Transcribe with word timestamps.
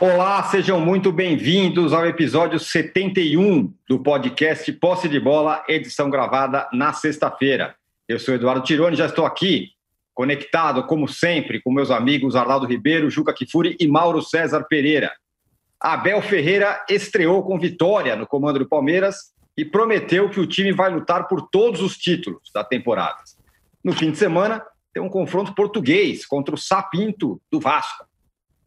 Olá, 0.00 0.44
sejam 0.44 0.80
muito 0.80 1.10
bem-vindos 1.10 1.92
ao 1.92 2.06
episódio 2.06 2.60
71 2.60 3.74
do 3.88 3.98
podcast 3.98 4.72
Posse 4.74 5.08
de 5.08 5.18
Bola, 5.18 5.64
edição 5.68 6.08
gravada 6.08 6.68
na 6.72 6.92
sexta-feira. 6.92 7.74
Eu 8.06 8.20
sou 8.20 8.32
Eduardo 8.32 8.62
Tironi, 8.62 8.94
já 8.94 9.06
estou 9.06 9.26
aqui, 9.26 9.70
conectado, 10.14 10.84
como 10.84 11.08
sempre, 11.08 11.60
com 11.60 11.72
meus 11.72 11.90
amigos 11.90 12.36
Arnaldo 12.36 12.64
Ribeiro, 12.64 13.10
Juca 13.10 13.34
Kifuri 13.34 13.76
e 13.80 13.88
Mauro 13.88 14.22
César 14.22 14.62
Pereira. 14.68 15.10
Abel 15.80 16.22
Ferreira 16.22 16.80
estreou 16.88 17.42
com 17.42 17.58
vitória 17.58 18.14
no 18.14 18.24
comando 18.24 18.60
do 18.60 18.68
Palmeiras 18.68 19.32
e 19.56 19.64
prometeu 19.64 20.30
que 20.30 20.38
o 20.38 20.46
time 20.46 20.70
vai 20.70 20.92
lutar 20.92 21.26
por 21.26 21.48
todos 21.50 21.82
os 21.82 21.96
títulos 21.96 22.52
da 22.54 22.62
temporada. 22.62 23.18
No 23.82 23.92
fim 23.92 24.12
de 24.12 24.18
semana, 24.18 24.64
tem 24.94 25.02
um 25.02 25.08
confronto 25.08 25.56
português 25.56 26.24
contra 26.24 26.54
o 26.54 26.58
Sapinto 26.58 27.42
do 27.50 27.58
Vasco. 27.58 28.07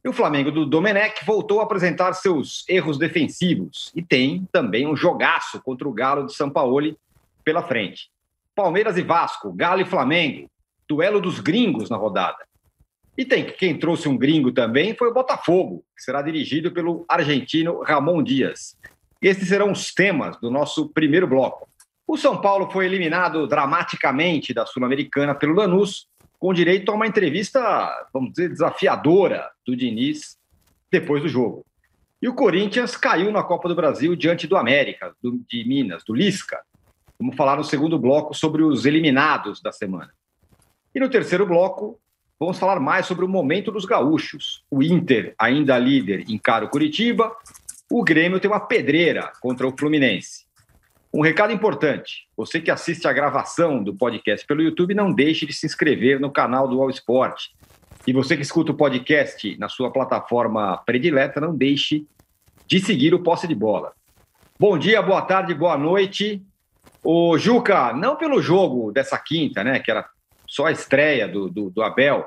E 0.03 0.09
o 0.09 0.13
Flamengo 0.13 0.51
do 0.51 0.65
Domenech 0.65 1.23
voltou 1.25 1.59
a 1.59 1.63
apresentar 1.63 2.13
seus 2.13 2.65
erros 2.67 2.97
defensivos 2.97 3.91
e 3.95 4.01
tem 4.01 4.47
também 4.51 4.87
um 4.87 4.95
jogaço 4.95 5.61
contra 5.61 5.87
o 5.87 5.93
Galo 5.93 6.25
de 6.25 6.33
São 6.33 6.49
Paulo 6.49 6.97
pela 7.43 7.61
frente. 7.61 8.09
Palmeiras 8.55 8.97
e 8.97 9.03
Vasco, 9.03 9.53
Galo 9.53 9.81
e 9.81 9.85
Flamengo, 9.85 10.49
duelo 10.89 11.21
dos 11.21 11.39
gringos 11.39 11.89
na 11.89 11.97
rodada. 11.97 12.45
E 13.15 13.23
tem 13.23 13.45
quem 13.45 13.77
trouxe 13.77 14.09
um 14.09 14.17
gringo 14.17 14.51
também 14.51 14.95
foi 14.95 15.09
o 15.09 15.13
Botafogo, 15.13 15.83
que 15.95 16.03
será 16.03 16.21
dirigido 16.21 16.71
pelo 16.71 17.05
argentino 17.07 17.81
Ramon 17.81 18.23
Dias. 18.23 18.75
Estes 19.21 19.49
serão 19.49 19.71
os 19.71 19.93
temas 19.93 20.35
do 20.39 20.49
nosso 20.49 20.89
primeiro 20.89 21.27
bloco. 21.27 21.67
O 22.07 22.17
São 22.17 22.41
Paulo 22.41 22.71
foi 22.71 22.85
eliminado 22.85 23.45
dramaticamente 23.45 24.53
da 24.53 24.65
Sul-Americana 24.65 25.35
pelo 25.35 25.53
Lanús 25.53 26.07
com 26.41 26.51
direito 26.55 26.91
a 26.91 26.95
uma 26.95 27.05
entrevista, 27.05 27.61
vamos 28.11 28.31
dizer, 28.31 28.49
desafiadora 28.49 29.47
do 29.63 29.75
Diniz 29.75 30.39
depois 30.91 31.21
do 31.21 31.29
jogo. 31.29 31.63
E 32.19 32.27
o 32.27 32.33
Corinthians 32.33 32.97
caiu 32.97 33.31
na 33.31 33.43
Copa 33.43 33.69
do 33.69 33.75
Brasil 33.75 34.15
diante 34.15 34.47
do 34.47 34.57
América, 34.57 35.13
do, 35.21 35.39
de 35.47 35.63
Minas, 35.67 36.03
do 36.03 36.15
Lisca. 36.15 36.59
Vamos 37.19 37.35
falar 37.35 37.57
no 37.57 37.63
segundo 37.63 37.99
bloco 37.99 38.33
sobre 38.33 38.63
os 38.63 38.87
eliminados 38.87 39.61
da 39.61 39.71
semana. 39.71 40.09
E 40.95 40.99
no 40.99 41.11
terceiro 41.11 41.45
bloco, 41.45 41.99
vamos 42.39 42.57
falar 42.57 42.79
mais 42.79 43.05
sobre 43.05 43.23
o 43.23 43.29
momento 43.29 43.71
dos 43.71 43.85
gaúchos. 43.85 44.63
O 44.71 44.81
Inter, 44.81 45.35
ainda 45.37 45.77
líder, 45.77 46.27
encara 46.27 46.65
o 46.65 46.69
Curitiba. 46.69 47.31
O 47.87 48.03
Grêmio 48.03 48.39
tem 48.39 48.49
uma 48.49 48.59
pedreira 48.59 49.31
contra 49.39 49.67
o 49.67 49.77
Fluminense. 49.77 50.47
Um 51.13 51.21
recado 51.21 51.51
importante: 51.51 52.27
você 52.37 52.61
que 52.61 52.71
assiste 52.71 53.05
a 53.05 53.11
gravação 53.11 53.83
do 53.83 53.93
podcast 53.93 54.47
pelo 54.47 54.61
YouTube, 54.61 54.93
não 54.93 55.11
deixe 55.11 55.45
de 55.45 55.51
se 55.51 55.65
inscrever 55.65 56.19
no 56.19 56.31
canal 56.31 56.67
do 56.67 56.81
All 56.81 56.89
Sport. 56.89 57.47
E 58.07 58.13
você 58.13 58.35
que 58.35 58.41
escuta 58.41 58.71
o 58.71 58.75
podcast 58.75 59.57
na 59.59 59.67
sua 59.67 59.91
plataforma 59.91 60.77
predileta, 60.85 61.41
não 61.41 61.55
deixe 61.55 62.07
de 62.65 62.79
seguir 62.79 63.13
o 63.13 63.21
Posse 63.21 63.47
de 63.47 63.53
Bola. 63.53 63.91
Bom 64.57 64.77
dia, 64.77 65.01
boa 65.01 65.21
tarde, 65.21 65.53
boa 65.53 65.77
noite. 65.77 66.41
O 67.03 67.37
Juca, 67.37 67.93
não 67.93 68.15
pelo 68.15 68.41
jogo 68.41 68.91
dessa 68.91 69.17
quinta, 69.17 69.63
né, 69.63 69.79
que 69.79 69.91
era 69.91 70.07
só 70.47 70.67
a 70.67 70.71
estreia 70.71 71.27
do, 71.27 71.49
do, 71.49 71.69
do 71.69 71.83
Abel, 71.83 72.25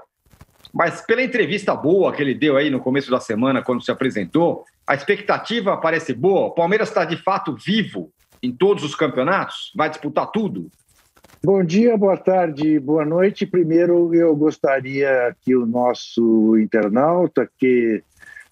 mas 0.73 1.01
pela 1.01 1.23
entrevista 1.23 1.75
boa 1.75 2.13
que 2.13 2.21
ele 2.21 2.35
deu 2.35 2.57
aí 2.57 2.71
no 2.71 2.81
começo 2.81 3.11
da 3.11 3.21
semana, 3.21 3.63
quando 3.63 3.85
se 3.85 3.91
apresentou, 3.91 4.65
a 4.87 4.95
expectativa 4.95 5.77
parece 5.77 6.13
boa. 6.13 6.47
O 6.47 6.51
Palmeiras 6.51 6.89
está 6.89 7.05
de 7.05 7.17
fato 7.17 7.55
vivo 7.55 8.13
em 8.45 8.53
todos 8.53 8.85
os 8.85 8.95
campeonatos? 8.95 9.73
Vai 9.75 9.89
disputar 9.89 10.31
tudo? 10.31 10.71
Bom 11.43 11.65
dia, 11.65 11.97
boa 11.97 12.17
tarde, 12.17 12.79
boa 12.79 13.05
noite. 13.05 13.47
Primeiro, 13.47 14.15
eu 14.15 14.37
gostaria 14.37 15.35
que 15.41 15.57
o 15.57 15.65
nosso 15.65 16.59
internauta 16.59 17.49
que 17.59 18.03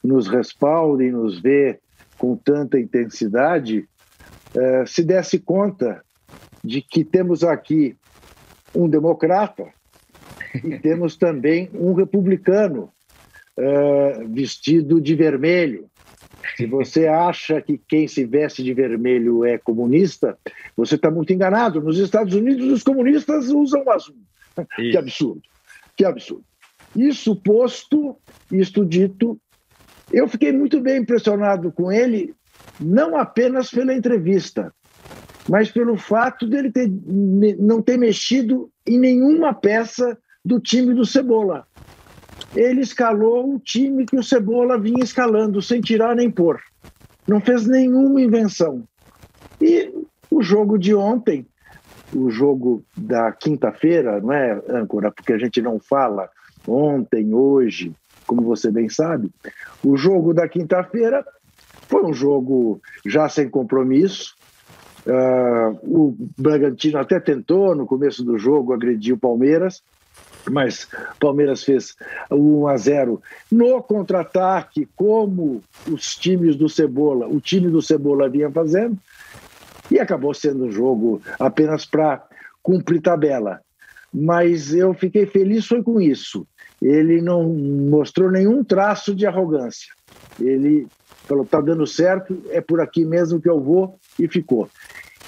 nos 0.02 0.28
respalda 0.28 1.04
e 1.04 1.10
nos 1.10 1.38
vê 1.38 1.78
com 2.16 2.36
tanta 2.36 2.80
intensidade 2.80 3.86
eh, 4.54 4.84
se 4.86 5.04
desse 5.04 5.38
conta 5.38 6.02
de 6.64 6.80
que 6.80 7.04
temos 7.04 7.44
aqui 7.44 7.94
um 8.74 8.88
democrata 8.88 9.66
e 10.64 10.78
temos 10.78 11.16
também 11.16 11.70
um 11.74 11.92
republicano 11.92 12.90
eh, 13.58 14.24
vestido 14.28 15.00
de 15.00 15.14
vermelho. 15.14 15.86
Se 16.56 16.66
você 16.66 17.06
acha 17.06 17.60
que 17.60 17.78
quem 17.88 18.06
se 18.06 18.24
veste 18.24 18.62
de 18.62 18.74
vermelho 18.74 19.44
é 19.44 19.58
comunista, 19.58 20.38
você 20.76 20.96
está 20.96 21.10
muito 21.10 21.32
enganado. 21.32 21.80
Nos 21.80 21.98
Estados 21.98 22.34
Unidos, 22.34 22.70
os 22.70 22.82
comunistas 22.82 23.48
usam 23.48 23.88
azul. 23.90 24.16
Isso. 24.78 24.90
Que 24.90 24.96
absurdo. 24.96 25.42
Que 25.96 26.04
absurdo. 26.04 26.44
Isso 26.94 27.34
posto, 27.36 28.16
isto 28.50 28.84
dito, 28.84 29.40
eu 30.12 30.28
fiquei 30.28 30.52
muito 30.52 30.78
bem 30.80 31.00
impressionado 31.00 31.72
com 31.72 31.90
ele, 31.90 32.34
não 32.78 33.16
apenas 33.16 33.70
pela 33.70 33.94
entrevista, 33.94 34.74
mas 35.48 35.70
pelo 35.70 35.96
fato 35.96 36.46
dele 36.46 36.70
ter, 36.70 36.90
não 37.58 37.80
ter 37.80 37.96
mexido 37.96 38.70
em 38.86 38.98
nenhuma 38.98 39.54
peça 39.54 40.18
do 40.44 40.60
time 40.60 40.92
do 40.92 41.06
Cebola 41.06 41.66
ele 42.54 42.80
escalou 42.80 43.54
o 43.54 43.58
time 43.58 44.04
que 44.04 44.16
o 44.16 44.22
Cebola 44.22 44.78
vinha 44.78 45.02
escalando, 45.02 45.62
sem 45.62 45.80
tirar 45.80 46.14
nem 46.14 46.30
pôr. 46.30 46.60
Não 47.26 47.40
fez 47.40 47.66
nenhuma 47.66 48.20
invenção. 48.20 48.82
E 49.60 49.92
o 50.30 50.42
jogo 50.42 50.78
de 50.78 50.94
ontem, 50.94 51.46
o 52.14 52.30
jogo 52.30 52.84
da 52.96 53.32
quinta-feira, 53.32 54.20
não 54.20 54.32
é, 54.32 54.60
âncora? 54.68 55.10
Porque 55.10 55.32
a 55.32 55.38
gente 55.38 55.62
não 55.62 55.78
fala 55.78 56.28
ontem, 56.66 57.32
hoje, 57.32 57.92
como 58.26 58.42
você 58.42 58.70
bem 58.70 58.88
sabe. 58.88 59.30
O 59.82 59.96
jogo 59.96 60.34
da 60.34 60.48
quinta-feira 60.48 61.24
foi 61.88 62.04
um 62.04 62.12
jogo 62.12 62.80
já 63.06 63.28
sem 63.28 63.48
compromisso. 63.48 64.34
Uh, 65.04 65.78
o 65.82 66.16
Bragantino 66.38 66.98
até 66.98 67.18
tentou 67.18 67.74
no 67.74 67.86
começo 67.86 68.24
do 68.24 68.38
jogo 68.38 68.72
agredir 68.72 69.14
o 69.14 69.18
Palmeiras, 69.18 69.82
mas 70.50 70.88
Palmeiras 71.20 71.62
fez 71.62 71.96
1 72.30 72.66
a 72.66 72.76
0 72.76 73.22
no 73.50 73.82
contra-ataque, 73.82 74.88
como 74.96 75.62
os 75.90 76.16
times 76.16 76.56
do 76.56 76.68
Cebola, 76.68 77.26
o 77.26 77.40
time 77.40 77.68
do 77.68 77.82
Cebola 77.82 78.28
vinha 78.28 78.50
fazendo, 78.50 78.98
e 79.90 79.98
acabou 79.98 80.32
sendo 80.32 80.66
um 80.66 80.72
jogo 80.72 81.20
apenas 81.38 81.84
para 81.84 82.24
cumprir 82.62 83.00
tabela. 83.00 83.60
Mas 84.12 84.74
eu 84.74 84.92
fiquei 84.94 85.26
feliz 85.26 85.66
foi 85.66 85.82
com 85.82 86.00
isso. 86.00 86.46
Ele 86.80 87.22
não 87.22 87.44
mostrou 87.44 88.30
nenhum 88.30 88.62
traço 88.64 89.14
de 89.14 89.26
arrogância. 89.26 89.92
Ele 90.40 90.86
falou: 91.26 91.44
tá 91.44 91.60
dando 91.60 91.86
certo, 91.86 92.42
é 92.50 92.60
por 92.60 92.80
aqui 92.80 93.04
mesmo 93.04 93.40
que 93.40 93.48
eu 93.48 93.60
vou, 93.60 93.98
e 94.18 94.28
ficou. 94.28 94.68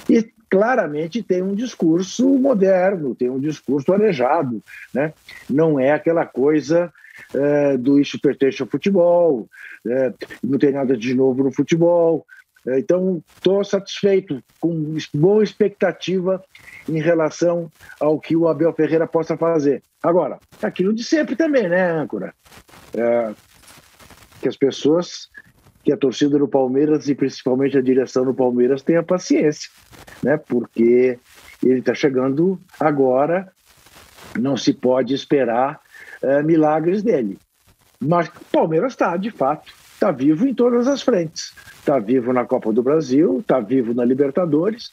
E 0.09 0.34
claramente 0.55 1.21
tem 1.21 1.43
um 1.43 1.53
discurso 1.53 2.29
moderno, 2.39 3.13
tem 3.13 3.29
um 3.29 3.41
discurso 3.41 3.93
arejado, 3.93 4.63
né? 4.95 5.13
Não 5.51 5.81
é 5.81 5.91
aquela 5.91 6.25
coisa 6.25 6.93
é, 7.35 7.77
do 7.77 8.01
isso 8.01 8.21
pertence 8.21 8.63
ao 8.63 8.69
futebol, 8.69 9.49
é, 9.85 10.15
não 10.45 10.57
tem 10.57 10.71
nada 10.71 10.97
de 10.97 11.13
novo 11.13 11.43
no 11.43 11.53
futebol. 11.53 12.25
É, 12.69 12.79
então, 12.79 13.21
estou 13.35 13.65
satisfeito, 13.65 14.41
com 14.61 14.97
boa 15.13 15.43
expectativa 15.43 16.41
em 16.89 17.01
relação 17.01 17.69
ao 17.99 18.21
que 18.21 18.37
o 18.37 18.47
Abel 18.47 18.73
Ferreira 18.73 19.09
possa 19.09 19.37
fazer. 19.37 19.83
Agora, 20.01 20.39
aquilo 20.63 20.95
de 20.95 21.03
sempre 21.03 21.35
também, 21.35 21.69
né, 21.69 21.91
âncora? 21.91 22.33
Que 24.41 24.49
as 24.49 24.57
pessoas 24.57 25.29
que 25.85 25.93
a 25.93 25.97
torcida 25.97 26.39
do 26.39 26.49
Palmeiras 26.49 27.09
e 27.09 27.15
principalmente 27.15 27.77
a 27.77 27.83
direção 27.83 28.25
do 28.25 28.35
Palmeiras 28.35 28.83
tenha 28.83 29.03
paciência, 29.03 29.71
né? 30.23 30.37
Porque 30.39 31.19
ele 31.63 31.79
está 31.79 31.95
chegando 31.95 32.59
agora, 32.81 33.53
não 34.39 34.57
se 34.57 34.73
pode 34.73 35.15
esperar 35.15 35.81
uh, 36.23 36.43
milagres 36.43 37.03
dele. 37.03 37.39
Mas 38.01 38.29
o 38.29 38.33
Palmeiras 38.51 38.93
está, 38.93 39.17
de 39.17 39.31
fato, 39.31 39.73
está 39.93 40.11
vivo 40.11 40.47
em 40.47 40.55
todas 40.55 40.89
as 40.89 41.03
frentes. 41.03 41.53
Está 41.79 41.99
vivo 41.99 42.33
na 42.33 42.45
Copa 42.45 42.73
do 42.73 42.83
Brasil, 42.83 43.41
está 43.41 43.61
vivo 43.61 43.95
na 43.95 44.05
Libertadores. 44.05 44.91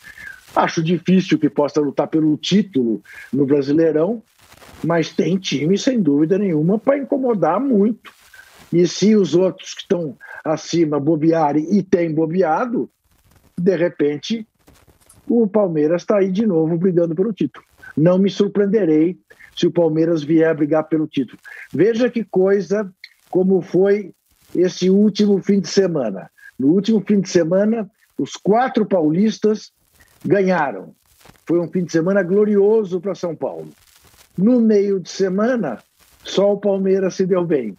Acho 0.56 0.84
difícil 0.84 1.40
que 1.40 1.50
possa 1.50 1.80
lutar 1.80 2.08
pelo 2.08 2.36
título 2.38 3.02
no 3.32 3.46
Brasileirão, 3.46 4.22
mas 4.84 5.14
tem 5.14 5.38
time, 5.38 5.78
sem 5.78 6.02
dúvida 6.02 6.38
nenhuma, 6.38 6.78
para 6.78 6.98
incomodar 6.98 7.60
muito. 7.60 8.12
E 8.72 8.88
se 8.88 9.16
os 9.16 9.36
outros 9.36 9.74
que 9.74 9.82
estão 9.82 10.18
acima 10.44 11.00
bobearem 11.00 11.68
e 11.76 11.84
têm 11.84 12.14
bobeado, 12.14 12.90
de 13.58 13.76
repente 13.76 14.48
o 15.28 15.48
Palmeiras 15.48 16.02
está 16.02 16.18
aí 16.18 16.32
de 16.32 16.46
novo 16.46 16.78
brigando 16.78 17.16
pelo 17.16 17.34
título. 17.34 17.66
Não 17.96 18.18
me 18.18 18.30
surpreenderei 18.30 19.18
se 19.56 19.68
o 19.68 19.72
Palmeiras 19.72 20.24
vier 20.24 20.56
brigar 20.56 20.86
pelo 20.86 21.08
título. 21.08 21.40
Veja 21.74 22.10
que 22.10 22.24
coisa 22.24 22.92
como 23.30 23.62
foi 23.62 24.14
esse 24.56 24.90
último 24.90 25.42
fim 25.42 25.60
de 25.60 25.68
semana. 25.68 26.30
No 26.58 26.68
último 26.68 27.02
fim 27.06 27.20
de 27.20 27.30
semana, 27.30 27.90
os 28.18 28.34
quatro 28.34 28.86
paulistas 28.86 29.72
ganharam. 30.26 30.94
Foi 31.46 31.60
um 31.60 31.68
fim 31.68 31.84
de 31.84 31.92
semana 31.92 32.24
glorioso 32.24 33.00
para 33.02 33.16
São 33.16 33.36
Paulo. 33.36 33.70
No 34.38 34.60
meio 34.62 35.00
de 35.00 35.10
semana, 35.10 35.80
só 36.24 36.54
o 36.54 36.60
Palmeiras 36.60 37.16
se 37.16 37.26
deu 37.26 37.46
bem. 37.46 37.76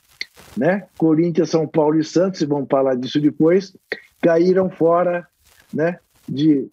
Né? 0.56 0.87
Corinthians, 0.99 1.50
São 1.50 1.66
Paulo 1.66 1.99
e 1.99 2.04
Santos, 2.04 2.43
vamos 2.43 2.69
falar 2.70 2.94
disso 2.94 3.20
depois, 3.20 3.76
caíram 4.20 4.70
fora, 4.70 5.26
né? 5.72 5.99
De 6.28 6.69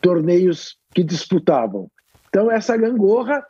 torneios 0.00 0.76
que 0.94 1.02
disputavam. 1.02 1.90
Então, 2.28 2.50
essa 2.50 2.76
gangorra, 2.76 3.44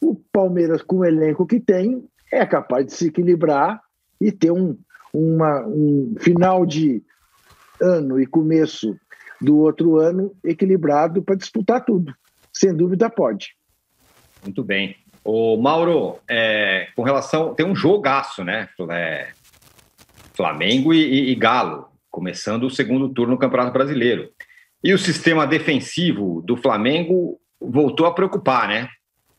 o 0.00 0.14
Palmeiras, 0.32 0.82
com 0.82 0.96
o 0.96 1.04
elenco 1.04 1.46
que 1.46 1.60
tem, 1.60 2.04
é 2.30 2.44
capaz 2.44 2.86
de 2.86 2.92
se 2.92 3.06
equilibrar 3.08 3.80
e 4.20 4.32
ter 4.32 4.50
um, 4.50 4.76
uma, 5.12 5.66
um 5.66 6.14
final 6.18 6.66
de 6.66 7.02
ano 7.80 8.20
e 8.20 8.26
começo 8.26 8.96
do 9.40 9.58
outro 9.58 9.96
ano 9.96 10.34
equilibrado 10.42 11.22
para 11.22 11.36
disputar 11.36 11.84
tudo. 11.84 12.14
Sem 12.52 12.74
dúvida, 12.74 13.10
pode. 13.10 13.54
Muito 14.42 14.64
bem. 14.64 14.96
O 15.28 15.56
Mauro, 15.56 16.20
é, 16.30 16.86
com 16.94 17.02
relação. 17.02 17.52
Tem 17.52 17.66
um 17.66 17.74
jogaço, 17.74 18.44
né? 18.44 18.68
É, 18.90 19.30
Flamengo 20.34 20.94
e, 20.94 21.02
e, 21.02 21.30
e 21.30 21.34
Galo, 21.34 21.88
começando 22.08 22.62
o 22.62 22.70
segundo 22.70 23.08
turno 23.08 23.32
no 23.32 23.38
Campeonato 23.38 23.72
Brasileiro. 23.72 24.30
E 24.84 24.94
o 24.94 24.98
sistema 24.98 25.44
defensivo 25.44 26.42
do 26.42 26.56
Flamengo 26.56 27.40
voltou 27.60 28.06
a 28.06 28.14
preocupar, 28.14 28.68
né? 28.68 28.88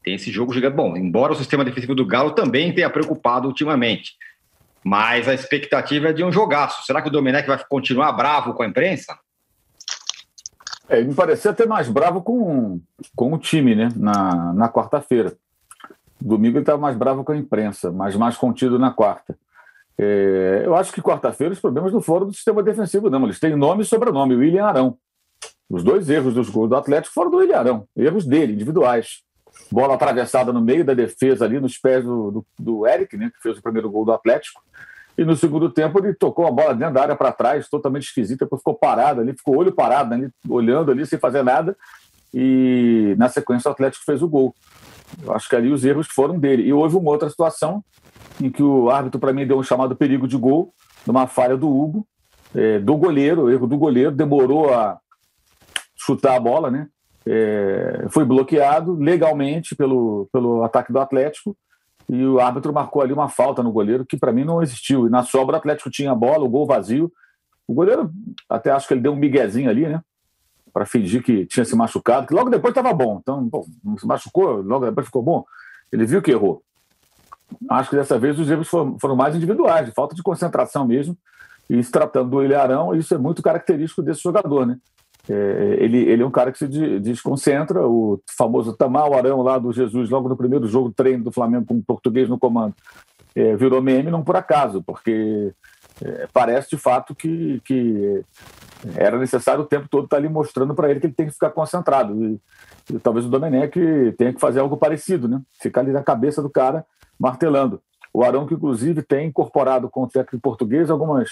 Tem 0.04 0.16
esse 0.16 0.30
jogo 0.30 0.54
gigante. 0.54 0.76
Bom, 0.76 0.98
embora 0.98 1.32
o 1.32 1.38
sistema 1.38 1.64
defensivo 1.64 1.96
do 1.96 2.06
Galo 2.06 2.32
também 2.32 2.74
tenha 2.74 2.90
preocupado 2.90 3.48
ultimamente. 3.48 4.12
Mas 4.84 5.30
a 5.30 5.34
expectativa 5.34 6.10
é 6.10 6.14
de 6.14 6.22
um 6.22 6.34
jogaço. 6.34 6.86
Será 6.86 7.02
que 7.02 7.08
o 7.08 7.12
Domenech 7.12 7.48
vai 7.48 7.64
continuar 7.70 8.12
bravo 8.12 8.54
com 8.54 8.64
a 8.64 8.68
imprensa? 8.68 9.18
É, 10.90 11.02
me 11.02 11.14
parecia 11.14 11.52
até 11.52 11.66
mais 11.66 11.88
bravo 11.88 12.22
com, 12.22 12.82
com 13.16 13.32
o 13.32 13.38
time, 13.38 13.74
né? 13.74 13.88
Na, 13.96 14.52
na 14.52 14.68
quarta-feira. 14.68 15.34
Domingo 16.20 16.58
ele 16.58 16.64
estava 16.64 16.78
mais 16.78 16.96
bravo 16.96 17.24
com 17.24 17.32
a 17.32 17.38
imprensa, 17.38 17.92
mas 17.92 18.16
mais 18.16 18.38
contido 18.38 18.80
na 18.80 18.92
quarta. 18.92 19.38
É, 19.98 20.62
eu 20.66 20.76
acho 20.76 20.92
que 20.92 21.02
quarta-feira 21.02 21.54
os 21.54 21.60
problemas 21.60 21.92
não 21.92 22.02
foram 22.02 22.28
do 22.28 22.34
sistema 22.34 22.62
defensivo, 22.62 23.10
não. 23.10 23.24
Eles 23.24 23.40
têm 23.40 23.56
nome 23.56 23.84
e 23.84 23.86
sobrenome, 23.86 24.36
William 24.36 24.66
Arão. 24.66 24.98
Os 25.70 25.84
dois 25.84 26.10
erros 26.10 26.34
dos 26.34 26.50
gols 26.50 26.70
do 26.70 26.76
Atlético 26.76 27.14
foram 27.14 27.32
do 27.32 27.38
William 27.38 27.58
Arão, 27.58 27.88
erros 27.96 28.26
dele, 28.26 28.54
individuais. 28.54 29.22
Bola 29.72 29.96
atravessada 29.96 30.54
no 30.54 30.62
meio 30.62 30.86
da 30.86 30.94
defesa 30.94 31.46
ali, 31.46 31.60
nos 31.60 31.78
pés 31.78 32.04
do, 32.04 32.32
do, 32.32 32.46
do 32.58 32.88
Eric, 32.88 33.18
né, 33.18 33.32
que 33.36 33.42
fez 33.42 33.58
o 33.58 33.62
primeiro 33.62 33.90
gol 33.90 34.06
do 34.06 34.14
Atlético. 34.14 34.62
E 35.18 35.26
no 35.26 35.36
segundo 35.36 35.70
tempo 35.70 35.98
ele 35.98 36.14
tocou 36.14 36.46
a 36.46 36.52
bola 36.52 36.76
dentro 36.76 36.94
da 36.94 37.02
área 37.02 37.16
para 37.16 37.32
trás, 37.32 37.68
totalmente 37.68 38.04
esquisita, 38.04 38.46
depois 38.46 38.62
ficou 38.62 38.76
parado 38.76 39.20
ali, 39.20 39.34
ficou 39.34 39.58
olho 39.58 39.72
parado 39.72 40.14
ali, 40.14 40.30
olhando 40.48 40.92
ali 40.92 41.06
sem 41.08 41.18
fazer 41.18 41.44
nada. 41.44 41.76
E 42.34 43.16
na 43.18 43.28
sequência 43.28 43.68
o 43.68 43.72
Atlético 43.72 44.06
fez 44.06 44.22
o 44.22 44.28
gol. 44.28 44.54
Eu 45.24 45.34
acho 45.34 45.48
que 45.50 45.56
ali 45.56 45.72
os 45.72 45.84
erros 45.86 46.08
foram 46.08 46.38
dele. 46.38 46.64
E 46.64 46.74
houve 46.74 46.96
uma 46.96 47.12
outra 47.12 47.30
situação 47.30 47.84
em 48.42 48.50
que 48.50 48.62
o 48.62 48.90
árbitro, 48.90 49.20
para 49.20 49.34
mim, 49.34 49.48
deu 49.48 49.58
um 49.58 49.64
chamado 49.64 49.96
perigo 49.96 50.28
de 50.28 50.38
gol, 50.38 50.74
numa 51.06 51.28
falha 51.28 51.58
do 51.58 51.70
Hugo, 51.70 52.08
é, 52.56 52.80
do 52.80 52.96
goleiro, 52.96 53.50
erro 53.50 53.68
do 53.68 53.78
goleiro, 53.78 54.12
demorou 54.12 54.74
a 54.74 55.00
chutar 55.96 56.36
a 56.36 56.40
bola, 56.40 56.70
né? 56.70 56.88
É, 57.26 58.06
foi 58.10 58.24
bloqueado 58.24 58.94
legalmente 58.94 59.76
pelo, 59.76 60.30
pelo 60.32 60.64
ataque 60.64 60.94
do 60.94 61.00
Atlético 61.00 61.58
e 62.10 62.24
o 62.24 62.40
árbitro 62.40 62.72
marcou 62.72 63.02
ali 63.02 63.12
uma 63.12 63.28
falta 63.28 63.62
no 63.62 63.72
goleiro 63.72 64.06
que 64.06 64.16
para 64.16 64.32
mim 64.32 64.46
não 64.46 64.64
existiu. 64.64 65.08
E 65.08 65.10
na 65.10 65.24
sobra 65.24 65.56
o 65.56 65.60
Atlético 65.60 65.90
tinha 65.90 66.12
a 66.12 66.16
bola, 66.16 66.46
o 66.46 66.50
gol 66.50 66.66
vazio. 66.66 67.12
O 67.68 67.74
goleiro, 67.74 68.10
até 68.50 68.72
acho 68.72 68.88
que 68.88 68.94
ele 68.94 69.02
deu 69.02 69.12
um 69.12 69.18
miguezinho 69.18 69.70
ali, 69.70 69.88
né? 69.88 70.02
Para 70.74 70.86
fingir 70.86 71.24
que 71.24 71.46
tinha 71.46 71.66
se 71.66 71.76
machucado, 71.76 72.28
que 72.28 72.34
logo 72.34 72.50
depois 72.50 72.72
estava 72.72 72.94
bom. 72.94 73.20
Então, 73.22 73.44
bom, 73.44 73.66
se 73.98 74.06
machucou, 74.06 74.62
logo 74.62 74.86
depois 74.86 75.08
ficou 75.08 75.24
bom. 75.24 75.46
Ele 75.92 76.06
viu 76.06 76.22
que 76.22 76.32
errou. 76.32 76.62
Acho 77.70 77.90
que 77.90 77.96
dessa 77.96 78.20
vez 78.20 78.38
os 78.40 78.50
erros 78.50 78.68
foram, 78.68 78.98
foram 79.00 79.16
mais 79.16 79.36
individuais, 79.36 79.86
de 79.86 79.94
falta 79.94 80.16
de 80.16 80.22
concentração 80.22 80.86
mesmo. 80.86 81.18
E 81.70 81.82
se 81.84 81.92
tratando 81.92 82.30
do 82.30 82.44
Ilharão, 82.44 82.96
isso 82.96 83.14
é 83.14 83.18
muito 83.18 83.42
característico 83.42 84.02
desse 84.02 84.22
jogador, 84.22 84.66
né? 84.66 84.78
É, 85.30 85.78
ele, 85.80 85.98
ele 85.98 86.24
é 86.24 86.26
um 86.26 86.32
cara 86.32 86.52
que 86.52 86.58
se 86.58 86.68
desconcentra, 87.00 87.86
o 87.86 88.22
famoso 88.38 88.74
Tamal 88.74 89.14
Arão 89.14 89.42
lá 89.42 89.58
do 89.58 89.74
Jesus, 89.74 90.10
logo 90.10 90.30
no 90.30 90.38
primeiro 90.38 90.68
jogo 90.68 90.92
treino 90.92 91.26
do 91.26 91.32
Flamengo 91.32 91.66
com 91.66 91.76
o 91.76 91.84
português 91.84 92.30
no 92.30 92.40
comando, 92.40 92.74
é, 93.36 93.56
virou 93.56 93.82
meme 93.82 94.10
não 94.10 94.24
por 94.24 94.38
acaso, 94.38 94.82
porque 94.82 95.54
é, 96.02 96.28
parece 96.32 96.70
de 96.70 96.78
fato 96.78 97.14
que, 97.14 97.62
que 97.66 98.24
era 98.96 99.18
necessário 99.18 99.64
o 99.64 99.68
tempo 99.68 99.88
todo 99.90 100.06
estar 100.06 100.18
ali 100.18 100.30
mostrando 100.30 100.74
para 100.74 100.90
ele 100.90 101.00
que 101.00 101.08
ele 101.08 101.14
tem 101.14 101.28
que 101.28 101.34
ficar 101.34 101.50
concentrado. 101.50 102.14
E, 102.24 102.40
e, 102.94 103.00
talvez 103.00 103.26
o 103.26 103.30
Domenech 103.30 104.14
tenha 104.18 104.34
que 104.34 104.40
fazer 104.40 104.60
algo 104.60 104.78
parecido, 104.78 105.28
né? 105.28 105.42
ficar 105.60 105.82
ali 105.82 105.92
na 105.92 106.04
cabeça 106.04 106.42
do 106.42 106.50
cara 106.50 106.86
martelando. 107.20 107.82
O 108.14 108.24
Arão, 108.24 108.46
que 108.46 108.54
inclusive 108.54 109.02
tem 109.02 109.28
incorporado 109.28 109.90
com 109.90 110.04
o 110.04 110.08
técnico 110.08 110.42
português 110.42 110.90
algumas 110.90 111.30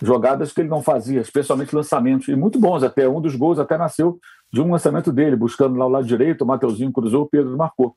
jogadas 0.00 0.52
que 0.52 0.60
ele 0.60 0.68
não 0.68 0.82
fazia, 0.82 1.20
especialmente 1.20 1.74
lançamentos, 1.74 2.28
e 2.28 2.34
muito 2.34 2.58
bons 2.58 2.82
até. 2.82 3.08
Um 3.08 3.20
dos 3.20 3.36
gols 3.36 3.58
até 3.58 3.78
nasceu 3.78 4.18
de 4.52 4.60
um 4.60 4.72
lançamento 4.72 5.12
dele, 5.12 5.36
buscando 5.36 5.76
lá 5.76 5.86
o 5.86 5.88
lado 5.88 6.06
direito, 6.06 6.42
o 6.42 6.46
Mateuzinho 6.46 6.92
cruzou, 6.92 7.22
o 7.22 7.28
Pedro 7.28 7.56
marcou. 7.56 7.96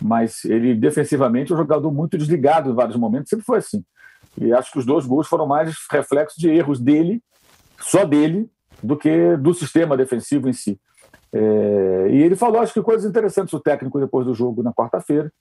Mas 0.00 0.44
ele, 0.44 0.74
defensivamente, 0.74 1.52
é 1.52 1.54
um 1.54 1.58
jogador 1.58 1.92
muito 1.92 2.16
desligado 2.16 2.70
em 2.70 2.74
vários 2.74 2.96
momentos, 2.96 3.28
sempre 3.28 3.44
foi 3.44 3.58
assim. 3.58 3.84
E 4.40 4.52
acho 4.52 4.72
que 4.72 4.78
os 4.78 4.86
dois 4.86 5.04
gols 5.04 5.28
foram 5.28 5.46
mais 5.46 5.76
reflexos 5.90 6.38
de 6.38 6.48
erros 6.48 6.80
dele, 6.80 7.22
só 7.82 8.04
dele, 8.04 8.48
do 8.82 8.96
que 8.96 9.36
do 9.36 9.52
sistema 9.52 9.96
defensivo 9.96 10.48
em 10.48 10.52
si. 10.52 10.78
É, 11.32 12.08
e 12.10 12.22
ele 12.22 12.36
falou, 12.36 12.60
acho 12.60 12.74
que 12.74 12.82
coisas 12.82 13.08
interessantes 13.08 13.52
o 13.52 13.60
técnico 13.60 14.00
depois 14.00 14.26
do 14.26 14.34
jogo 14.34 14.62
na 14.62 14.72
quarta-feira. 14.72 15.32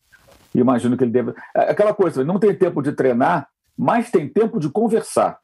Imagino 0.54 0.98
que 0.98 1.04
ele 1.04 1.12
deve. 1.12 1.34
É, 1.56 1.72
aquela 1.72 1.94
coisa, 1.94 2.24
não 2.24 2.40
tem 2.40 2.54
tempo 2.54 2.82
de 2.82 2.92
treinar, 2.92 3.48
mas 3.78 4.12
tem 4.12 4.28
tempo 4.28 4.60
de 4.60 4.70
conversar 4.70 5.40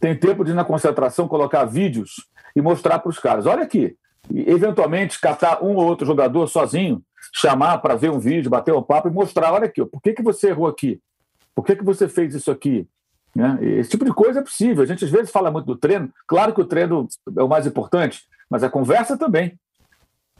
tem 0.00 0.16
tempo 0.16 0.44
de, 0.44 0.52
na 0.52 0.64
concentração, 0.64 1.28
colocar 1.28 1.64
vídeos 1.64 2.28
e 2.54 2.62
mostrar 2.62 2.98
para 2.98 3.10
os 3.10 3.18
caras: 3.18 3.46
olha 3.46 3.62
aqui. 3.62 3.96
E, 4.30 4.50
eventualmente, 4.50 5.20
catar 5.20 5.62
um 5.62 5.74
ou 5.74 5.84
outro 5.84 6.06
jogador 6.06 6.46
sozinho, 6.46 7.02
chamar 7.34 7.78
para 7.78 7.94
ver 7.94 8.10
um 8.10 8.18
vídeo, 8.18 8.50
bater 8.50 8.74
um 8.74 8.82
papo 8.82 9.08
e 9.08 9.12
mostrar: 9.12 9.52
olha 9.52 9.66
aqui, 9.66 9.84
por 9.84 10.00
que, 10.00 10.12
que 10.12 10.22
você 10.22 10.48
errou 10.48 10.66
aqui? 10.66 11.00
Por 11.54 11.64
que, 11.64 11.76
que 11.76 11.84
você 11.84 12.08
fez 12.08 12.34
isso 12.34 12.50
aqui? 12.50 12.86
Né? 13.34 13.58
Esse 13.60 13.90
tipo 13.90 14.04
de 14.04 14.12
coisa 14.12 14.40
é 14.40 14.42
possível. 14.42 14.82
A 14.82 14.86
gente 14.86 15.04
às 15.04 15.10
vezes 15.10 15.30
fala 15.30 15.50
muito 15.50 15.66
do 15.66 15.76
treino. 15.76 16.10
Claro 16.26 16.54
que 16.54 16.60
o 16.60 16.64
treino 16.64 17.08
é 17.36 17.42
o 17.42 17.48
mais 17.48 17.66
importante, 17.66 18.22
mas 18.48 18.62
a 18.62 18.70
conversa 18.70 19.16
também. 19.16 19.58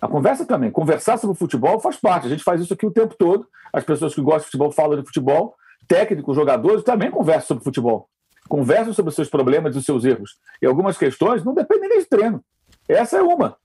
A 0.00 0.08
conversa 0.08 0.44
também. 0.44 0.70
Conversar 0.70 1.18
sobre 1.18 1.34
o 1.34 1.38
futebol 1.38 1.80
faz 1.80 1.96
parte. 1.96 2.26
A 2.26 2.30
gente 2.30 2.44
faz 2.44 2.60
isso 2.60 2.72
aqui 2.72 2.86
o 2.86 2.90
tempo 2.90 3.14
todo. 3.18 3.46
As 3.72 3.84
pessoas 3.84 4.14
que 4.14 4.20
gostam 4.20 4.40
de 4.40 4.46
futebol 4.46 4.70
falam 4.70 5.00
de 5.00 5.06
futebol. 5.06 5.54
Técnicos, 5.88 6.36
jogadores 6.36 6.82
também 6.82 7.10
conversam 7.10 7.48
sobre 7.48 7.64
futebol 7.64 8.08
conversam 8.48 8.92
sobre 8.92 9.10
os 9.10 9.14
seus 9.14 9.28
problemas 9.28 9.74
e 9.74 9.78
os 9.78 9.84
seus 9.84 10.04
erros. 10.04 10.36
E 10.60 10.66
algumas 10.66 10.96
questões 10.96 11.44
não 11.44 11.54
dependem 11.54 11.88
nem 11.88 11.98
de 11.98 12.06
treino. 12.06 12.44
Essa 12.88 13.18
é 13.18 13.22
uma. 13.22 13.56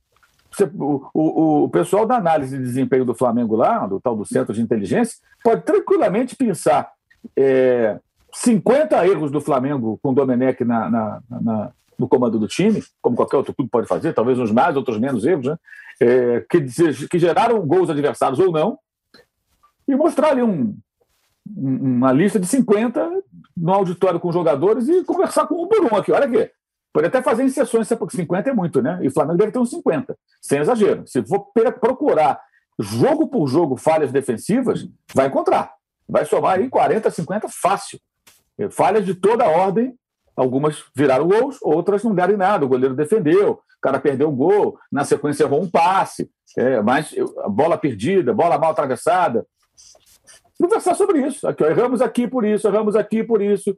O, 0.77 1.05
o, 1.13 1.63
o, 1.65 1.69
pessoal 1.69 2.05
da 2.05 2.15
análise 2.15 2.57
de 2.57 2.63
desempenho 2.63 3.05
do 3.05 3.13
Flamengo 3.13 3.55
lá, 3.55 3.86
do 3.86 4.00
tal 4.00 4.15
do 4.15 4.25
Centro 4.25 4.53
de 4.53 4.62
Inteligência, 4.62 5.17
pode 5.43 5.62
tranquilamente 5.63 6.36
pensar 6.36 6.91
é, 7.38 8.00
50 8.33 9.07
erros 9.07 9.31
do 9.31 9.41
Flamengo 9.41 10.00
com 10.01 10.12
o 10.12 10.13
Domenech 10.13 10.63
na, 10.63 10.89
na, 10.89 11.21
na, 11.29 11.71
no 11.98 12.07
comando 12.07 12.39
do 12.39 12.48
time, 12.48 12.83
como 13.01 13.15
qualquer 13.15 13.38
outro 13.38 13.53
clube 13.53 13.71
pode 13.71 13.88
fazer, 13.88 14.13
talvez 14.13 14.39
uns 14.39 14.51
mais, 14.51 14.75
outros 14.75 15.00
menos 15.00 15.25
erros, 15.25 15.48
né? 15.48 15.57
É, 16.01 16.45
que, 16.50 16.62
que 17.09 17.19
geraram 17.19 17.59
gols 17.67 17.89
adversários 17.89 18.39
ou 18.39 18.51
não, 18.51 18.79
e 19.86 19.95
mostrar 19.95 20.29
ali 20.29 20.41
um, 20.41 20.77
uma 21.57 22.12
lista 22.12 22.39
de 22.39 22.48
50 22.48 23.09
no 23.57 23.74
auditório 23.74 24.19
com 24.19 24.31
jogadores 24.31 24.88
e 24.88 25.03
conversar 25.03 25.48
com 25.48 25.63
um 25.63 25.67
por 25.67 25.83
um 25.83 25.98
aqui. 25.98 26.12
Olha 26.12 26.25
aqui. 26.25 26.50
Pode 26.93 27.07
até 27.07 27.21
fazer 27.21 27.43
em 27.43 27.50
sessões, 27.50 27.88
porque 27.89 28.15
50 28.15 28.50
é 28.50 28.53
muito, 28.53 28.81
né? 28.81 29.00
E 29.01 29.07
o 29.07 29.12
Flamengo 29.12 29.38
deve 29.38 29.51
ter 29.51 29.59
uns 29.59 29.69
50, 29.69 30.17
sem 30.41 30.59
exagero. 30.59 31.03
Se 31.05 31.24
for 31.24 31.51
procurar 31.79 32.39
jogo 32.79 33.27
por 33.27 33.48
jogo 33.48 33.77
falhas 33.77 34.12
defensivas, 34.12 34.88
vai 35.13 35.27
encontrar. 35.27 35.74
Vai 36.07 36.25
somar 36.25 36.57
aí 36.57 36.67
40, 36.67 37.12
50 37.12 37.48
fácil. 37.62 38.00
É, 38.59 38.69
falhas 38.69 39.05
de 39.05 39.15
toda 39.15 39.45
a 39.45 39.49
ordem, 39.49 39.95
algumas 40.35 40.83
viraram 40.93 41.27
gols, 41.27 41.57
outras 41.61 42.03
não 42.03 42.13
deram 42.13 42.33
em 42.33 42.37
nada. 42.37 42.65
O 42.65 42.69
goleiro 42.69 42.93
defendeu, 42.93 43.51
o 43.51 43.81
cara 43.81 43.99
perdeu 43.99 44.27
o 44.27 44.35
gol, 44.35 44.77
na 44.91 45.05
sequência 45.05 45.43
errou 45.43 45.61
um 45.61 45.69
passe, 45.69 46.29
é, 46.57 46.81
mas 46.81 47.15
bola 47.47 47.77
perdida, 47.77 48.33
bola 48.33 48.57
mal 48.57 48.71
atravessada, 48.71 49.45
conversar 50.59 50.93
sobre 50.95 51.25
isso. 51.25 51.47
Aqui, 51.47 51.63
ó, 51.63 51.67
erramos 51.67 52.01
aqui 52.01 52.27
por 52.27 52.43
isso, 52.45 52.67
erramos 52.67 52.95
aqui 52.95 53.23
por 53.23 53.41
isso. 53.41 53.77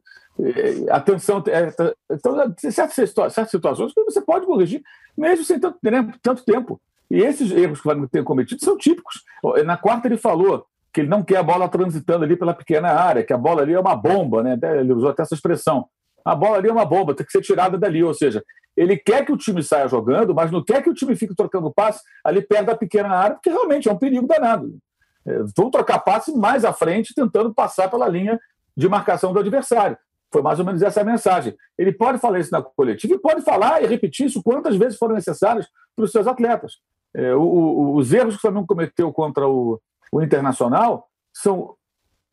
Atenção. 0.89 1.43
É, 1.47 1.71
então, 2.11 2.35
certas, 2.71 2.95
certas 2.95 3.51
situações 3.51 3.93
que 3.93 4.03
você 4.03 4.19
pode 4.19 4.47
corrigir, 4.47 4.81
mesmo 5.15 5.45
sem 5.45 5.59
tanto, 5.59 5.77
tanto 6.23 6.43
tempo. 6.43 6.81
E 7.09 7.19
esses 7.19 7.51
erros 7.51 7.79
que 7.79 7.81
o 7.81 7.83
Flamengo 7.83 8.07
tem 8.07 8.23
cometido 8.23 8.63
são 8.63 8.77
típicos. 8.77 9.23
Na 9.65 9.77
quarta, 9.77 10.07
ele 10.07 10.17
falou 10.17 10.65
que 10.93 11.01
ele 11.01 11.10
não 11.10 11.24
quer 11.24 11.38
a 11.38 11.43
bola 11.43 11.69
transitando 11.69 12.24
ali 12.24 12.36
pela 12.36 12.53
pequena 12.53 12.89
área, 12.89 13.24
que 13.24 13.33
a 13.33 13.38
bola 13.38 13.62
ali 13.62 13.74
é 13.74 13.79
uma 13.79 13.95
bomba, 13.95 14.43
né? 14.43 14.57
Ele 14.79 14.93
usou 14.93 15.10
até 15.10 15.24
essa 15.24 15.33
expressão. 15.33 15.86
A 16.24 16.36
bola 16.36 16.57
ali 16.57 16.69
é 16.69 16.71
uma 16.71 16.86
bomba, 16.86 17.15
tem 17.15 17.25
que 17.25 17.31
ser 17.31 17.41
tirada 17.41 17.77
dali. 17.77 18.03
Ou 18.03 18.13
seja, 18.13 18.43
ele 18.75 18.98
quer 18.98 19.25
que 19.25 19.31
o 19.31 19.38
time 19.38 19.63
saia 19.63 19.88
jogando, 19.88 20.36
mas 20.36 20.51
não 20.51 20.63
quer 20.63 20.83
que 20.83 20.89
o 20.89 20.93
time 20.93 21.15
fique 21.15 21.36
trocando 21.36 21.71
passe 21.74 22.01
ali 22.24 22.41
perto 22.41 22.67
da 22.67 22.77
pequena 22.77 23.10
área, 23.10 23.36
porque 23.36 23.50
realmente 23.50 23.88
é 23.88 23.91
um 23.91 23.98
perigo 23.98 24.27
danado. 24.27 24.77
É, 25.25 25.43
vão 25.55 25.69
trocar 25.69 26.00
passe 26.00 26.36
mais 26.36 26.65
à 26.65 26.74
frente, 26.74 27.13
tentando 27.15 27.53
passar 27.53 27.89
pela 27.89 28.07
linha 28.07 28.39
de 28.75 28.89
marcação 28.89 29.33
do 29.33 29.39
adversário. 29.39 29.98
Foi 30.31 30.41
mais 30.41 30.60
ou 30.60 30.65
menos 30.65 30.81
essa 30.81 31.01
a 31.01 31.03
mensagem. 31.03 31.55
Ele 31.77 31.91
pode 31.91 32.17
falar 32.17 32.39
isso 32.39 32.51
na 32.51 32.62
coletiva 32.62 33.13
e 33.13 33.19
pode 33.19 33.41
falar 33.41 33.83
e 33.83 33.88
repetir 33.88 34.27
isso 34.27 34.41
quantas 34.41 34.75
vezes 34.77 34.98
forem 34.98 35.15
necessárias 35.15 35.67
para 35.95 36.05
os 36.05 36.12
seus 36.12 36.25
atletas. 36.25 36.75
É, 37.13 37.36
o, 37.36 37.41
o, 37.41 37.95
os 37.95 38.13
erros 38.13 38.36
que 38.36 38.39
o 38.39 38.41
Flamengo 38.41 38.65
cometeu 38.65 39.12
contra 39.12 39.45
o, 39.48 39.79
o 40.12 40.22
Internacional 40.22 41.08
são, 41.34 41.75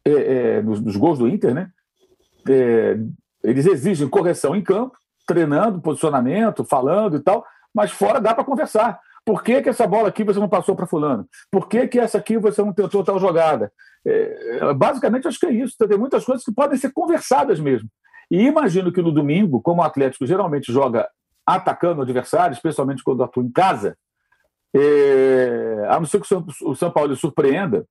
é, 0.05 0.11
é, 0.11 0.63
nos, 0.63 0.81
nos, 0.81 0.97
gols 0.97 1.19
do 1.19 1.29
Inter, 1.29 1.55
né? 1.55 1.71
É, 2.49 2.99
eles 3.45 3.67
exigem 3.67 4.09
correção 4.09 4.57
em 4.57 4.63
campo, 4.63 4.97
treinando, 5.27 5.81
posicionamento, 5.81 6.65
falando 6.65 7.17
e 7.17 7.21
tal, 7.21 7.45
mas 7.75 7.91
fora 7.91 8.21
dá 8.21 8.35
para 8.35 8.45
conversar. 8.45 8.99
Por 9.25 9.43
que, 9.43 9.61
que 9.61 9.69
essa 9.69 9.87
bola 9.87 10.09
aqui 10.09 10.25
você 10.25 10.41
não 10.41 10.49
passou 10.49 10.75
para 10.75 10.87
fulano? 10.87 11.29
Por 11.51 11.69
que, 11.69 11.87
que 11.87 12.01
essa 12.01 12.19
aqui 12.19 12.39
você 12.39 12.63
não 12.63 12.73
tentou 12.73 13.05
tal 13.05 13.19
jogada? 13.19 13.71
É, 14.05 14.73
basicamente, 14.75 15.29
acho 15.29 15.39
que 15.39 15.47
é 15.47 15.53
isso. 15.53 15.77
Tem 15.87 15.99
muitas 15.99 16.25
coisas 16.25 16.45
que 16.45 16.53
podem 16.53 16.79
ser 16.79 16.93
conversadas 16.93 17.61
mesmo. 17.61 17.89
E 18.31 18.43
imagino 18.45 18.91
que 18.93 19.03
no 19.03 19.13
domingo, 19.13 19.61
como 19.61 19.83
o 19.83 19.85
Atlético 19.85 20.27
geralmente 20.27 20.73
joga 20.73 21.09
atacando 21.47 22.01
o 22.01 22.03
adversário, 22.03 22.55
especialmente 22.55 23.03
quando 23.03 23.23
atua 23.23 23.43
em 23.43 23.51
casa, 23.51 23.97
é, 24.75 25.87
a 25.89 25.99
não 25.99 26.07
ser 26.07 26.21
que 26.21 26.35
o 26.65 26.75
São 26.75 26.91
Paulo 26.91 27.17
surpreenda, 27.17 27.87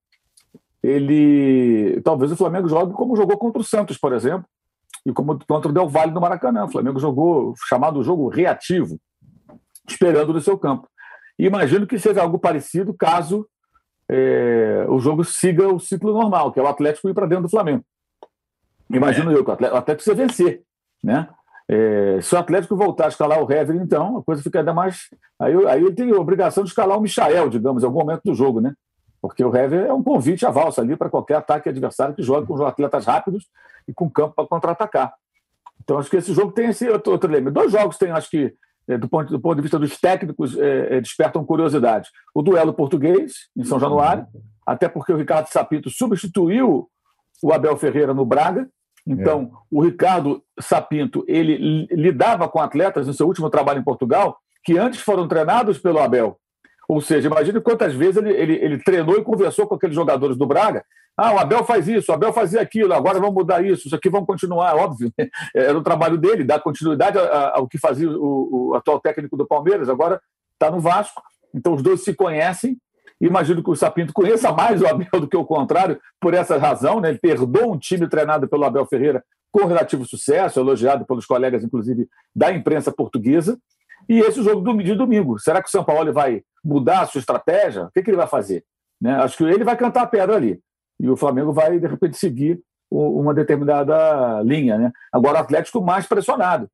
ele 0.84 2.00
talvez 2.02 2.32
o 2.32 2.38
Flamengo 2.38 2.70
jogue 2.70 2.94
como 2.94 3.16
jogou 3.16 3.38
contra 3.38 3.62
o 3.62 3.66
Santos, 3.66 3.98
por 3.98 4.14
exemplo, 4.14 4.46
e 5.06 5.12
como 5.12 5.38
contra 5.46 5.70
o 5.70 5.74
Del 5.74 5.90
Valle 5.90 6.14
no 6.14 6.22
Maracanã. 6.22 6.66
O 6.66 6.72
Flamengo 6.72 7.00
jogou 7.00 7.54
chamado 7.68 8.04
jogo 8.04 8.30
reativo, 8.30 9.00
esperando 9.88 10.34
no 10.34 10.42
seu 10.42 10.58
campo. 10.58 10.88
E 11.38 11.46
imagino 11.46 11.88
que 11.88 12.00
seja 12.00 12.22
algo 12.22 12.40
parecido 12.40 12.94
caso 12.94 13.48
é, 14.10 14.86
o 14.88 15.00
jogo 15.00 15.24
siga 15.24 15.68
o 15.68 15.80
ciclo 15.80 16.14
normal, 16.14 16.52
que 16.52 16.60
é 16.60 16.64
o 16.64 16.68
Atlético 16.68 17.10
ir 17.10 17.14
para 17.14 17.28
dentro 17.28 17.44
do 17.44 17.50
Flamengo. 17.50 17.84
Imagino 18.90 19.32
é. 19.32 19.36
eu 19.36 19.44
que 19.44 19.50
o 19.50 19.54
Atlético, 19.54 19.76
o 19.76 19.80
Atlético 19.80 20.04
precisa 20.04 20.28
vencer. 20.28 20.64
Né? 21.04 21.28
É, 21.70 22.20
se 22.22 22.34
o 22.34 22.38
Atlético 22.38 22.76
voltar 22.76 23.06
a 23.06 23.10
escalar 23.10 23.44
o 23.44 23.52
Hever, 23.52 23.76
então 23.76 24.18
a 24.18 24.24
coisa 24.24 24.42
fica 24.42 24.60
ainda 24.60 24.74
mais. 24.74 25.10
Aí, 25.40 25.54
aí 25.68 25.82
ele 25.82 25.94
tem 25.94 26.12
a 26.12 26.20
obrigação 26.20 26.64
de 26.64 26.70
escalar 26.70 26.98
o 26.98 27.02
Michael, 27.02 27.50
digamos, 27.50 27.84
em 27.84 27.86
algum 27.86 28.00
momento 28.00 28.22
do 28.24 28.34
jogo, 28.34 28.62
né? 28.62 28.74
Porque 29.22 29.44
o 29.44 29.56
Hever 29.56 29.86
é 29.86 29.94
um 29.94 30.04
convite 30.04 30.46
à 30.46 30.50
valsa 30.52 30.82
ali 30.82 30.96
para 30.96 31.10
qualquer 31.10 31.36
ataque 31.36 31.68
adversário 31.68 32.16
que 32.16 32.24
joga 32.24 32.46
com 32.46 32.66
atletas 32.66 33.06
rápidos 33.06 33.48
e 33.88 33.94
com 33.94 34.10
campo 34.10 34.36
para 34.36 34.48
contra-atacar. 34.48 35.14
Então 35.84 35.98
acho 35.98 36.10
que 36.10 36.18
esse 36.18 36.34
jogo 36.34 36.52
tem 36.52 36.70
esse 36.70 36.88
outro, 36.90 37.12
outro. 37.12 37.52
Dois 37.52 37.72
jogos 37.72 37.98
tem, 37.98 38.12
acho 38.12 38.30
que 38.30 38.54
é, 38.88 38.98
do 38.98 39.08
ponto, 39.10 39.30
do 39.30 39.40
ponto 39.40 39.56
de 39.58 39.62
vista 39.62 39.78
dos 39.78 40.00
técnicos, 40.00 40.58
é, 40.58 40.98
é, 40.98 41.02
despertam 41.02 41.46
curiosidade. 41.46 42.10
O 42.34 42.42
duelo 42.42 42.74
português, 42.74 43.50
em 43.56 43.64
São 43.64 43.80
Januário, 43.80 44.26
até 44.66 44.88
porque 44.88 45.12
o 45.12 45.18
Ricardo 45.18 45.48
Sapito 45.48 45.90
substituiu 45.90 46.90
o 47.44 47.54
Abel 47.54 47.76
Ferreira 47.78 48.14
no 48.14 48.26
Braga. 48.26 48.68
Então, 49.08 49.52
é. 49.54 49.58
o 49.72 49.82
Ricardo 49.82 50.44
Sapinto 50.60 51.24
ele 51.28 51.88
lidava 51.92 52.48
com 52.48 52.60
atletas 52.60 53.08
no 53.08 53.14
seu 53.14 53.26
último 53.26 53.50
trabalho 53.50 53.80
em 53.80 53.84
Portugal 53.84 54.38
que 54.64 54.78
antes 54.78 55.00
foram 55.00 55.28
treinados 55.28 55.80
pelo 55.80 56.00
Abel. 56.00 56.38
Ou 56.90 57.02
seja, 57.02 57.28
imagine 57.28 57.62
quantas 57.62 57.94
vezes 57.94 58.18
ele, 58.18 58.32
ele, 58.32 58.54
ele 58.56 58.84
treinou 58.84 59.18
e 59.18 59.24
conversou 59.24 59.68
com 59.68 59.76
aqueles 59.76 59.96
jogadores 59.96 60.38
do 60.38 60.46
Braga. 60.46 60.84
Ah, 61.18 61.34
o 61.34 61.40
Abel 61.40 61.64
faz 61.64 61.88
isso, 61.88 62.12
o 62.12 62.16
Abel 62.16 62.32
fazia 62.32 62.62
aquilo, 62.62 62.94
agora 62.94 63.20
vamos 63.20 63.34
mudar 63.34 63.66
isso, 63.66 63.88
isso 63.88 63.96
aqui 63.96 64.10
vamos 64.10 64.28
continuar, 64.28 64.76
óbvio. 64.76 65.12
Era 65.56 65.78
o 65.78 65.82
trabalho 65.82 66.18
dele, 66.18 66.44
dar 66.44 66.60
continuidade 66.60 67.18
ao 67.18 67.68
que 67.68 67.78
fazia 67.78 68.10
o, 68.10 68.70
o 68.70 68.76
atual 68.76 69.00
técnico 69.00 69.36
do 69.36 69.48
Palmeiras, 69.48 69.90
agora 69.90 70.22
está 70.54 70.70
no 70.70 70.80
Vasco. 70.80 71.22
Então 71.54 71.74
os 71.74 71.82
dois 71.82 72.04
se 72.04 72.14
conhecem. 72.14 72.78
Imagino 73.20 73.64
que 73.64 73.70
o 73.70 73.76
Sapinto 73.76 74.14
conheça 74.14 74.52
mais 74.52 74.82
o 74.82 74.88
Abel 74.88 75.22
do 75.22 75.28
que 75.28 75.38
o 75.38 75.46
contrário, 75.46 76.00
por 76.20 76.34
essa 76.34 76.58
razão. 76.58 77.02
Né? 77.02 77.10
Ele 77.10 77.20
herdou 77.24 77.74
um 77.74 77.78
time 77.78 78.08
treinado 78.08 78.48
pelo 78.48 78.64
Abel 78.64 78.86
Ferreira 78.86 79.24
com 79.52 79.66
relativo 79.66 80.06
sucesso, 80.06 80.60
elogiado 80.60 81.06
pelos 81.06 81.26
colegas, 81.26 81.64
inclusive, 81.64 82.08
da 82.36 82.52
imprensa 82.52 82.92
portuguesa. 82.92 83.58
E 84.08 84.20
esse 84.20 84.44
jogo 84.44 84.62
de 84.84 84.94
domingo. 84.94 85.40
Será 85.40 85.62
que 85.62 85.68
o 85.68 85.72
São 85.72 85.84
Paulo 85.84 86.14
vai 86.14 86.44
mudar 86.64 87.02
a 87.02 87.06
sua 87.08 87.20
estratégia? 87.20 87.86
O 87.86 87.92
que, 87.92 88.04
que 88.04 88.10
ele 88.10 88.18
vai 88.18 88.28
fazer? 88.28 88.64
Né? 89.02 89.16
Acho 89.16 89.38
que 89.38 89.44
ele 89.44 89.64
vai 89.64 89.76
cantar 89.76 90.04
a 90.04 90.08
pedra 90.08 90.36
ali. 90.36 90.60
E 91.00 91.10
o 91.10 91.18
Flamengo 91.18 91.52
vai, 91.52 91.80
de 91.80 91.88
repente, 91.88 92.18
seguir 92.18 92.60
uma 92.90 93.34
determinada 93.34 94.42
linha. 94.44 94.78
Né? 94.78 94.92
Agora, 95.12 95.38
o 95.38 95.42
Atlético 95.42 95.82
mais 95.82 96.06
pressionado, 96.08 96.70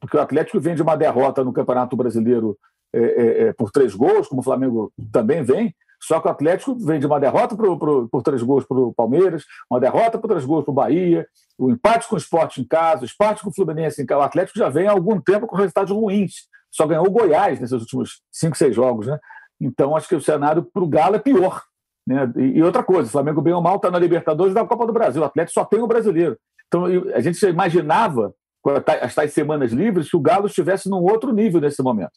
porque 0.00 0.16
o 0.16 0.20
Atlético 0.20 0.60
vem 0.60 0.74
de 0.74 0.82
uma 0.82 0.96
derrota 0.96 1.42
no 1.42 1.52
Campeonato 1.52 1.96
Brasileiro 1.96 2.56
é, 2.94 3.00
é, 3.00 3.42
é 3.48 3.52
por 3.52 3.70
três 3.70 3.94
gols, 3.94 4.28
como 4.28 4.40
o 4.40 4.44
Flamengo 4.44 4.92
também 5.10 5.42
vem, 5.42 5.74
só 6.06 6.20
que 6.20 6.28
o 6.28 6.30
Atlético 6.30 6.74
vem 6.78 7.00
de 7.00 7.06
uma 7.06 7.18
derrota 7.18 7.56
pro, 7.56 7.78
pro, 7.78 8.08
por 8.08 8.22
três 8.22 8.42
gols 8.42 8.64
para 8.64 8.78
o 8.78 8.94
Palmeiras, 8.94 9.44
uma 9.70 9.80
derrota 9.80 10.18
por 10.18 10.28
três 10.28 10.44
gols 10.44 10.64
para 10.64 10.70
o 10.72 10.74
Bahia, 10.74 11.26
o 11.58 11.70
empate 11.70 12.08
com 12.08 12.14
o 12.14 12.18
Sport 12.18 12.58
em 12.58 12.64
casa, 12.64 13.02
o 13.02 13.06
empate 13.06 13.42
com 13.42 13.50
o 13.50 13.54
Fluminense 13.54 14.00
em 14.00 14.06
casa. 14.06 14.20
O 14.20 14.24
Atlético 14.24 14.58
já 14.58 14.68
vem 14.68 14.86
há 14.86 14.92
algum 14.92 15.20
tempo 15.20 15.46
com 15.46 15.56
resultados 15.56 15.92
ruins 15.92 16.46
só 16.76 16.86
ganhou 16.86 17.06
o 17.06 17.10
Goiás 17.10 17.58
nesses 17.58 17.80
últimos 17.80 18.20
cinco, 18.30 18.56
seis 18.56 18.74
jogos, 18.74 19.06
né? 19.06 19.18
Então 19.58 19.96
acho 19.96 20.06
que 20.08 20.14
o 20.14 20.20
cenário 20.20 20.62
para 20.62 20.82
o 20.82 20.88
Galo 20.88 21.16
é 21.16 21.18
pior. 21.18 21.62
Né? 22.06 22.30
E, 22.36 22.62
outra 22.62 22.82
coisa, 22.82 23.08
o 23.08 23.12
Flamengo 23.12 23.40
bem 23.40 23.54
ou 23.54 23.62
mal 23.62 23.76
está 23.76 23.90
na 23.90 23.98
Libertadores 23.98 24.52
da 24.52 24.64
Copa 24.64 24.86
do 24.86 24.92
Brasil. 24.92 25.22
O 25.22 25.24
Atlético 25.24 25.54
só 25.54 25.64
tem 25.64 25.80
o 25.80 25.86
brasileiro. 25.86 26.36
Então 26.66 26.84
a 27.14 27.20
gente 27.20 27.42
imaginava, 27.46 28.34
as 29.00 29.14
tais 29.14 29.32
semanas 29.32 29.72
livres, 29.72 30.10
que 30.10 30.16
o 30.16 30.20
Galo 30.20 30.46
estivesse 30.46 30.90
num 30.90 31.02
outro 31.02 31.32
nível 31.32 31.60
nesse 31.60 31.82
momento. 31.82 32.12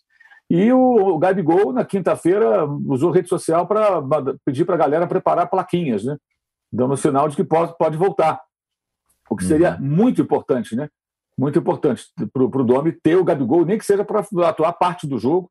E 0.50 0.72
o, 0.74 0.80
o 0.80 1.20
Gabigol, 1.20 1.72
na 1.72 1.86
quinta-feira, 1.86 2.66
usou 2.66 3.12
rede 3.12 3.30
social 3.30 3.68
para 3.68 4.02
pedir 4.44 4.66
para 4.66 4.76
a 4.76 4.80
galera 4.80 5.08
preparar 5.08 5.50
plaquinhas, 5.50 6.04
né? 6.04 6.18
dando 6.72 6.98
sinal 6.98 7.28
de 7.28 7.36
que 7.36 7.44
pode, 7.44 7.78
pode 7.78 7.98
voltar. 7.98 8.42
O 9.30 9.36
que 9.36 9.44
seria 9.44 9.76
uhum. 9.76 9.82
muito 9.82 10.22
importante, 10.22 10.76
né? 10.76 10.90
muito 11.40 11.58
importante 11.58 12.04
para 12.34 12.44
o 12.44 12.64
Domi 12.66 12.92
ter 12.92 13.16
o 13.16 13.24
Gabigol, 13.24 13.66
nem 13.66 13.78
que 13.78 13.86
seja 13.86 14.04
para 14.04 14.26
atuar 14.46 14.74
parte 14.74 15.08
do 15.08 15.18
jogo. 15.18 15.50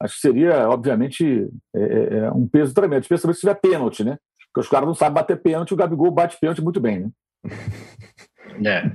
Acho 0.00 0.14
que 0.14 0.20
seria, 0.20 0.68
obviamente, 0.68 1.48
é, 1.74 1.82
é, 1.82 2.18
é, 2.18 2.30
um 2.30 2.48
peso 2.48 2.72
tremendo, 2.72 3.02
especialmente 3.02 3.36
se 3.36 3.40
tiver 3.40 3.60
pênalti, 3.60 4.02
né? 4.02 4.16
Porque 4.46 4.60
os 4.60 4.68
caras 4.68 4.86
não 4.86 4.94
sabem 4.94 5.14
bater 5.14 5.40
pênalti, 5.40 5.74
o 5.74 5.76
Gabigol 5.76 6.10
bate 6.10 6.38
pênalti 6.40 6.62
muito 6.62 6.80
bem, 6.80 7.00
né? 7.00 7.10
É. 8.64 8.90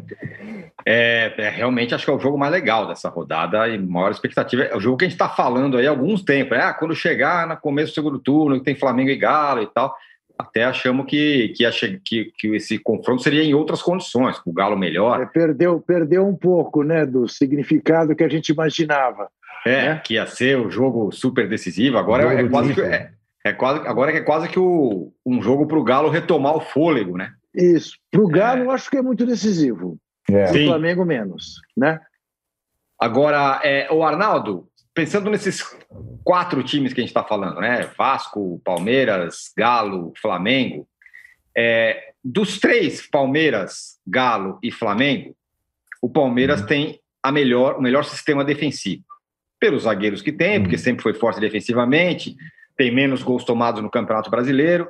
é. 0.86 1.34
É, 1.38 1.50
realmente 1.50 1.94
acho 1.94 2.06
que 2.06 2.12
é 2.12 2.14
o 2.14 2.20
jogo 2.20 2.38
mais 2.38 2.52
legal 2.52 2.88
dessa 2.88 3.10
rodada 3.10 3.68
e 3.68 3.78
maior 3.78 4.12
expectativa. 4.12 4.64
É 4.64 4.76
o 4.76 4.80
jogo 4.80 4.98
que 4.98 5.06
a 5.06 5.08
gente 5.08 5.16
está 5.16 5.30
falando 5.30 5.78
aí 5.78 5.86
há 5.86 5.90
alguns 5.90 6.24
tempos. 6.24 6.58
É, 6.58 6.62
ah, 6.62 6.74
quando 6.74 6.96
chegar 6.96 7.48
no 7.48 7.58
começo 7.58 7.92
do 7.92 7.96
segundo 7.96 8.20
turno, 8.20 8.58
que 8.58 8.66
tem 8.66 8.76
Flamengo 8.76 9.10
e 9.10 9.16
Galo 9.16 9.62
e 9.62 9.68
tal 9.68 9.96
até 10.42 10.64
achamos 10.64 11.06
que, 11.06 11.50
que, 11.50 11.70
que, 12.04 12.32
que, 12.38 12.48
esse 12.56 12.80
confronto 12.80 13.22
seria 13.22 13.44
em 13.44 13.54
outras 13.54 13.82
condições, 13.82 14.40
com 14.40 14.50
o 14.50 14.54
Galo 14.54 14.76
melhor. 14.76 15.22
É, 15.22 15.26
perdeu, 15.26 15.80
perdeu 15.80 16.28
um 16.28 16.36
pouco 16.36 16.84
né, 16.84 17.06
do 17.06 17.28
significado 17.28 18.16
que 18.16 18.24
a 18.24 18.28
gente 18.28 18.50
imaginava. 18.50 19.30
É, 19.66 19.90
né? 19.90 20.02
que 20.04 20.16
ia 20.16 20.26
ser 20.26 20.58
o 20.58 20.72
jogo 20.72 21.12
super 21.12 21.48
decisivo. 21.48 21.98
Agora 21.98 22.24
é, 22.34 22.50
quase 22.50 22.74
que, 22.74 22.82
é, 22.82 23.12
é, 23.46 23.54
quase, 23.54 23.88
agora 23.88 24.12
é 24.12 24.22
quase 24.22 24.50
que 24.50 24.60
o, 24.60 25.14
um 25.26 25.42
jogo 25.42 25.68
para 25.68 25.78
o 25.78 25.84
Galo 25.84 26.10
retomar 26.10 26.56
o 26.56 26.62
fôlego, 26.62 27.16
né? 27.16 27.34
Isso. 27.54 27.98
Para 28.10 28.22
o 28.22 28.28
Galo, 28.28 28.62
é. 28.62 28.66
eu 28.66 28.72
acho 28.72 28.90
que 28.90 28.98
é 28.98 29.02
muito 29.02 29.26
decisivo. 29.26 29.98
É. 30.30 30.52
O 30.52 30.68
Flamengo 30.68 31.06
menos, 31.06 31.56
né? 31.76 32.00
Agora, 33.00 33.60
é, 33.64 33.92
o 33.92 34.04
Arnaldo, 34.04 34.68
pensando 34.94 35.30
nesses 35.30 35.64
quatro 36.24 36.64
times 36.64 36.94
que 36.94 37.02
a 37.02 37.04
gente 37.04 37.10
está 37.10 37.24
falando, 37.24 37.60
né? 37.60 37.90
Vasco, 37.98 38.62
Palmeiras, 38.64 39.52
Galo, 39.58 40.14
Flamengo. 40.22 40.88
É, 41.58 42.12
dos 42.24 42.60
três, 42.60 43.08
Palmeiras, 43.10 44.00
Galo 44.06 44.60
e 44.62 44.72
Flamengo, 44.72 45.36
o 46.02 46.10
Palmeiras 46.10 46.62
uhum. 46.62 46.68
tem 46.68 47.00
a 47.22 47.32
melhor, 47.32 47.78
o 47.78 47.82
melhor 47.82 48.04
sistema 48.06 48.46
defensivo. 48.46 49.04
Pelos 49.60 49.84
zagueiros 49.84 50.22
que 50.22 50.32
tem, 50.32 50.58
uhum. 50.58 50.64
porque 50.64 50.78
sempre 50.78 51.04
foi 51.04 51.14
forte 51.14 51.40
defensivamente, 51.40 52.36
tem 52.78 52.94
menos 52.94 53.22
gols 53.22 53.44
tomados 53.44 53.82
no 53.82 53.90
Campeonato 53.90 54.30
Brasileiro. 54.30 54.90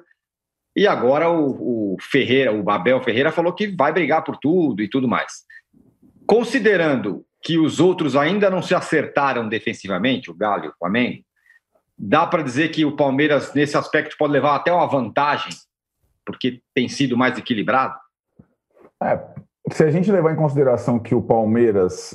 E 0.75 0.87
agora 0.87 1.29
o, 1.29 1.93
o 1.93 1.97
Ferreira, 1.99 2.51
o 2.51 2.63
Babel 2.63 3.01
Ferreira, 3.01 3.31
falou 3.31 3.53
que 3.53 3.67
vai 3.67 3.91
brigar 3.91 4.23
por 4.23 4.37
tudo 4.37 4.81
e 4.81 4.89
tudo 4.89 5.07
mais. 5.07 5.43
Considerando 6.25 7.25
que 7.43 7.57
os 7.57 7.79
outros 7.79 8.15
ainda 8.15 8.49
não 8.49 8.61
se 8.61 8.73
acertaram 8.73 9.49
defensivamente, 9.49 10.29
o 10.29 10.35
Galo 10.35 10.65
e 10.65 10.67
o 10.69 10.73
Flamengo, 10.77 11.23
dá 11.97 12.25
para 12.25 12.43
dizer 12.43 12.69
que 12.69 12.85
o 12.85 12.95
Palmeiras, 12.95 13.53
nesse 13.53 13.75
aspecto, 13.75 14.15
pode 14.17 14.33
levar 14.33 14.55
até 14.55 14.71
uma 14.71 14.87
vantagem, 14.87 15.51
porque 16.25 16.61
tem 16.73 16.87
sido 16.87 17.17
mais 17.17 17.37
equilibrado? 17.37 17.95
É, 19.03 19.19
se 19.71 19.83
a 19.83 19.91
gente 19.91 20.11
levar 20.11 20.33
em 20.33 20.37
consideração 20.37 20.99
que 20.99 21.15
o 21.15 21.21
Palmeiras 21.21 22.11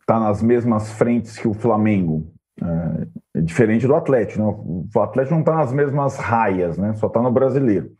está 0.00 0.16
é, 0.16 0.20
nas 0.20 0.42
mesmas 0.42 0.92
frentes 0.92 1.38
que 1.38 1.46
o 1.46 1.54
Flamengo, 1.54 2.32
é, 2.62 3.38
é 3.38 3.40
diferente 3.40 3.86
do 3.86 3.94
Atlético, 3.94 4.42
né? 4.42 4.88
o 4.94 5.00
Atlético 5.00 5.34
não 5.34 5.40
está 5.40 5.56
nas 5.56 5.72
mesmas 5.72 6.16
raias, 6.16 6.76
né? 6.78 6.94
só 6.94 7.06
está 7.06 7.22
no 7.22 7.30
brasileiro. 7.30 7.90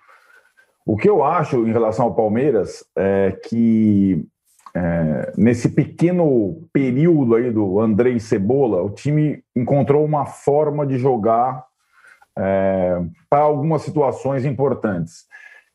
O 0.87 0.97
que 0.97 1.09
eu 1.09 1.23
acho 1.23 1.67
em 1.67 1.73
relação 1.73 2.07
ao 2.07 2.15
Palmeiras 2.15 2.85
é 2.97 3.39
que 3.47 4.27
é, 4.75 5.33
nesse 5.37 5.69
pequeno 5.69 6.69
período 6.73 7.35
aí 7.35 7.51
do 7.51 7.81
Andrei 7.81 8.19
Cebola, 8.19 8.83
o 8.83 8.91
time 8.91 9.43
encontrou 9.55 10.05
uma 10.05 10.25
forma 10.27 10.87
de 10.87 10.99
jogar 10.99 11.65
é, 12.39 13.01
para 13.29 13.43
algumas 13.43 13.83
situações 13.83 14.45
importantes. 14.45 15.27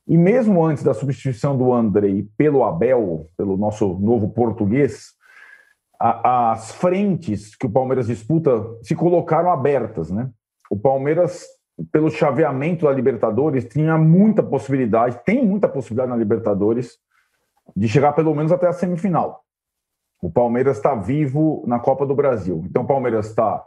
E 0.08 0.18
mesmo 0.18 0.64
antes 0.64 0.84
da 0.84 0.94
substituição 0.94 1.58
do 1.58 1.74
Andrei 1.74 2.28
pelo 2.38 2.64
Abel, 2.64 3.30
pelo 3.38 3.56
nosso 3.58 4.00
novo 4.00 4.30
português, 4.30 5.14
a, 6.06 6.52
as 6.52 6.74
frentes 6.74 7.56
que 7.56 7.66
o 7.66 7.70
Palmeiras 7.70 8.08
disputa 8.08 8.52
se 8.82 8.94
colocaram 8.94 9.50
abertas, 9.50 10.12
né? 10.12 10.30
O 10.70 10.78
Palmeiras, 10.78 11.46
pelo 11.94 12.12
chaveamento 12.12 12.86
da 12.86 12.92
Libertadores, 12.92 13.66
tinha 13.66 13.98
muita 13.98 14.44
possibilidade, 14.44 15.22
tem 15.24 15.46
muita 15.46 15.70
possibilidade 15.70 16.10
na 16.10 16.18
Libertadores 16.18 16.98
de 17.74 17.88
chegar 17.88 18.12
pelo 18.12 18.36
menos 18.36 18.52
até 18.52 18.68
a 18.68 18.74
semifinal. 18.74 19.46
O 20.22 20.30
Palmeiras 20.30 20.76
está 20.76 20.94
vivo 20.94 21.64
na 21.66 21.80
Copa 21.80 22.06
do 22.06 22.16
Brasil. 22.16 22.66
Então, 22.66 22.84
o 22.84 22.88
Palmeiras 22.88 23.28
está 23.28 23.64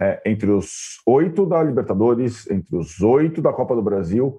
é, 0.00 0.22
entre 0.24 0.50
os 0.50 1.00
oito 1.06 1.44
da 1.44 1.62
Libertadores, 1.62 2.50
entre 2.50 2.74
os 2.74 3.02
oito 3.02 3.42
da 3.42 3.52
Copa 3.52 3.74
do 3.74 3.82
Brasil, 3.82 4.38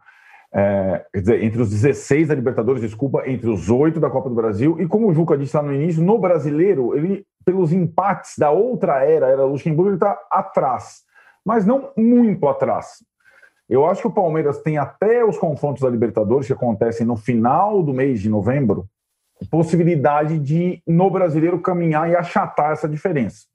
é, 0.59 1.05
quer 1.13 1.19
dizer, 1.19 1.43
entre 1.43 1.61
os 1.61 1.69
16 1.69 2.29
da 2.29 2.33
Libertadores, 2.33 2.81
desculpa, 2.81 3.21
entre 3.29 3.47
os 3.47 3.69
oito 3.69 3.99
da 3.99 4.09
Copa 4.09 4.27
do 4.27 4.33
Brasil. 4.33 4.81
E 4.81 4.87
como 4.87 5.07
o 5.07 5.13
Juca 5.13 5.37
disse 5.37 5.55
lá 5.55 5.61
no 5.61 5.71
início, 5.71 6.01
no 6.01 6.17
brasileiro, 6.17 6.97
ele, 6.97 7.23
pelos 7.45 7.71
empates 7.71 8.33
da 8.39 8.49
outra 8.49 9.03
era, 9.03 9.27
era 9.27 9.45
Luxemburgo, 9.45 9.89
ele 9.89 9.97
está 9.97 10.19
atrás, 10.31 11.03
mas 11.45 11.63
não 11.63 11.91
muito 11.95 12.47
atrás. 12.47 13.05
Eu 13.69 13.85
acho 13.85 14.01
que 14.01 14.07
o 14.07 14.11
Palmeiras 14.11 14.59
tem 14.59 14.79
até 14.79 15.23
os 15.23 15.37
confrontos 15.37 15.83
da 15.83 15.89
Libertadores, 15.89 16.47
que 16.47 16.53
acontecem 16.53 17.05
no 17.05 17.15
final 17.15 17.83
do 17.83 17.93
mês 17.93 18.19
de 18.19 18.29
novembro, 18.29 18.87
possibilidade 19.51 20.39
de, 20.39 20.81
no 20.87 21.11
brasileiro, 21.11 21.61
caminhar 21.61 22.09
e 22.09 22.15
achatar 22.15 22.71
essa 22.71 22.89
diferença, 22.89 23.45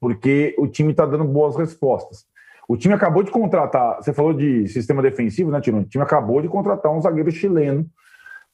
porque 0.00 0.54
o 0.58 0.66
time 0.66 0.92
está 0.92 1.04
dando 1.04 1.24
boas 1.24 1.56
respostas. 1.56 2.24
O 2.68 2.76
time 2.76 2.92
acabou 2.92 3.22
de 3.22 3.30
contratar, 3.30 3.96
você 3.96 4.12
falou 4.12 4.34
de 4.34 4.68
sistema 4.68 5.00
defensivo, 5.00 5.50
né, 5.50 5.58
Tino? 5.58 5.78
O 5.78 5.84
time 5.84 6.04
acabou 6.04 6.42
de 6.42 6.48
contratar 6.48 6.92
um 6.92 7.00
zagueiro 7.00 7.30
chileno 7.30 7.86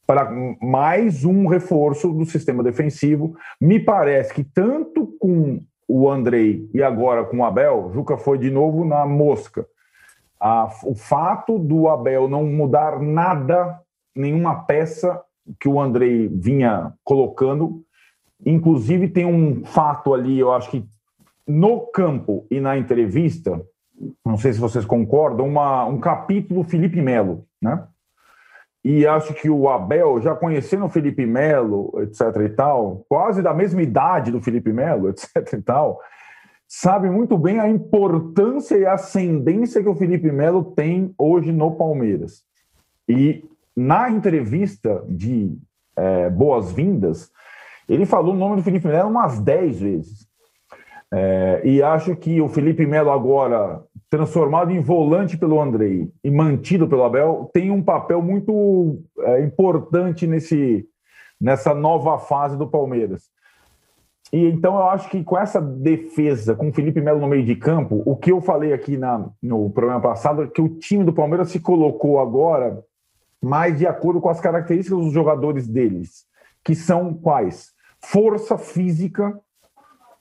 para 0.07 0.31
mais 0.63 1.25
um 1.25 1.49
reforço 1.49 2.13
do 2.13 2.25
sistema 2.25 2.63
defensivo. 2.63 3.35
Me 3.61 3.81
parece 3.81 4.33
que 4.33 4.45
tanto 4.45 5.09
com 5.19 5.61
o 5.89 6.09
Andrei 6.09 6.71
e 6.73 6.81
agora 6.81 7.25
com 7.25 7.39
o 7.39 7.45
Abel, 7.45 7.91
Juca 7.93 8.17
foi 8.17 8.39
de 8.39 8.51
novo 8.51 8.85
na 8.85 9.05
mosca. 9.05 9.67
O 10.85 10.95
fato 10.95 11.59
do 11.59 11.89
Abel 11.89 12.29
não 12.29 12.45
mudar 12.45 13.01
nada, 13.01 13.81
nenhuma 14.15 14.65
peça 14.65 15.21
que 15.59 15.69
o 15.69 15.81
Andrei 15.81 16.29
vinha 16.29 16.93
colocando, 17.03 17.83
inclusive 18.47 19.09
tem 19.09 19.25
um 19.25 19.65
fato 19.65 20.15
ali, 20.15 20.39
eu 20.39 20.53
acho 20.53 20.71
que 20.71 20.87
no 21.47 21.81
campo 21.81 22.47
e 22.51 22.61
na 22.61 22.79
entrevista, 22.79 23.61
não 24.25 24.37
sei 24.37 24.53
se 24.53 24.61
vocês 24.61 24.85
concordam, 24.85 25.47
uma, 25.47 25.85
um 25.87 25.99
capítulo 25.99 26.65
Felipe 26.65 27.01
Melo, 27.01 27.47
né? 27.61 27.87
E 28.85 29.07
acho 29.07 29.33
que 29.33 29.49
o 29.49 29.69
Abel, 29.69 30.21
já 30.21 30.35
conhecendo 30.35 30.85
o 30.85 30.91
Felipe 30.91 31.25
Melo, 31.25 31.91
etc 32.03 32.43
e 32.45 32.51
tal, 32.51 33.05
quase 33.09 33.41
da 33.41 33.55
mesma 33.55 33.81
idade 33.83 34.31
do 34.31 34.43
Felipe 34.43 34.73
Melo, 34.73 35.09
etc 35.09 35.55
e 35.55 35.63
tal, 35.63 36.01
sabe 36.69 37.09
muito 37.09 37.39
bem 37.39 37.61
a 37.61 37.69
importância 37.69 38.77
e 38.77 38.85
a 38.85 38.93
ascendência 38.93 39.83
que 39.83 39.89
o 39.89 39.95
Felipe 39.95 40.31
Melo 40.31 40.65
tem 40.65 41.15
hoje 41.17 41.51
no 41.51 41.75
Palmeiras. 41.77 42.43
E 43.09 43.43
na 43.75 44.11
entrevista 44.11 45.03
de 45.09 45.57
é, 45.97 46.29
boas-vindas, 46.29 47.31
ele 47.89 48.05
falou 48.05 48.35
o 48.35 48.39
nome 48.39 48.57
do 48.57 48.63
Felipe 48.63 48.87
Melo 48.87 49.09
umas 49.09 49.39
10 49.39 49.81
vezes. 49.81 50.29
É, 51.13 51.61
e 51.65 51.83
acho 51.83 52.17
que 52.17 52.41
o 52.41 52.49
Felipe 52.49 52.87
Melo 52.87 53.11
agora, 53.11 53.81
transformado 54.15 54.71
em 54.71 54.81
volante 54.81 55.37
pelo 55.37 55.61
Andrei 55.61 56.09
e 56.23 56.31
mantido 56.31 56.87
pelo 56.87 57.03
Abel, 57.03 57.51
tem 57.53 57.73
um 57.73 57.83
papel 57.83 58.23
muito 58.23 59.03
é, 59.19 59.43
importante 59.43 60.25
nesse, 60.25 60.87
nessa 61.41 61.75
nova 61.75 62.17
fase 62.17 62.57
do 62.57 62.69
Palmeiras. 62.69 63.25
E 64.33 64.47
então 64.47 64.77
eu 64.77 64.89
acho 64.89 65.11
que 65.11 65.25
com 65.25 65.37
essa 65.37 65.61
defesa, 65.61 66.55
com 66.55 66.69
o 66.69 66.73
Felipe 66.73 67.01
Melo 67.01 67.19
no 67.19 67.27
meio 67.27 67.45
de 67.45 67.57
campo, 67.57 68.05
o 68.07 68.15
que 68.15 68.31
eu 68.31 68.41
falei 68.41 68.73
aqui 68.73 68.97
na, 68.97 69.29
no 69.43 69.69
programa 69.71 70.01
passado 70.01 70.45
é 70.45 70.47
que 70.47 70.63
o 70.63 70.69
time 70.69 71.03
do 71.03 71.13
Palmeiras 71.13 71.51
se 71.51 71.59
colocou 71.59 72.21
agora 72.21 72.85
mais 73.43 73.77
de 73.77 73.85
acordo 73.85 74.21
com 74.21 74.29
as 74.29 74.41
características 74.41 74.97
dos 74.97 75.13
jogadores 75.13 75.67
deles, 75.67 76.25
que 76.63 76.77
são 76.77 77.13
quais? 77.15 77.73
Força 78.01 78.57
física, 78.57 79.37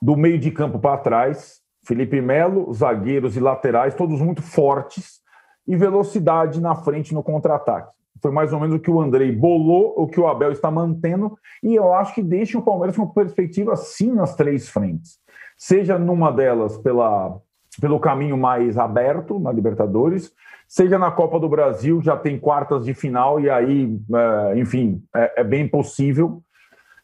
do 0.02 0.18
meio 0.18 0.40
de 0.40 0.50
campo 0.50 0.80
para 0.80 0.98
trás, 0.98 1.63
Felipe 1.84 2.22
Melo, 2.22 2.72
zagueiros 2.74 3.36
e 3.36 3.40
laterais, 3.40 3.94
todos 3.94 4.22
muito 4.22 4.42
fortes, 4.42 5.22
e 5.68 5.76
velocidade 5.76 6.62
na 6.62 6.76
frente 6.76 7.14
no 7.14 7.24
contra-ataque. 7.24 7.92
Foi 8.22 8.32
mais 8.32 8.54
ou 8.54 8.60
menos 8.60 8.76
o 8.76 8.80
que 8.80 8.92
o 8.92 9.02
Andrei 9.02 9.32
bolou, 9.32 9.94
o 9.98 10.08
que 10.08 10.20
o 10.20 10.28
Abel 10.28 10.52
está 10.52 10.72
mantendo, 10.72 11.38
e 11.62 11.76
eu 11.76 11.94
acho 11.94 12.14
que 12.14 12.22
deixa 12.22 12.58
o 12.58 12.62
Palmeiras 12.62 12.96
com 12.96 13.08
perspectiva 13.08 13.76
sim 13.76 14.14
nas 14.14 14.36
três 14.36 14.70
frentes. 14.70 15.20
Seja 15.58 15.98
numa 15.98 16.32
delas 16.32 16.78
pela, 16.78 17.38
pelo 17.82 18.00
caminho 18.00 18.38
mais 18.38 18.78
aberto 18.78 19.40
na 19.40 19.52
Libertadores, 19.52 20.32
seja 20.68 20.98
na 20.98 21.12
Copa 21.12 21.40
do 21.40 21.50
Brasil, 21.50 22.02
já 22.02 22.16
tem 22.16 22.40
quartas 22.40 22.86
de 22.86 22.94
final, 22.94 23.40
e 23.40 23.50
aí, 23.50 24.00
é, 24.14 24.60
enfim, 24.60 25.04
é, 25.14 25.42
é 25.42 25.44
bem 25.44 25.68
possível 25.68 26.42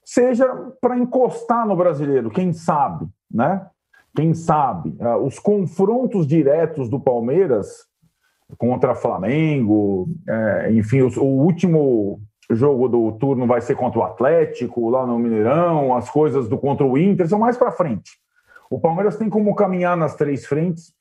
seja 0.10 0.48
para 0.82 0.98
encostar 0.98 1.68
no 1.68 1.76
brasileiro, 1.76 2.32
quem 2.32 2.52
sabe, 2.52 3.08
né? 3.32 3.64
Quem 4.16 4.34
sabe? 4.34 4.96
Ah, 5.00 5.18
os 5.18 5.40
confrontos 5.40 6.26
diretos 6.26 6.90
do 6.90 7.00
Palmeiras 7.00 7.88
contra 8.58 8.96
Flamengo, 8.96 10.10
é, 10.28 10.72
enfim, 10.74 11.02
o, 11.02 11.20
o 11.20 11.44
último 11.44 12.20
jogo 12.50 12.88
do 12.88 13.12
turno 13.14 13.46
vai 13.46 13.62
ser 13.62 13.76
contra 13.76 14.00
o 14.00 14.04
Atlético, 14.04 14.90
lá 14.90 15.06
no 15.06 15.20
Mineirão, 15.20 15.96
as 15.96 16.10
coisas 16.10 16.50
do 16.50 16.58
contra 16.58 16.86
o 16.86 16.98
Inter 16.98 17.28
são 17.28 17.38
mais 17.38 17.58
para 17.58 17.72
frente. 17.72 18.12
O 18.70 18.80
Palmeiras 18.80 19.18
tem 19.18 19.30
como 19.30 19.56
caminhar 19.56 19.96
nas 19.96 20.16
três 20.16 20.46
frentes 20.46 20.94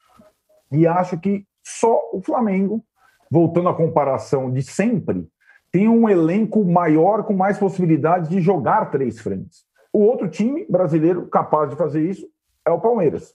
e 0.71 0.87
acho 0.87 1.18
que 1.18 1.44
só 1.64 2.01
o 2.12 2.21
Flamengo, 2.21 2.85
voltando 3.31 3.68
à 3.68 3.75
comparação 3.75 4.51
de 4.51 4.62
sempre, 4.62 5.27
tem 5.71 5.88
um 5.88 6.09
elenco 6.09 6.64
maior 6.64 7.25
com 7.25 7.35
mais 7.35 7.59
possibilidades 7.59 8.29
de 8.29 8.40
jogar 8.40 8.90
três 8.90 9.21
frentes. 9.21 9.64
O 9.92 10.01
outro 10.01 10.29
time 10.29 10.66
brasileiro 10.68 11.27
capaz 11.29 11.71
de 11.71 11.77
fazer 11.77 12.09
isso 12.09 12.27
é 12.68 12.72
o 12.72 12.81
Palmeiras. 12.81 13.35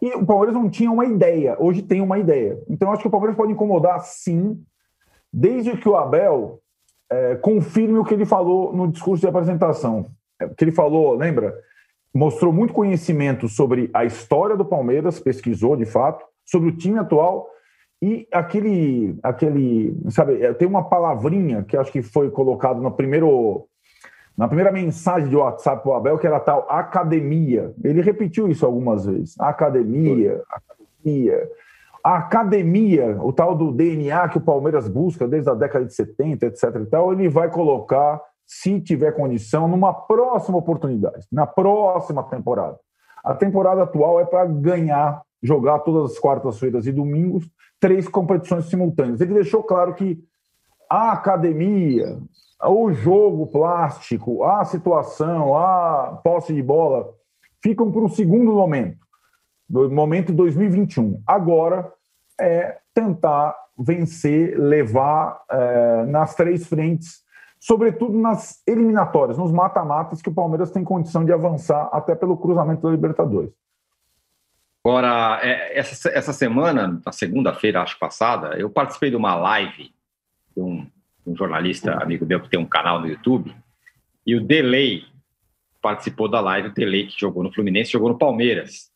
E 0.00 0.14
o 0.14 0.26
Palmeiras 0.26 0.54
não 0.54 0.68
tinha 0.68 0.90
uma 0.90 1.06
ideia, 1.06 1.56
hoje 1.58 1.82
tem 1.82 2.00
uma 2.00 2.18
ideia. 2.18 2.60
Então 2.68 2.92
acho 2.92 3.02
que 3.02 3.08
o 3.08 3.10
Palmeiras 3.10 3.36
pode 3.36 3.52
incomodar 3.52 4.00
sim, 4.00 4.62
desde 5.32 5.76
que 5.76 5.88
o 5.88 5.96
Abel 5.96 6.60
é, 7.10 7.36
confirme 7.36 7.98
o 7.98 8.04
que 8.04 8.14
ele 8.14 8.26
falou 8.26 8.72
no 8.72 8.88
discurso 8.88 9.22
de 9.22 9.28
apresentação. 9.28 10.06
É, 10.40 10.48
que 10.48 10.64
ele 10.64 10.72
falou, 10.72 11.14
lembra? 11.14 11.58
Mostrou 12.14 12.52
muito 12.52 12.74
conhecimento 12.74 13.48
sobre 13.48 13.90
a 13.92 14.04
história 14.04 14.56
do 14.56 14.64
Palmeiras, 14.64 15.20
pesquisou 15.20 15.76
de 15.76 15.84
fato, 15.84 16.24
sobre 16.44 16.68
o 16.68 16.76
time 16.76 16.98
atual 16.98 17.48
e 18.02 18.28
aquele, 18.30 19.18
aquele, 19.22 19.96
sabe, 20.10 20.42
é, 20.42 20.52
tem 20.52 20.68
uma 20.68 20.88
palavrinha 20.88 21.62
que 21.62 21.76
acho 21.76 21.90
que 21.90 22.02
foi 22.02 22.30
colocado 22.30 22.80
no 22.80 22.90
primeiro, 22.90 23.66
na 24.36 24.46
primeira 24.46 24.70
mensagem 24.70 25.28
de 25.28 25.36
WhatsApp 25.36 25.82
para 25.82 25.90
o 25.90 25.94
Abel, 25.94 26.18
que 26.18 26.26
era 26.26 26.38
tal 26.38 26.66
academia. 26.68 27.72
Ele 27.82 28.02
repetiu 28.02 28.48
isso 28.48 28.66
algumas 28.66 29.06
vezes. 29.06 29.34
Academia, 29.40 30.42
academia. 30.50 31.48
A 32.04 32.18
academia, 32.18 33.18
o 33.20 33.32
tal 33.32 33.54
do 33.54 33.72
DNA 33.72 34.28
que 34.28 34.38
o 34.38 34.40
Palmeiras 34.40 34.86
busca 34.86 35.26
desde 35.26 35.50
a 35.50 35.54
década 35.54 35.84
de 35.84 35.94
70, 35.94 36.46
etc. 36.46 36.64
e 36.82 36.86
tal, 36.86 37.12
ele 37.12 37.28
vai 37.28 37.50
colocar, 37.50 38.20
se 38.46 38.80
tiver 38.80 39.12
condição, 39.12 39.66
numa 39.66 39.92
próxima 39.92 40.58
oportunidade, 40.58 41.26
na 41.32 41.46
próxima 41.46 42.22
temporada. 42.22 42.78
A 43.24 43.34
temporada 43.34 43.82
atual 43.82 44.20
é 44.20 44.24
para 44.24 44.44
ganhar, 44.44 45.20
jogar 45.42 45.80
todas 45.80 46.12
as 46.12 46.18
quartas-feiras 46.18 46.86
e 46.86 46.92
domingos 46.92 47.50
três 47.80 48.08
competições 48.08 48.66
simultâneas. 48.66 49.20
Ele 49.20 49.34
deixou 49.34 49.62
claro 49.62 49.94
que 49.94 50.18
a 50.88 51.12
academia, 51.12 52.18
o 52.64 52.92
jogo 52.92 53.46
plástico, 53.46 54.42
a 54.44 54.64
situação, 54.64 55.56
a 55.56 56.20
posse 56.22 56.54
de 56.54 56.62
bola 56.62 57.14
ficam 57.62 57.90
para 57.90 58.00
um 58.00 58.08
segundo 58.08 58.52
momento, 58.52 58.98
no 59.68 59.90
momento 59.90 60.32
2021. 60.32 61.22
Agora 61.26 61.92
é 62.40 62.78
tentar 62.94 63.54
vencer, 63.78 64.58
levar 64.58 65.42
é, 65.50 66.04
nas 66.06 66.34
três 66.34 66.66
frentes, 66.66 67.22
sobretudo 67.60 68.18
nas 68.18 68.62
eliminatórias, 68.66 69.36
nos 69.36 69.52
mata-matas, 69.52 70.22
que 70.22 70.28
o 70.28 70.34
Palmeiras 70.34 70.70
tem 70.70 70.84
condição 70.84 71.24
de 71.24 71.32
avançar 71.32 71.88
até 71.92 72.14
pelo 72.14 72.36
cruzamento 72.36 72.82
da 72.82 72.90
Libertadores. 72.90 73.52
Agora, 74.84 75.40
é, 75.42 75.78
essa, 75.78 76.08
essa 76.10 76.32
semana, 76.32 77.02
na 77.04 77.12
segunda-feira, 77.12 77.82
acho 77.82 77.98
passada, 77.98 78.56
eu 78.56 78.70
participei 78.70 79.10
de 79.10 79.16
uma 79.16 79.34
live 79.34 79.92
de 80.56 80.62
um, 80.62 80.86
um, 81.26 81.36
jornalista 81.36 81.94
amigo 82.02 82.24
meu 82.24 82.40
que 82.40 82.48
tem 82.48 82.58
um 82.58 82.66
canal 82.66 83.00
no 83.00 83.08
YouTube, 83.08 83.54
e 84.26 84.34
o 84.34 84.40
Delay 84.40 85.04
participou 85.80 86.28
da 86.28 86.40
live, 86.40 86.68
o 86.68 86.74
Delay 86.74 87.06
que 87.06 87.18
jogou 87.18 87.42
no 87.42 87.52
Fluminense, 87.52 87.92
jogou 87.92 88.08
no 88.08 88.18
Palmeiras. 88.18 88.90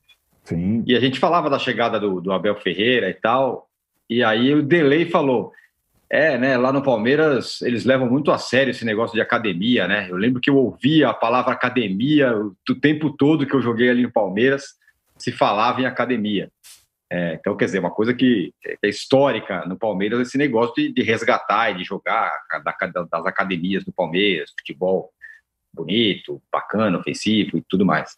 Sim. 0.45 0.83
E 0.87 0.97
a 0.97 1.01
gente 1.01 1.21
falava 1.21 1.49
da 1.49 1.59
chegada 1.59 2.01
do, 2.01 2.21
do 2.21 2.33
Abel 2.33 2.57
Ferreira 2.57 3.09
e 3.09 3.15
tal, 3.15 3.69
e 4.09 4.25
aí 4.25 4.53
o 4.55 4.63
Delay 4.63 5.09
falou: 5.09 5.53
É, 6.11 6.37
né? 6.37 6.57
Lá 6.57 6.73
no 6.73 6.83
Palmeiras 6.83 7.63
eles 7.63 7.85
levam 7.85 8.11
muito 8.11 8.33
a 8.33 8.39
sério 8.39 8.73
esse 8.73 8.85
negócio 8.85 9.15
de 9.15 9.21
academia, 9.21 9.87
né? 9.87 10.09
Eu 10.11 10.17
lembro 10.17 10.41
que 10.41 10.51
eu 10.51 10.57
ouvia 10.57 11.11
a 11.11 11.15
palavra 11.15 11.53
academia 11.53 12.35
o 12.35 12.75
tempo 12.81 13.11
todo 13.11 13.47
que 13.47 13.55
eu 13.55 13.63
joguei 13.63 13.89
ali 13.89 14.03
no 14.03 14.13
Palmeiras, 14.13 14.75
se 15.17 15.31
falava 15.31 15.81
em 15.81 15.87
academia. 15.87 16.51
É, 17.13 17.35
então, 17.35 17.57
quer 17.57 17.65
dizer, 17.65 17.81
uma 17.81 17.91
coisa 17.91 18.15
que 18.15 18.55
é 18.65 18.89
histórica 18.89 19.67
no 19.67 19.77
Palmeiras 19.77 20.21
esse 20.21 20.39
negócio 20.39 20.75
de, 20.77 20.93
de 20.93 21.03
resgatar 21.03 21.71
e 21.71 21.79
de 21.79 21.85
jogar 21.85 22.33
das 22.65 23.27
academias 23.27 23.85
do 23.85 23.93
Palmeiras, 23.93 24.53
futebol 24.57 25.11
bonito, 25.73 26.41
bacana, 26.53 26.99
ofensivo 26.99 27.59
e 27.59 27.65
tudo 27.69 27.85
mais. 27.85 28.17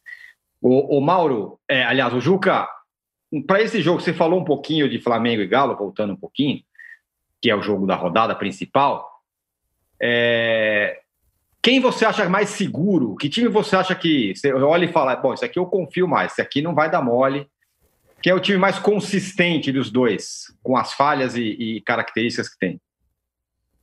O, 0.61 0.98
o 0.98 1.00
Mauro, 1.00 1.59
é, 1.68 1.85
aliás, 1.85 2.12
o 2.12 2.20
Juca, 2.20 2.68
para 3.46 3.62
esse 3.62 3.81
jogo, 3.81 4.00
você 4.00 4.12
falou 4.12 4.40
um 4.40 4.44
pouquinho 4.44 4.88
de 4.88 5.00
Flamengo 5.00 5.42
e 5.42 5.46
Galo, 5.46 5.76
voltando 5.76 6.12
um 6.12 6.16
pouquinho 6.16 6.62
que 7.42 7.50
é 7.50 7.57
o 7.57 7.62
jogo 7.62 7.87
da 7.87 7.96
rodada 7.96 8.37
principal, 8.37 9.11
é... 10.00 11.00
quem 11.61 11.81
você 11.81 12.05
acha 12.05 12.28
mais 12.28 12.50
seguro? 12.50 13.16
Que 13.16 13.28
time 13.28 13.48
você 13.48 13.74
acha 13.74 13.96
que 13.96 14.33
você 14.35 14.52
olha 14.52 14.85
e 14.85 14.92
fala, 14.92 15.16
bom, 15.16 15.35
isso 15.35 15.44
aqui 15.44 15.59
eu 15.59 15.66
confio 15.66 16.07
mais, 16.07 16.33
esse 16.33 16.40
aqui 16.40 16.62
não 16.62 16.72
vai 16.72 16.88
dar 16.88 17.02
mole? 17.02 17.48
Quem 18.23 18.31
é 18.31 18.35
o 18.35 18.41
time 18.41 18.57
mais 18.57 18.79
consistente 18.79 19.73
dos 19.73 19.91
dois, 19.91 20.55
com 20.63 20.77
as 20.77 20.93
falhas 20.93 21.37
e, 21.37 21.43
e 21.43 21.81
características 21.81 22.49
que 22.49 22.59
tem? 22.59 22.81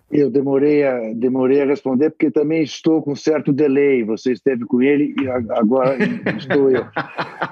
Eu 0.10 0.32
demorei 0.32 0.84
a, 0.84 1.14
demorei 1.14 1.62
a 1.62 1.66
responder 1.66 2.10
porque 2.10 2.32
também 2.32 2.64
estou 2.64 3.04
com 3.04 3.16
certo 3.16 3.52
delay. 3.52 4.04
Você 4.04 4.32
esteve 4.32 4.66
com 4.66 4.82
ele 4.82 5.14
e 5.22 5.28
agora 5.28 5.98
estou 6.38 6.72
eu. 6.72 6.86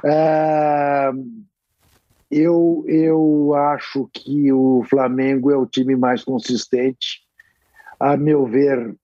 É, 0.04 1.12
eu, 2.32 2.84
eu 2.88 3.54
acho 3.54 4.10
que 4.12 4.52
o 4.52 4.84
Flamengo 4.89 5.52
é 5.52 5.58
o 5.58 5.67
time 5.67 5.95
mais 5.95 6.23
consistente. 6.23 7.21
A 8.00 8.15
meu 8.15 8.45
ver, 8.45 8.95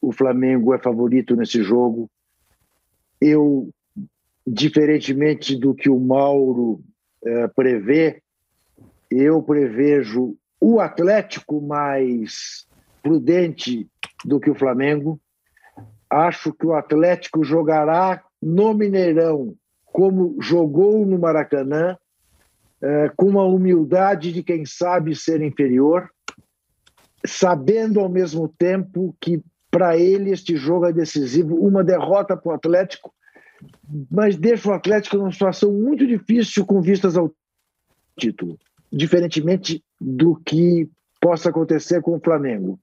o 0.00 0.12
Flamengo 0.12 0.72
é 0.72 0.78
favorito 0.78 1.36
nesse 1.36 1.62
jogo. 1.62 2.08
Eu, 3.20 3.68
diferentemente 4.46 5.56
do 5.56 5.74
que 5.74 5.90
o 5.90 6.00
Mauro 6.00 6.82
é, 7.24 7.48
prevê, 7.48 8.22
eu 9.10 9.42
prevejo 9.42 10.36
o 10.60 10.80
Atlético 10.80 11.60
mais 11.60 12.66
prudente 13.02 13.88
do 14.24 14.38
que 14.38 14.50
o 14.50 14.54
Flamengo. 14.54 15.20
Acho 16.08 16.52
que 16.52 16.66
o 16.66 16.74
Atlético 16.74 17.44
jogará 17.44 18.22
no 18.40 18.74
Mineirão 18.74 19.54
como 19.92 20.36
jogou 20.40 21.04
no 21.04 21.18
Maracanã 21.18 21.96
é, 22.80 23.10
com 23.14 23.26
uma 23.26 23.44
humildade 23.44 24.32
de 24.32 24.42
quem 24.42 24.64
sabe 24.64 25.14
ser 25.14 25.42
inferior, 25.42 26.10
sabendo 27.24 28.00
ao 28.00 28.08
mesmo 28.08 28.48
tempo 28.48 29.14
que 29.20 29.42
para 29.70 29.96
ele 29.96 30.30
este 30.30 30.56
jogo 30.56 30.86
é 30.86 30.92
decisivo, 30.92 31.54
uma 31.56 31.84
derrota 31.84 32.36
para 32.36 32.52
o 32.52 32.54
Atlético, 32.54 33.12
mas 34.10 34.36
deixa 34.36 34.68
o 34.68 34.72
Atlético 34.72 35.16
numa 35.16 35.32
situação 35.32 35.72
muito 35.72 36.06
difícil 36.06 36.64
com 36.64 36.80
vistas 36.80 37.16
ao 37.16 37.32
título, 38.18 38.58
diferentemente 38.92 39.82
do 40.00 40.36
que 40.36 40.88
possa 41.20 41.50
acontecer 41.50 42.00
com 42.02 42.16
o 42.16 42.20
Flamengo. 42.20 42.78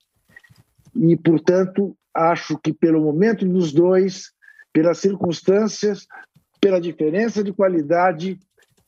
E, 0.96 1.16
portanto, 1.18 1.96
acho 2.14 2.58
que 2.58 2.74
pelo 2.74 3.02
momento 3.02 3.46
dos 3.46 3.72
dois, 3.72 4.32
pelas 4.74 4.98
circunstâncias, 4.98 6.08
pela 6.60 6.80
diferença 6.80 7.44
de 7.44 7.54
qualidade, 7.54 8.40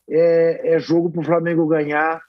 é, 0.10 0.76
é 0.76 0.80
jogo 0.80 1.10
para 1.10 1.22
o 1.22 1.26
Flamengo 1.26 1.68
ganhar 1.68 2.22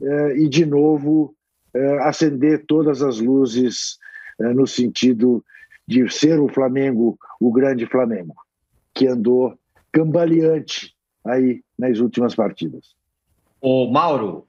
é, 0.00 0.36
e, 0.36 0.48
de 0.48 0.64
novo, 0.66 1.34
é, 1.74 1.98
acender 2.02 2.64
todas 2.66 3.02
as 3.02 3.20
luzes 3.20 3.98
é, 4.40 4.52
no 4.52 4.66
sentido 4.66 5.44
de 5.86 6.08
ser 6.12 6.38
o 6.38 6.48
Flamengo, 6.48 7.18
o 7.40 7.52
grande 7.52 7.86
Flamengo, 7.86 8.34
que 8.96 9.06
andou 9.06 9.56
cambaleante 9.92 10.94
aí 11.24 11.62
nas 11.78 11.98
últimas 11.98 12.34
partidas. 12.34 12.94
O 13.60 13.90
Mauro, 13.90 14.46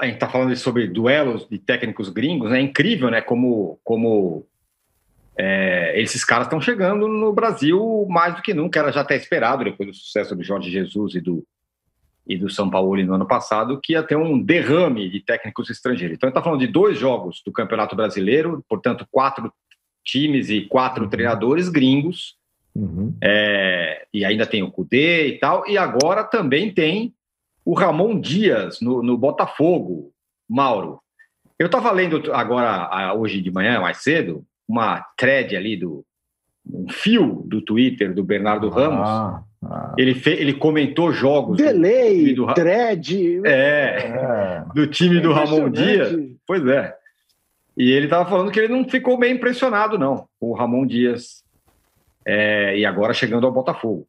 a 0.00 0.06
gente 0.06 0.14
está 0.14 0.28
falando 0.28 0.56
sobre 0.56 0.88
duelos 0.88 1.46
de 1.48 1.58
técnicos 1.58 2.08
gringos, 2.08 2.50
né? 2.50 2.58
é 2.58 2.62
incrível, 2.62 3.10
né? 3.10 3.20
Como, 3.20 3.78
como 3.84 4.46
é, 5.36 6.00
esses 6.00 6.24
caras 6.24 6.46
estão 6.46 6.60
chegando 6.60 7.06
no 7.06 7.32
Brasil 7.34 8.06
mais 8.08 8.34
do 8.34 8.42
que 8.42 8.54
nunca, 8.54 8.80
era 8.80 8.90
já 8.90 9.02
até 9.02 9.14
esperado 9.14 9.64
depois 9.64 9.90
do 9.90 9.94
sucesso 9.94 10.34
do 10.34 10.42
Jorge 10.42 10.70
Jesus 10.70 11.14
e 11.14 11.20
do, 11.20 11.46
e 12.26 12.38
do 12.38 12.48
São 12.48 12.70
Paulo 12.70 12.96
no 13.04 13.14
ano 13.14 13.26
passado, 13.26 13.78
que 13.82 13.92
ia 13.92 14.02
ter 14.02 14.16
um 14.16 14.42
derrame 14.42 15.10
de 15.10 15.20
técnicos 15.20 15.68
estrangeiros. 15.68 16.16
Então, 16.16 16.30
está 16.30 16.42
falando 16.42 16.60
de 16.60 16.66
dois 16.66 16.98
jogos 16.98 17.42
do 17.44 17.52
Campeonato 17.52 17.94
Brasileiro, 17.94 18.64
portanto, 18.66 19.06
quatro 19.10 19.52
times 20.02 20.48
e 20.48 20.62
quatro 20.62 21.04
uhum. 21.04 21.10
treinadores 21.10 21.68
gringos, 21.68 22.36
uhum. 22.76 23.14
é, 23.22 24.06
e 24.12 24.24
ainda 24.24 24.46
tem 24.46 24.62
o 24.62 24.70
Cudê 24.70 25.28
e 25.28 25.38
tal, 25.38 25.66
e 25.66 25.78
agora 25.78 26.22
também 26.22 26.72
tem 26.72 27.14
o 27.64 27.74
Ramon 27.74 28.20
Dias 28.20 28.80
no, 28.80 29.02
no 29.02 29.16
Botafogo, 29.16 30.12
Mauro. 30.48 31.00
Eu 31.58 31.66
estava 31.66 31.90
lendo 31.90 32.32
agora, 32.32 33.14
hoje 33.14 33.40
de 33.40 33.50
manhã, 33.50 33.80
mais 33.80 34.02
cedo, 34.02 34.44
uma 34.68 35.04
thread 35.16 35.56
ali 35.56 35.76
do 35.76 36.04
um 36.68 36.88
fio 36.88 37.44
do 37.46 37.60
Twitter 37.62 38.12
do 38.12 38.24
Bernardo 38.24 38.68
ah. 38.68 38.74
Ramos, 38.74 39.08
ah. 39.08 39.94
Ele, 39.96 40.14
fe... 40.14 40.30
ele 40.30 40.52
comentou 40.52 41.12
jogos. 41.12 41.56
Delay, 41.56 42.34
do... 42.34 42.46
thread. 42.54 43.40
É, 43.44 43.50
é, 43.50 44.64
do 44.74 44.86
time 44.86 45.20
do 45.20 45.32
Ramon 45.32 45.70
Dias. 45.70 46.14
Pois 46.46 46.64
é. 46.66 46.94
E 47.76 47.90
ele 47.90 48.06
estava 48.06 48.28
falando 48.28 48.50
que 48.50 48.60
ele 48.60 48.72
não 48.72 48.88
ficou 48.88 49.18
bem 49.18 49.34
impressionado, 49.34 49.98
não, 49.98 50.28
com 50.38 50.50
o 50.50 50.54
Ramon 50.54 50.86
Dias. 50.86 51.42
É, 52.26 52.76
e 52.76 52.84
agora 52.84 53.14
chegando 53.14 53.46
ao 53.46 53.52
Botafogo. 53.52 54.06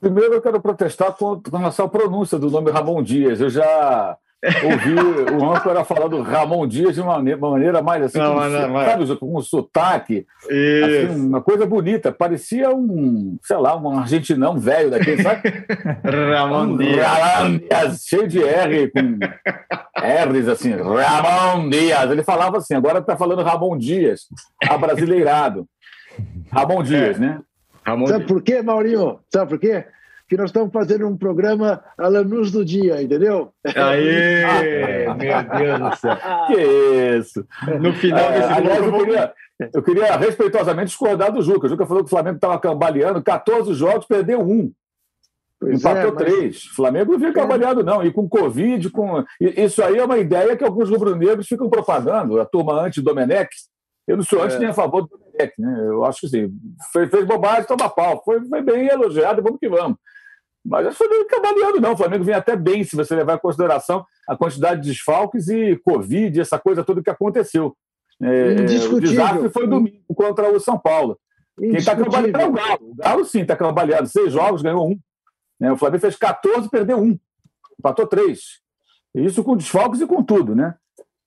Primeiro 0.00 0.34
eu 0.34 0.42
quero 0.42 0.60
protestar 0.60 1.12
com 1.12 1.40
relação 1.50 1.86
à 1.86 1.88
pronúncia 1.88 2.38
do 2.38 2.50
nome 2.50 2.70
Ramon 2.70 3.02
Dias. 3.02 3.40
Eu 3.40 3.50
já 3.50 4.16
ouvi 4.62 5.34
o 5.34 5.50
âncora 5.50 5.84
falando 5.84 6.22
Ramon 6.22 6.66
Dias 6.68 6.94
de 6.94 7.00
uma 7.00 7.20
maneira 7.20 7.82
mais 7.82 8.04
assim, 8.04 8.18
não, 8.18 8.34
com, 8.34 8.40
não, 8.48 8.68
mas... 8.68 8.90
sabe, 8.90 9.16
com 9.16 9.36
um 9.36 9.42
sotaque, 9.42 10.24
assim, 10.44 11.26
uma 11.26 11.40
coisa 11.40 11.66
bonita. 11.66 12.12
Parecia 12.12 12.70
um, 12.70 13.36
sei 13.42 13.56
lá, 13.56 13.76
um 13.76 13.98
argentinão 13.98 14.56
velho 14.56 14.90
daquele, 14.90 15.22
sabe? 15.22 15.42
Ramon 16.04 16.76
Dias. 16.76 17.04
Ramon 17.04 17.58
Dias, 17.58 18.04
cheio 18.06 18.28
de 18.28 18.44
R, 18.44 18.92
com 18.92 19.18
R's 19.96 20.48
assim, 20.48 20.76
Ramon 20.76 21.68
Dias. 21.70 22.10
Ele 22.10 22.22
falava 22.22 22.58
assim, 22.58 22.74
agora 22.74 23.00
está 23.00 23.16
falando 23.16 23.42
Ramon 23.42 23.76
Dias, 23.76 24.28
abrasileirado. 24.68 25.66
Ramon 26.50 26.82
Dias, 26.82 27.16
é. 27.16 27.20
né? 27.20 27.40
Ramon 27.84 28.06
Sabe 28.06 28.18
Dias. 28.18 28.30
por 28.30 28.42
quê, 28.42 28.62
Maurinho? 28.62 29.20
Sabe 29.30 29.50
por 29.50 29.58
quê? 29.58 29.84
que 30.28 30.36
nós 30.36 30.50
estamos 30.50 30.70
fazendo 30.70 31.08
um 31.08 31.16
programa 31.16 31.82
à 31.96 32.06
luz 32.08 32.50
do 32.50 32.62
dia, 32.62 33.02
entendeu? 33.02 33.50
Aí, 33.64 34.44
meu 35.16 35.58
Deus 35.58 35.90
do 35.90 35.96
céu. 35.96 36.16
Que 36.48 37.16
isso. 37.18 37.46
No 37.80 37.94
final 37.94 38.30
desse 38.30 38.42
é, 38.42 38.52
aliás, 38.52 38.84
eu 38.84 38.92
queria, 38.92 39.32
eu 39.72 39.82
queria 39.82 40.16
respeitosamente 40.16 40.88
discordar 40.88 41.32
do 41.32 41.40
Juca. 41.40 41.66
O 41.66 41.70
Juca 41.70 41.86
falou 41.86 42.02
que 42.04 42.08
o 42.08 42.10
Flamengo 42.10 42.36
estava 42.36 42.58
cambaleando, 42.58 43.22
14 43.22 43.72
jogos, 43.72 44.06
perdeu 44.06 44.40
um. 44.40 44.70
Pois 45.58 45.80
Empatou 45.80 46.10
é, 46.10 46.12
mas... 46.12 46.24
três. 46.24 46.64
O 46.64 46.74
Flamengo 46.74 47.12
não 47.12 47.18
vinha 47.18 47.32
cambaleado, 47.32 47.82
não. 47.82 48.04
E 48.04 48.12
com 48.12 48.28
Covid, 48.28 48.90
com. 48.90 49.24
Isso 49.40 49.82
aí 49.82 49.96
é 49.96 50.04
uma 50.04 50.18
ideia 50.18 50.56
que 50.56 50.64
alguns 50.64 50.90
rubro-negros 50.90 51.48
ficam 51.48 51.70
propagando. 51.70 52.38
A 52.38 52.44
turma 52.44 52.74
anti-Domenech. 52.82 53.48
Eu 54.06 54.16
não 54.16 54.24
sou 54.24 54.42
anti 54.42 54.56
é. 54.56 54.58
nem 54.58 54.68
a 54.68 54.74
favor 54.74 55.02
do 55.02 55.08
Domenech, 55.38 55.54
né? 55.58 55.86
Eu 55.86 56.04
acho 56.04 56.20
que 56.20 56.28
sim. 56.28 56.52
Fez, 56.92 57.10
fez 57.10 57.24
bobagem, 57.24 57.64
toma 57.64 57.88
pau. 57.88 58.22
Foi, 58.24 58.44
foi 58.44 58.62
bem 58.62 58.88
elogiado, 58.88 59.42
vamos 59.42 59.58
que 59.58 59.68
vamos. 59.68 59.96
Mas 60.64 60.86
o 60.86 60.92
Flamengo 60.92 61.20
não 61.20 61.28
cambaleando, 61.28 61.80
não. 61.80 61.92
O 61.92 61.96
Flamengo 61.96 62.24
vem 62.24 62.34
até 62.34 62.56
bem, 62.56 62.84
se 62.84 62.96
você 62.96 63.14
levar 63.14 63.36
em 63.36 63.40
consideração 63.40 64.04
a 64.28 64.36
quantidade 64.36 64.82
de 64.82 64.90
desfalques 64.90 65.48
e 65.48 65.76
Covid, 65.84 66.40
essa 66.40 66.58
coisa 66.58 66.84
toda 66.84 67.02
que 67.02 67.10
aconteceu. 67.10 67.76
É, 68.20 68.56
o 68.92 69.00
desastre 69.00 69.48
foi 69.48 69.66
domingo 69.66 70.02
contra 70.14 70.50
o 70.50 70.60
São 70.60 70.78
Paulo. 70.78 71.18
Quem 71.56 71.76
está 71.76 71.96
cambaleando 71.96 72.40
é 72.40 72.46
o 72.46 72.52
Galo. 72.52 72.90
O 72.90 72.94
Galo, 72.94 73.24
sim, 73.24 73.40
está 73.40 73.56
cambaleando. 73.56 74.08
Seis 74.08 74.32
jogos, 74.32 74.62
ganhou 74.62 74.90
um. 74.90 74.98
É, 75.60 75.72
o 75.72 75.76
Flamengo 75.76 76.00
fez 76.00 76.16
14 76.16 76.68
perdeu 76.68 76.98
um. 76.98 77.18
Empatou 77.78 78.06
três. 78.06 78.60
Isso 79.14 79.42
com 79.42 79.56
desfalques 79.56 80.00
e 80.00 80.06
com 80.06 80.22
tudo, 80.22 80.54
né? 80.54 80.74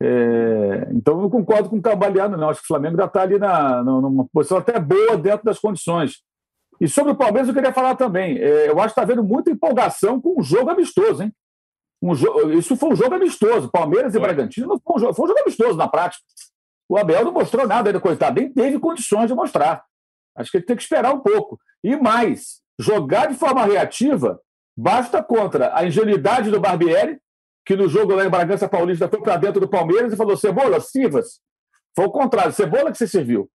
É, 0.04 0.90
então, 0.94 1.22
eu 1.22 1.30
concordo 1.30 1.70
com 1.70 1.78
o 1.78 1.82
Cambaleano, 1.82 2.36
não. 2.36 2.50
Acho 2.50 2.60
que 2.60 2.66
o 2.66 2.68
Flamengo 2.68 2.98
já 2.98 3.06
está 3.06 3.22
ali 3.22 3.38
na, 3.38 3.84
numa 3.84 4.26
posição 4.34 4.58
até 4.58 4.80
boa 4.80 5.16
dentro 5.16 5.46
das 5.46 5.60
condições. 5.60 6.24
E 6.80 6.88
sobre 6.88 7.12
o 7.12 7.16
Palmeiras, 7.16 7.48
eu 7.48 7.54
queria 7.54 7.72
falar 7.72 7.96
também. 7.96 8.38
É, 8.40 8.70
eu 8.70 8.80
acho 8.80 8.96
que 8.96 9.00
está 9.00 9.06
vendo 9.06 9.24
muita 9.24 9.52
empolgação 9.52 10.20
com 10.20 10.40
um 10.40 10.44
jogo 10.44 10.72
amistoso, 10.72 11.22
hein? 11.22 11.32
Um 12.02 12.16
jo... 12.16 12.52
Isso 12.54 12.76
foi 12.76 12.90
um 12.90 12.96
jogo 12.96 13.14
amistoso. 13.14 13.70
Palmeiras 13.70 14.16
e 14.16 14.18
foi. 14.18 14.28
Bragantino 14.28 14.82
foi 14.84 14.96
um, 14.96 15.00
jogo... 15.00 15.14
foi 15.14 15.26
um 15.26 15.28
jogo 15.28 15.40
amistoso 15.42 15.78
na 15.78 15.88
prática. 15.88 16.24
O 16.90 16.98
Abel 16.98 17.24
não 17.24 17.32
mostrou 17.32 17.68
nada 17.68 17.90
ainda, 17.90 18.00
coitado, 18.00 18.42
nem 18.42 18.52
teve 18.52 18.80
condições 18.80 19.28
de 19.28 19.36
mostrar. 19.36 19.84
Acho 20.36 20.50
que 20.50 20.58
ele 20.58 20.66
tem 20.66 20.76
que 20.76 20.82
esperar 20.82 21.14
um 21.14 21.20
pouco. 21.20 21.60
E 21.84 21.96
mais, 21.96 22.62
jogar 22.80 23.28
de 23.28 23.36
forma 23.36 23.64
reativa 23.64 24.42
basta 24.76 25.22
contra 25.22 25.78
a 25.78 25.86
ingenuidade 25.86 26.50
do 26.50 26.60
Barbieri, 26.60 27.20
que 27.72 27.76
no 27.78 27.88
jogo 27.88 28.14
lá 28.14 28.26
em 28.26 28.30
Bragança 28.30 28.68
Paulista 28.68 29.08
foi 29.08 29.22
para 29.22 29.38
dentro 29.38 29.62
do 29.62 29.70
Palmeiras 29.70 30.12
e 30.12 30.18
falou: 30.18 30.36
Cebola, 30.36 30.82
sirva-se. 30.82 31.40
Foi 31.96 32.06
o 32.06 32.12
contrário, 32.12 32.52
Cebola 32.52 32.92
que 32.92 32.98
você 32.98 33.08
serviu. 33.08 33.50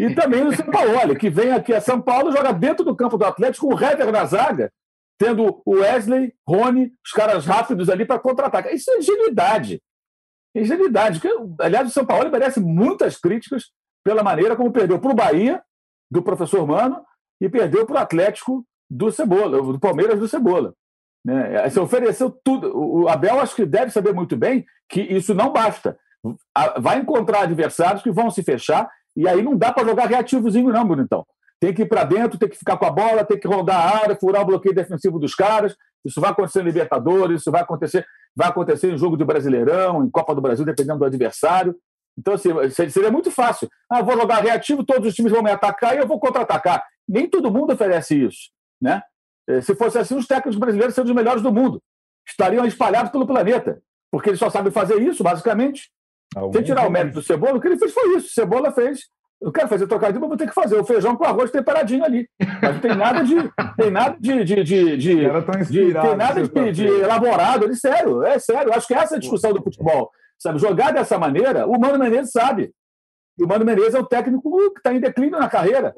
E 0.00 0.12
também 0.16 0.44
o 0.44 0.54
São 0.54 0.66
Paulo, 0.66 1.14
que 1.14 1.30
vem 1.30 1.52
aqui 1.52 1.72
a 1.72 1.80
São 1.80 2.02
Paulo, 2.02 2.32
joga 2.32 2.52
dentro 2.52 2.84
do 2.84 2.96
campo 2.96 3.16
do 3.16 3.24
Atlético, 3.24 3.68
com 3.68 3.74
o 3.74 3.78
Hever 3.78 4.10
na 4.10 4.24
zaga, 4.24 4.72
tendo 5.16 5.62
o 5.64 5.76
Wesley, 5.76 6.34
Rony, 6.46 6.92
os 7.06 7.12
caras 7.12 7.46
rápidos 7.46 7.88
ali 7.88 8.04
para 8.04 8.18
contra-atacar. 8.18 8.74
Isso 8.74 8.90
é 8.90 8.98
ingenuidade. 8.98 9.80
Ingenuidade. 10.56 11.20
Aliás, 11.60 11.88
o 11.88 11.92
São 11.92 12.04
Paulo 12.04 12.28
merece 12.32 12.58
muitas 12.58 13.16
críticas 13.16 13.70
pela 14.04 14.24
maneira 14.24 14.56
como 14.56 14.72
perdeu 14.72 14.98
para 14.98 15.12
o 15.12 15.14
Bahia, 15.14 15.62
do 16.10 16.20
professor 16.20 16.66
Mano, 16.66 17.00
e 17.40 17.48
perdeu 17.48 17.86
para 17.86 17.94
o 17.94 17.98
Atlético 17.98 18.66
do 18.90 19.12
Cebola, 19.12 19.62
do 19.62 19.78
Palmeiras 19.78 20.18
do 20.18 20.26
Cebola. 20.26 20.74
Né? 21.24 21.68
Você 21.68 21.78
ofereceu 21.78 22.30
tudo. 22.30 22.72
O 22.74 23.08
Abel 23.08 23.40
acho 23.40 23.54
que 23.54 23.64
deve 23.64 23.90
saber 23.90 24.12
muito 24.12 24.36
bem 24.36 24.64
que 24.88 25.00
isso 25.00 25.34
não 25.34 25.52
basta. 25.52 25.96
Vai 26.78 26.98
encontrar 26.98 27.42
adversários 27.42 28.02
que 28.02 28.10
vão 28.10 28.30
se 28.30 28.42
fechar, 28.42 28.88
e 29.16 29.28
aí 29.28 29.42
não 29.42 29.56
dá 29.56 29.72
para 29.72 29.84
jogar 29.84 30.06
reativozinho, 30.06 30.72
não, 30.72 30.84
Bonitão. 30.84 31.26
Tem 31.60 31.72
que 31.72 31.82
ir 31.82 31.88
para 31.88 32.04
dentro, 32.04 32.38
tem 32.38 32.48
que 32.48 32.58
ficar 32.58 32.76
com 32.76 32.86
a 32.86 32.90
bola, 32.90 33.24
tem 33.24 33.38
que 33.38 33.46
rodar 33.46 33.76
a 33.76 34.02
área, 34.02 34.16
furar 34.16 34.42
o 34.42 34.46
bloqueio 34.46 34.74
defensivo 34.74 35.18
dos 35.18 35.34
caras. 35.34 35.76
Isso 36.04 36.20
vai 36.20 36.30
acontecer 36.30 36.60
em 36.60 36.64
Libertadores, 36.64 37.40
isso 37.40 37.52
vai 37.52 37.62
acontecer, 37.62 38.04
vai 38.34 38.48
acontecer 38.48 38.92
em 38.92 38.98
jogo 38.98 39.16
de 39.16 39.24
Brasileirão, 39.24 40.04
em 40.04 40.10
Copa 40.10 40.34
do 40.34 40.40
Brasil, 40.40 40.64
dependendo 40.64 40.98
do 40.98 41.04
adversário. 41.04 41.76
Então, 42.18 42.34
assim, 42.34 42.50
seria 42.90 43.10
muito 43.10 43.30
fácil. 43.30 43.68
Ah, 43.88 44.02
vou 44.02 44.16
jogar 44.16 44.42
reativo, 44.42 44.84
todos 44.84 45.08
os 45.08 45.14
times 45.14 45.32
vão 45.32 45.42
me 45.42 45.50
atacar 45.50 45.94
e 45.94 45.98
eu 45.98 46.06
vou 46.06 46.18
contra-atacar. 46.18 46.84
Nem 47.08 47.28
todo 47.28 47.50
mundo 47.50 47.72
oferece 47.72 48.20
isso. 48.26 48.50
Né? 48.80 49.00
Eh, 49.52 49.60
se 49.60 49.74
fosse 49.74 49.98
assim, 49.98 50.16
os 50.16 50.26
técnicos 50.26 50.58
brasileiros 50.58 50.94
seriam 50.94 51.10
os 51.10 51.16
melhores 51.16 51.42
do 51.42 51.52
mundo. 51.52 51.82
Estariam 52.26 52.64
espalhados 52.64 53.10
pelo 53.10 53.26
planeta. 53.26 53.80
Porque 54.10 54.30
eles 54.30 54.38
só 54.38 54.50
sabem 54.50 54.70
fazer 54.70 55.00
isso, 55.00 55.22
basicamente. 55.22 55.90
Algum 56.34 56.52
Sem 56.52 56.62
tirar 56.62 56.86
o 56.86 56.90
mérito 56.90 57.14
do 57.14 57.22
Cebola, 57.22 57.56
o 57.56 57.60
que 57.60 57.66
ele 57.66 57.78
fez 57.78 57.92
foi 57.92 58.16
isso. 58.16 58.32
Cebola 58.32 58.70
fez. 58.72 59.00
Eu 59.40 59.50
quero 59.50 59.68
fazer 59.68 59.88
trocadilho, 59.88 60.20
mas 60.20 60.28
vou 60.28 60.36
ter 60.36 60.46
que 60.46 60.54
fazer 60.54 60.78
o 60.78 60.84
feijão 60.84 61.16
com 61.16 61.24
arroz 61.24 61.50
temperadinho 61.50 62.04
ali. 62.04 62.28
Mas 62.62 62.74
não 62.74 62.80
tem 62.80 62.94
nada 62.94 63.24
de. 63.24 63.34
Tem 63.76 63.90
nada 63.90 64.16
de. 64.20 64.44
de, 64.44 64.62
de, 64.62 64.96
de, 64.96 64.96
de 64.96 65.92
tem 65.92 66.16
nada 66.16 66.42
de, 66.42 66.72
de 66.72 66.86
elaborado. 66.86 67.64
Ele, 67.64 67.74
sério, 67.74 68.22
é 68.22 68.38
sério. 68.38 68.72
Acho 68.72 68.86
que 68.86 68.94
essa 68.94 69.14
é 69.14 69.16
a 69.16 69.20
discussão 69.20 69.52
do 69.52 69.62
futebol. 69.62 70.10
Sabe, 70.38 70.58
jogar 70.58 70.92
dessa 70.92 71.18
maneira, 71.18 71.66
o 71.66 71.78
Mano 71.78 71.98
Menezes 71.98 72.30
sabe. 72.30 72.72
E 73.36 73.42
o 73.42 73.48
Mano 73.48 73.64
Menezes 73.64 73.94
é 73.94 74.00
um 74.00 74.04
técnico 74.04 74.50
que 74.72 74.78
está 74.78 74.94
em 74.94 75.00
declínio 75.00 75.38
na 75.38 75.48
carreira. 75.48 75.92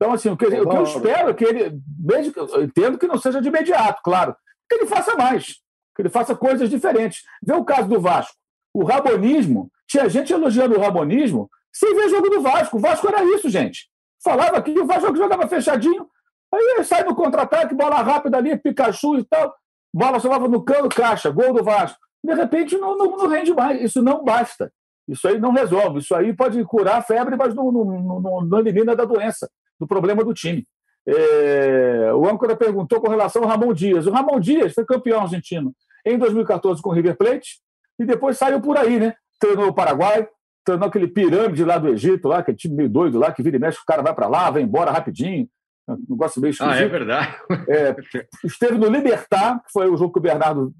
Então, 0.00 0.12
assim, 0.12 0.30
o 0.30 0.36
que, 0.36 0.46
o 0.46 0.68
que 0.68 0.76
eu 0.76 0.82
espero 0.84 1.30
é 1.30 1.34
que 1.34 1.44
ele, 1.44 1.80
mesmo 1.98 2.32
que, 2.32 2.38
eu 2.38 2.62
entendo 2.62 2.98
que 2.98 3.06
não 3.06 3.18
seja 3.18 3.40
de 3.40 3.48
imediato, 3.48 4.00
claro, 4.02 4.34
que 4.68 4.76
ele 4.76 4.86
faça 4.86 5.16
mais, 5.16 5.56
que 5.94 6.02
ele 6.02 6.08
faça 6.08 6.34
coisas 6.36 6.70
diferentes. 6.70 7.22
Vê 7.42 7.54
o 7.54 7.64
caso 7.64 7.88
do 7.88 8.00
Vasco. 8.00 8.36
O 8.72 8.84
rabonismo, 8.84 9.70
tinha 9.88 10.08
gente 10.08 10.32
elogiando 10.32 10.76
o 10.76 10.80
rabonismo 10.80 11.50
sem 11.72 11.94
ver 11.94 12.08
jogo 12.08 12.30
do 12.30 12.40
Vasco. 12.40 12.76
O 12.76 12.80
Vasco 12.80 13.08
era 13.08 13.24
isso, 13.24 13.48
gente. 13.48 13.88
Falava 14.22 14.62
que 14.62 14.78
o 14.78 14.86
Vasco 14.86 15.16
jogava 15.16 15.48
fechadinho, 15.48 16.08
aí 16.52 16.84
sai 16.84 17.02
no 17.02 17.14
contra-ataque, 17.14 17.74
bola 17.74 18.02
rápida 18.02 18.36
ali, 18.36 18.56
Pikachu 18.56 19.18
e 19.18 19.24
tal, 19.24 19.54
bola 19.92 20.20
só 20.20 20.38
no 20.38 20.62
cano, 20.62 20.88
caixa, 20.88 21.30
gol 21.30 21.52
do 21.52 21.64
Vasco 21.64 21.98
de 22.22 22.34
repente 22.34 22.76
não, 22.76 22.96
não, 22.96 23.16
não, 23.16 23.28
rende 23.28 23.54
mais. 23.54 23.80
Isso 23.80 24.02
não 24.02 24.24
basta. 24.24 24.72
Isso 25.06 25.26
aí 25.26 25.38
não 25.38 25.52
resolve. 25.52 26.00
Isso 26.00 26.14
aí 26.14 26.34
pode 26.34 26.62
curar 26.64 26.98
a 26.98 27.02
febre, 27.02 27.36
mas 27.36 27.54
não, 27.54 27.70
não, 27.72 28.20
não, 28.20 28.40
não 28.42 28.58
elimina 28.58 28.94
da 28.94 29.04
doença, 29.04 29.50
do 29.78 29.86
problema 29.86 30.24
do 30.24 30.34
time. 30.34 30.66
É, 31.06 32.12
o 32.12 32.28
âncora 32.28 32.54
perguntou 32.54 33.00
com 33.00 33.08
relação 33.08 33.42
ao 33.42 33.48
Ramon 33.48 33.72
Dias. 33.72 34.06
O 34.06 34.10
Ramon 34.10 34.38
Dias 34.38 34.74
foi 34.74 34.84
campeão 34.84 35.20
argentino 35.20 35.74
em 36.04 36.18
2014 36.18 36.82
com 36.82 36.90
o 36.90 36.92
River 36.92 37.16
Plate 37.16 37.60
e 37.98 38.04
depois 38.04 38.36
saiu 38.36 38.60
por 38.60 38.76
aí, 38.76 39.00
né? 39.00 39.14
Treinou 39.40 39.68
o 39.68 39.74
Paraguai, 39.74 40.28
treinou 40.64 40.88
aquele 40.88 41.08
pirâmide 41.08 41.64
lá 41.64 41.78
do 41.78 41.88
Egito, 41.88 42.28
lá, 42.28 42.38
aquele 42.38 42.56
time 42.56 42.74
meio 42.74 42.88
doido 42.88 43.18
lá, 43.18 43.32
que 43.32 43.42
vira 43.42 43.56
e 43.56 43.60
mexe, 43.60 43.78
o 43.78 43.86
cara 43.86 44.02
vai 44.02 44.14
para 44.14 44.28
lá, 44.28 44.50
vai 44.50 44.62
embora 44.62 44.90
rapidinho. 44.90 45.48
Um 45.88 45.96
negócio 46.10 46.40
meio 46.40 46.50
esquisito. 46.50 46.74
Ah, 46.74 46.80
é 46.80 46.86
verdade. 46.86 47.36
É, 47.66 47.96
esteve 48.44 48.76
no 48.76 48.88
Libertar, 48.88 49.62
que 49.64 49.72
foi 49.72 49.88
o 49.88 49.96
jogo 49.96 50.12
que 50.12 50.18
o 50.18 50.22
Bernardo 50.22 50.74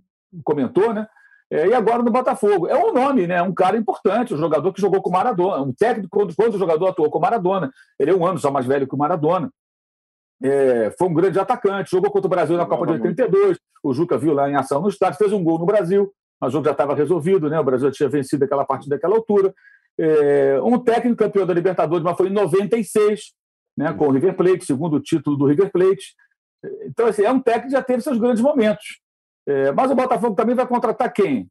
comentou, 0.44 0.92
né? 0.92 1.06
É, 1.50 1.66
e 1.66 1.74
agora 1.74 2.02
no 2.02 2.10
Botafogo. 2.10 2.68
É 2.68 2.76
um 2.76 2.92
nome, 2.92 3.26
né? 3.26 3.42
Um 3.42 3.54
cara 3.54 3.76
importante, 3.76 4.34
um 4.34 4.38
jogador 4.38 4.72
que 4.72 4.80
jogou 4.80 5.00
com 5.00 5.10
Maradona, 5.10 5.62
um 5.62 5.72
técnico 5.72 6.08
quando, 6.10 6.34
quando 6.34 6.54
o 6.54 6.58
jogador 6.58 6.88
atuou 6.88 7.10
com 7.10 7.18
Maradona. 7.18 7.70
Ele 7.98 8.10
é 8.10 8.14
um 8.14 8.26
ano 8.26 8.38
só 8.38 8.50
mais 8.50 8.66
velho 8.66 8.86
que 8.86 8.94
o 8.94 8.98
Maradona. 8.98 9.50
É, 10.42 10.90
foi 10.96 11.08
um 11.08 11.14
grande 11.14 11.38
atacante, 11.38 11.90
jogou 11.90 12.10
contra 12.10 12.26
o 12.26 12.30
Brasil 12.30 12.56
na 12.56 12.66
Copa 12.66 12.86
de 12.86 12.92
82. 12.92 13.58
O 13.82 13.92
Juca 13.92 14.18
viu 14.18 14.34
lá 14.34 14.48
em 14.48 14.54
ação 14.54 14.80
no 14.80 14.88
estádio, 14.88 15.18
fez 15.18 15.32
um 15.32 15.42
gol 15.42 15.58
no 15.58 15.66
Brasil, 15.66 16.12
mas 16.40 16.50
o 16.50 16.52
jogo 16.52 16.66
já 16.66 16.72
estava 16.72 16.94
resolvido, 16.94 17.48
né? 17.48 17.58
O 17.58 17.64
Brasil 17.64 17.90
tinha 17.90 18.08
vencido 18.08 18.44
aquela 18.44 18.64
partida 18.64 18.94
daquela 18.96 19.16
altura. 19.16 19.52
É, 19.98 20.60
um 20.62 20.78
técnico 20.78 21.16
campeão 21.16 21.46
da 21.46 21.54
Libertadores, 21.54 22.04
mas 22.04 22.16
foi 22.16 22.28
em 22.28 22.32
96, 22.32 23.32
né? 23.76 23.92
Com 23.94 24.08
o 24.08 24.10
River 24.10 24.36
Plate, 24.36 24.66
segundo 24.66 25.00
título 25.00 25.36
do 25.36 25.46
River 25.46 25.72
Plate. 25.72 26.14
Então, 26.84 27.06
assim, 27.06 27.22
é 27.22 27.30
um 27.30 27.40
técnico 27.40 27.68
que 27.68 27.72
já 27.72 27.82
teve 27.82 28.02
seus 28.02 28.18
grandes 28.18 28.42
momentos. 28.42 29.00
É, 29.48 29.72
mas 29.72 29.90
o 29.90 29.94
Botafogo 29.94 30.36
também 30.36 30.54
vai 30.54 30.66
contratar 30.66 31.10
quem? 31.10 31.48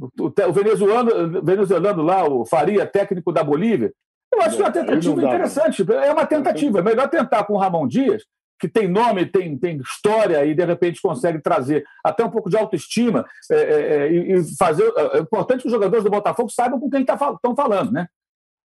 O, 0.00 0.26
o, 0.26 0.52
venezuelano, 0.52 1.42
venezuelano 1.42 2.02
lá, 2.02 2.24
o 2.24 2.46
Faria, 2.46 2.86
técnico 2.86 3.30
da 3.30 3.44
Bolívia. 3.44 3.92
Eu 4.32 4.40
acho 4.40 4.56
que 4.56 4.62
é 4.62 4.64
uma 4.64 4.72
tentativa 4.72 5.22
interessante. 5.22 5.92
É 5.92 6.12
uma 6.12 6.26
tentativa. 6.26 6.78
É 6.78 6.82
melhor 6.82 7.08
tentar 7.08 7.44
com 7.44 7.52
o 7.52 7.58
Ramon 7.58 7.86
Dias, 7.86 8.24
que 8.58 8.66
tem 8.66 8.88
nome, 8.88 9.26
tem, 9.26 9.56
tem 9.58 9.76
história 9.76 10.44
e 10.46 10.54
de 10.54 10.64
repente 10.64 11.02
consegue 11.02 11.38
trazer 11.38 11.84
até 12.02 12.24
um 12.24 12.30
pouco 12.30 12.48
de 12.48 12.56
autoestima 12.56 13.26
é, 13.52 13.56
é, 13.56 13.96
é 13.96 14.12
e 14.12 14.56
fazer. 14.56 14.90
É, 14.96 15.18
é 15.18 15.20
importante 15.20 15.60
que 15.60 15.68
os 15.68 15.72
jogadores 15.72 16.02
do 16.02 16.10
Botafogo 16.10 16.48
saibam 16.48 16.80
com 16.80 16.88
quem 16.88 17.02
estão 17.02 17.36
tá, 17.36 17.54
falando, 17.54 17.92
né? 17.92 18.08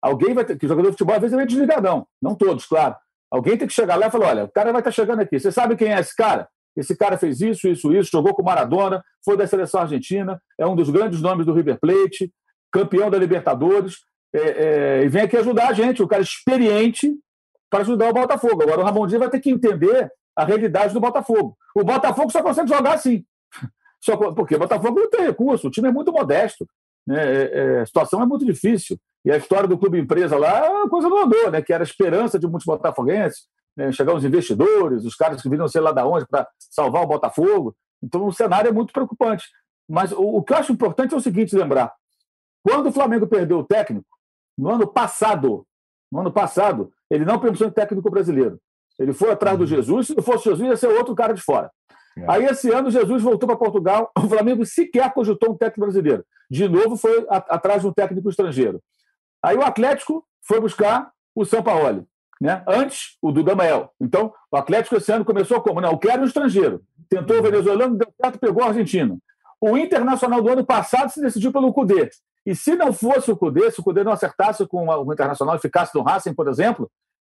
Alguém 0.01 0.33
vai 0.33 0.45
ter. 0.45 0.57
Que 0.57 0.67
o 0.67 0.69
jogador 0.69 0.91
de 0.91 0.93
futebol 0.93 1.17
às 1.17 1.23
vezes 1.23 1.37
é 1.37 1.45
desligadão, 1.45 2.07
não 2.23 2.37
todos, 2.37 2.65
claro. 2.67 2.95
Alguém 3.31 3.57
tem 3.57 3.67
que 3.67 3.75
chegar 3.75 3.97
lá 3.97 4.07
e 4.07 4.11
falar: 4.11 4.29
olha, 4.29 4.45
o 4.45 4.51
cara 4.51 4.71
vai 4.71 4.81
estar 4.81 4.91
tá 4.91 4.95
chegando 4.95 5.21
aqui. 5.21 5.39
Você 5.41 5.51
sabe 5.51 5.77
quem 5.77 5.93
é 5.93 5.99
esse 5.99 6.15
cara? 6.15 6.49
Esse 6.77 6.97
cara 6.97 7.19
fez 7.19 7.41
isso, 7.41 7.69
isso, 7.69 7.93
isso, 7.93 8.11
jogou 8.11 8.35
com 8.35 8.43
Maradona, 8.43 9.03
foi 9.25 9.37
da 9.37 9.47
seleção 9.47 9.81
argentina, 9.81 10.41
é 10.59 10.67
um 10.67 10.77
dos 10.77 10.89
grandes 10.89 11.21
nomes 11.21 11.45
do 11.45 11.53
River 11.53 11.79
Plate, 11.81 12.33
campeão 12.71 13.11
da 13.11 13.19
Libertadores, 13.19 13.97
é, 14.33 14.39
é, 14.39 15.05
e 15.05 15.09
vem 15.09 15.23
aqui 15.23 15.37
ajudar 15.37 15.69
a 15.69 15.73
gente, 15.73 16.03
o 16.03 16.09
cara 16.09 16.23
experiente 16.23 17.13
para 17.69 17.81
ajudar 17.81 18.11
o 18.11 18.15
Botafogo. 18.15 18.63
Agora 18.63 18.81
o 18.81 18.85
Ramon 18.85 19.07
Dias 19.07 19.21
vai 19.21 19.31
ter 19.31 19.41
que 19.41 19.51
entender 19.51 20.11
a 20.37 20.45
realidade 20.45 20.95
do 20.95 21.01
Botafogo. 21.01 21.57
O 21.75 21.85
Botafogo 21.85 22.31
só 22.31 22.43
consegue 22.43 22.69
jogar 22.69 22.95
assim. 22.95 23.25
Só, 24.03 24.17
porque 24.17 24.55
o 24.55 24.59
Botafogo 24.59 24.99
não 24.99 25.11
tem 25.11 25.27
recurso, 25.27 25.69
o 25.69 25.71
time 25.71 25.89
é 25.89 25.93
muito 25.93 26.11
modesto. 26.11 26.67
Né? 27.07 27.23
É, 27.23 27.51
é, 27.53 27.81
a 27.81 27.87
situação 27.87 28.23
é 28.23 28.27
muito 28.27 28.47
difícil. 28.47 28.99
E 29.23 29.31
a 29.31 29.37
história 29.37 29.69
do 29.69 29.77
clube 29.77 29.99
empresa 29.99 30.39
lá, 30.39 30.85
a 30.85 30.89
coisa 30.89 31.07
não 31.07 31.25
andou, 31.25 31.51
né? 31.51 31.61
que 31.61 31.71
era 31.71 31.83
a 31.83 31.85
esperança 31.85 32.39
de 32.39 32.47
muitos 32.47 32.65
botafoguenses, 32.65 33.43
né, 33.81 33.93
chegar 33.93 34.15
os 34.15 34.25
investidores, 34.25 35.07
os 35.07 35.15
caras 35.15 35.41
que 35.41 35.49
viriam 35.49 35.67
sei 35.67 35.81
lá 35.81 35.91
da 35.91 36.07
onde 36.07 36.27
para 36.27 36.47
salvar 36.59 37.03
o 37.03 37.07
Botafogo. 37.07 37.75
Então 38.03 38.27
o 38.27 38.33
cenário 38.33 38.69
é 38.69 38.73
muito 38.73 38.93
preocupante. 38.93 39.49
Mas 39.89 40.13
o, 40.13 40.21
o, 40.21 40.43
que 40.43 40.53
eu 40.53 40.59
acho 40.59 40.73
importante 40.73 41.15
é 41.15 41.17
o 41.17 41.21
seguinte: 41.21 41.57
lembrar. 41.57 41.93
Quando 42.63 42.91
o 42.91 42.93
Flamengo 42.93 43.27
perdeu 43.27 43.59
o 43.59 43.65
técnico, 43.65 44.07
no 44.57 44.71
ano 44.71 44.87
passado, 44.87 45.67
no 46.13 46.21
ano 46.21 46.31
passado, 46.31 46.93
ele 47.11 47.25
não 47.25 47.39
pensou 47.39 47.67
em 47.67 47.71
técnico 47.71 48.11
brasileiro. 48.11 48.61
Ele 48.99 49.15
foi 49.15 49.31
atrás 49.31 49.57
do 49.57 49.63
uhum. 49.63 49.67
Jesus, 49.67 50.09
se 50.09 50.17
não 50.17 50.23
fosse 50.23 50.45
Jesus, 50.45 50.69
ia 50.69 50.77
ser 50.77 50.89
outro 50.89 51.15
cara 51.15 51.33
de 51.33 51.41
fora. 51.41 51.71
É. 52.19 52.31
Aí, 52.31 52.45
esse 52.45 52.71
ano, 52.71 52.91
Jesus 52.91 53.23
voltou 53.23 53.47
para 53.47 53.57
Portugal, 53.57 54.13
o 54.19 54.29
Flamengo 54.29 54.67
sequer 54.67 55.11
cogitou 55.15 55.53
um 55.53 55.57
técnico 55.57 55.81
brasileiro. 55.81 56.23
De 56.51 56.69
novo, 56.69 56.99
foi 56.99 57.27
atrás 57.31 57.81
de 57.81 57.89
um 57.89 57.93
técnico 57.93 58.29
estrangeiro. 58.29 58.83
Aí 59.43 59.57
o 59.57 59.63
Atlético 59.63 60.23
foi 60.47 60.61
buscar 60.61 61.11
o 61.35 61.47
São 61.47 61.63
Paulo. 61.63 62.07
Né? 62.41 62.63
Antes, 62.67 63.19
o 63.21 63.31
do 63.31 63.43
Damael. 63.43 63.93
Então, 64.01 64.33
o 64.51 64.57
Atlético 64.57 64.97
esse 64.97 65.13
ano 65.13 65.25
começou 65.25 65.61
como? 65.61 65.81
Não, 65.81 65.91
eu 65.91 65.99
quero 65.99 66.23
um 66.23 66.25
estrangeiro. 66.25 66.83
Tentou 67.09 67.39
o 67.39 67.43
venezuelano, 67.43 67.99
deu 67.99 68.09
certo, 68.19 68.39
pegou 68.39 68.63
o 68.63 68.67
argentino. 68.67 69.19
O 69.61 69.77
Internacional 69.77 70.41
do 70.41 70.49
ano 70.49 70.65
passado 70.65 71.11
se 71.11 71.21
decidiu 71.21 71.53
pelo 71.53 71.73
Cudê. 71.73 72.09
E 72.47 72.55
se 72.55 72.75
não 72.75 72.95
fosse 72.95 73.31
o 73.31 73.37
Cudê, 73.37 73.71
se 73.71 73.81
o 73.81 73.83
Cudê 73.83 74.03
não 74.03 74.13
acertasse 74.13 74.67
com 74.67 74.87
o 74.87 75.13
Internacional 75.13 75.57
e 75.57 75.61
ficasse 75.61 75.95
no 75.95 76.03
Racing, 76.03 76.33
por 76.33 76.49
exemplo, 76.49 76.91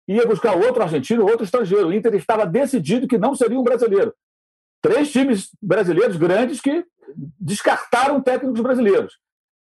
ia 0.07 0.27
buscar 0.27 0.55
outro 0.55 0.83
argentino, 0.83 1.25
outro 1.25 1.45
estrangeiro. 1.45 1.89
O 1.89 1.95
Inter 1.95 2.15
estava 2.15 2.45
decidido 2.45 3.09
que 3.09 3.17
não 3.17 3.35
seria 3.35 3.59
um 3.59 3.63
brasileiro. 3.63 4.15
Três 4.83 5.11
times 5.11 5.49
brasileiros 5.63 6.17
grandes 6.17 6.61
que 6.61 6.85
descartaram 7.39 8.21
técnicos 8.21 8.61
brasileiros. 8.61 9.19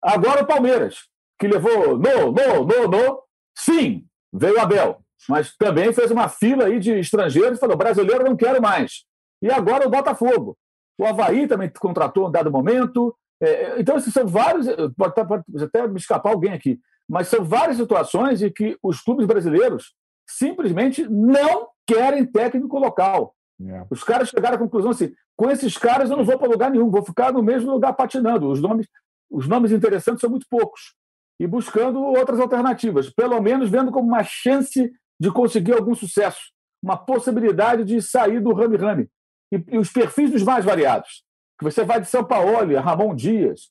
Agora 0.03 0.43
o 0.43 0.45
Palmeiras, 0.45 1.07
que 1.39 1.47
levou 1.47 1.97
no, 1.97 2.31
no, 2.31 2.65
no, 2.65 2.87
no, 2.87 3.23
sim, 3.55 4.05
veio 4.31 4.59
Abel 4.59 5.04
mas 5.29 5.55
também 5.55 5.91
fez 5.93 6.11
uma 6.11 6.29
fila 6.29 6.65
aí 6.65 6.79
de 6.79 6.91
estrangeiros 6.91 7.57
e 7.57 7.61
falou: 7.61 7.77
brasileiro 7.77 8.23
não 8.23 8.35
quero 8.35 8.61
mais. 8.61 9.03
E 9.41 9.51
agora 9.51 9.87
o 9.87 9.89
Botafogo. 9.89 10.57
O 10.97 11.05
Havaí 11.05 11.47
também 11.47 11.69
contratou 11.69 12.23
em 12.23 12.27
um 12.27 12.31
dado 12.31 12.51
momento. 12.51 13.15
É, 13.41 13.79
então, 13.79 13.97
esses 13.97 14.13
são 14.13 14.25
vários. 14.25 14.67
Pode, 14.97 15.13
pode 15.13 15.43
até 15.63 15.87
me 15.87 15.97
escapar 15.97 16.31
alguém 16.31 16.53
aqui, 16.53 16.79
mas 17.07 17.27
são 17.27 17.43
várias 17.43 17.77
situações 17.77 18.41
em 18.41 18.51
que 18.51 18.77
os 18.81 19.01
clubes 19.01 19.25
brasileiros 19.25 19.93
simplesmente 20.27 21.07
não 21.07 21.67
querem 21.85 22.25
técnico 22.25 22.79
local. 22.79 23.35
É. 23.61 23.85
Os 23.89 24.03
caras 24.03 24.29
chegaram 24.29 24.55
à 24.55 24.59
conclusão 24.59 24.91
assim: 24.91 25.13
com 25.35 25.49
esses 25.49 25.77
caras 25.77 26.09
eu 26.09 26.17
não 26.17 26.25
vou 26.25 26.37
para 26.37 26.47
lugar 26.47 26.71
nenhum, 26.71 26.89
vou 26.89 27.03
ficar 27.03 27.31
no 27.31 27.43
mesmo 27.43 27.71
lugar 27.71 27.93
patinando. 27.93 28.49
Os 28.49 28.61
nomes, 28.61 28.87
os 29.29 29.47
nomes 29.47 29.71
interessantes 29.71 30.21
são 30.21 30.29
muito 30.29 30.47
poucos. 30.49 30.95
E 31.39 31.45
buscando 31.45 32.01
outras 32.01 32.39
alternativas, 32.39 33.09
pelo 33.09 33.41
menos 33.41 33.69
vendo 33.69 33.91
como 33.91 34.07
uma 34.07 34.23
chance 34.23 34.91
de 35.19 35.31
conseguir 35.31 35.73
algum 35.73 35.95
sucesso, 35.95 36.39
uma 36.81 36.97
possibilidade 36.97 37.83
de 37.83 38.01
sair 38.01 38.39
do 38.39 38.53
rame-rame. 38.53 39.09
E, 39.51 39.63
e, 39.69 39.77
os 39.77 39.91
perfis 39.91 40.31
dos 40.31 40.43
mais 40.43 40.65
variados. 40.65 41.23
Que 41.57 41.63
você 41.63 41.83
vai 41.83 42.01
de 42.01 42.07
São 42.07 42.23
Paulo, 42.23 42.51
Ramon 42.79 43.15
Dias, 43.15 43.69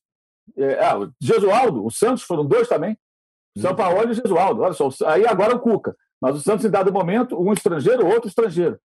é, 0.56 0.84
ah, 0.84 1.08
Jesualdo, 1.20 1.84
o 1.84 1.90
Santos 1.90 2.22
foram 2.22 2.44
dois 2.44 2.68
também. 2.68 2.96
São 3.56 3.74
Paulo 3.74 4.10
e 4.10 4.14
Jesualdo. 4.14 4.62
Olha 4.62 4.72
só, 4.72 4.88
aí 5.06 5.26
agora 5.26 5.54
o 5.54 5.60
Cuca. 5.60 5.96
Mas 6.20 6.36
o 6.36 6.40
Santos, 6.40 6.64
em 6.64 6.70
dado 6.70 6.92
momento, 6.92 7.40
um 7.40 7.52
estrangeiro, 7.52 8.06
outro 8.06 8.28
estrangeiro. 8.28 8.78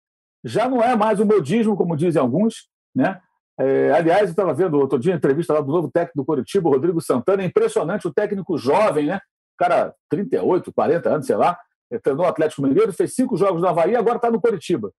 Já 0.43 0.69
não 0.69 0.82
é 0.82 0.95
mais 0.95 1.19
o 1.19 1.26
modismo, 1.26 1.76
como 1.76 1.95
dizem 1.95 2.22
alguns. 2.22 2.69
Né? 2.95 3.19
É, 3.60 3.91
aliás, 3.91 4.24
eu 4.24 4.30
estava 4.30 4.54
vendo 4.54 4.78
outro 4.78 5.00
dia 5.00 5.13
a 5.13 5.17
entrevista 5.17 5.54
lá 5.54 5.62
do 5.62 5.72
novo 5.72 5.89
técnico 5.89 6.17
do 6.17 6.26
Curitiba, 6.26 6.69
Rodrigo 6.69 7.02
Santana. 7.02 7.41
É 7.41 7.45
impressionante 7.45 8.08
o 8.08 8.13
técnico 8.13 8.58
jovem, 8.58 9.08
né? 9.08 9.19
cara, 9.58 9.93
38, 10.10 10.72
40 10.72 11.10
anos, 11.10 11.28
sei 11.28 11.36
lá. 11.36 11.60
Treinou 11.97 12.25
o 12.25 12.30
Atlético 12.30 12.62
Mineiro, 12.62 12.93
fez 12.93 13.15
cinco 13.15 13.36
jogos 13.36 13.62
no 13.62 13.67
Havaí 13.67 13.95
agora 13.95 14.17
está 14.17 14.30
no 14.30 14.39
Curitiba. 14.39 14.91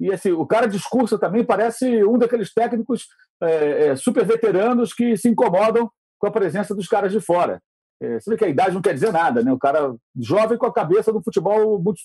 E 0.00 0.10
assim, 0.12 0.32
o 0.32 0.46
cara 0.46 0.66
discursa 0.66 1.18
também, 1.18 1.44
parece 1.44 2.02
um 2.04 2.16
daqueles 2.16 2.54
técnicos 2.54 3.06
é, 3.42 3.88
é, 3.88 3.96
super 3.96 4.24
veteranos 4.24 4.94
que 4.94 5.16
se 5.16 5.28
incomodam 5.28 5.90
com 6.18 6.26
a 6.26 6.30
presença 6.30 6.74
dos 6.74 6.88
caras 6.88 7.12
de 7.12 7.20
fora. 7.20 7.60
É, 8.02 8.18
você 8.18 8.30
vê 8.30 8.36
que 8.36 8.44
a 8.46 8.48
idade 8.48 8.74
não 8.74 8.80
quer 8.80 8.94
dizer 8.94 9.12
nada, 9.12 9.42
né? 9.42 9.52
O 9.52 9.58
cara 9.58 9.94
jovem 10.18 10.56
com 10.56 10.64
a 10.64 10.72
cabeça 10.72 11.12
do 11.12 11.22
futebol 11.22 11.78
muito 11.78 12.00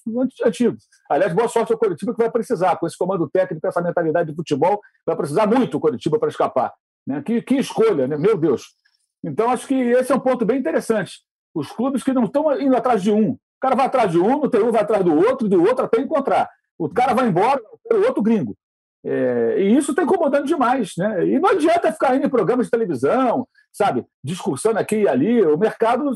antigo. 0.45 0.75
Aliás, 1.09 1.33
boa 1.33 1.47
sorte 1.47 1.71
ao 1.71 1.79
Curitiba 1.79 2.13
que 2.13 2.17
vai 2.17 2.29
precisar, 2.29 2.75
com 2.75 2.85
esse 2.85 2.97
comando 2.97 3.29
técnico, 3.29 3.65
essa 3.65 3.81
mentalidade 3.81 4.29
de 4.29 4.35
futebol, 4.35 4.81
vai 5.05 5.15
precisar 5.15 5.47
muito 5.47 5.77
o 5.77 5.79
Curitiba 5.79 6.19
para 6.19 6.27
escapar. 6.27 6.73
Né? 7.07 7.21
Que, 7.21 7.41
que 7.41 7.55
escolha, 7.55 8.07
né? 8.07 8.17
Meu 8.17 8.37
Deus. 8.37 8.75
Então, 9.23 9.49
acho 9.49 9.67
que 9.67 9.73
esse 9.73 10.11
é 10.11 10.15
um 10.15 10.19
ponto 10.19 10.45
bem 10.45 10.59
interessante. 10.59 11.21
Os 11.53 11.71
clubes 11.71 12.03
que 12.03 12.11
não 12.11 12.25
estão 12.25 12.51
indo 12.59 12.75
atrás 12.75 13.01
de 13.01 13.11
um. 13.11 13.37
O 13.65 13.67
cara 13.67 13.75
vai 13.75 13.85
atrás 13.87 14.11
de 14.11 14.19
um, 14.19 14.47
tem 14.47 14.61
um 14.61 14.71
vai 14.71 14.83
atrás 14.83 15.03
do 15.03 15.15
outro, 15.15 15.49
do 15.49 15.63
outro 15.63 15.85
até 15.85 15.99
encontrar. 15.99 16.47
O 16.77 16.87
cara 16.87 17.15
vai 17.15 17.27
embora, 17.27 17.59
o 17.91 18.05
outro 18.05 18.21
gringo. 18.21 18.55
É, 19.03 19.55
e 19.59 19.75
isso 19.75 19.89
está 19.89 20.03
incomodando 20.03 20.45
demais. 20.45 20.93
Né? 20.95 21.29
E 21.29 21.39
não 21.39 21.49
adianta 21.49 21.91
ficar 21.91 22.15
indo 22.15 22.27
em 22.27 22.29
programas 22.29 22.67
de 22.67 22.71
televisão, 22.71 23.47
sabe, 23.73 24.05
discursando 24.23 24.77
aqui 24.77 25.01
e 25.01 25.07
ali. 25.07 25.41
O 25.41 25.57
mercado 25.57 26.11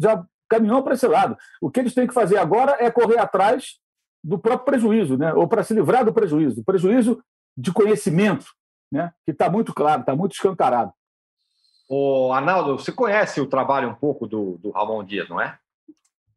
já 0.00 0.24
caminhou 0.48 0.80
para 0.84 0.94
esse 0.94 1.08
lado. 1.08 1.36
O 1.60 1.70
que 1.70 1.80
eles 1.80 1.92
têm 1.92 2.06
que 2.06 2.14
fazer 2.14 2.38
agora 2.38 2.76
é 2.78 2.88
correr 2.88 3.18
atrás 3.18 3.80
do 4.22 4.38
próprio 4.38 4.66
prejuízo, 4.66 5.18
né? 5.18 5.32
ou 5.34 5.48
para 5.48 5.64
se 5.64 5.74
livrar 5.74 6.04
do 6.04 6.12
prejuízo. 6.12 6.60
O 6.60 6.64
prejuízo 6.64 7.20
de 7.56 7.72
conhecimento, 7.72 8.46
né? 8.92 9.12
que 9.24 9.32
está 9.32 9.50
muito 9.50 9.74
claro, 9.74 10.02
está 10.02 10.14
muito 10.14 10.34
escancarado. 10.34 10.92
O 11.88 12.32
Arnaldo, 12.32 12.78
você 12.78 12.92
conhece 12.92 13.40
o 13.40 13.46
trabalho 13.46 13.88
um 13.88 13.94
pouco 13.94 14.24
do, 14.26 14.56
do 14.58 14.70
Ramon 14.70 15.02
Dias, 15.02 15.28
não 15.28 15.40
é? 15.40 15.58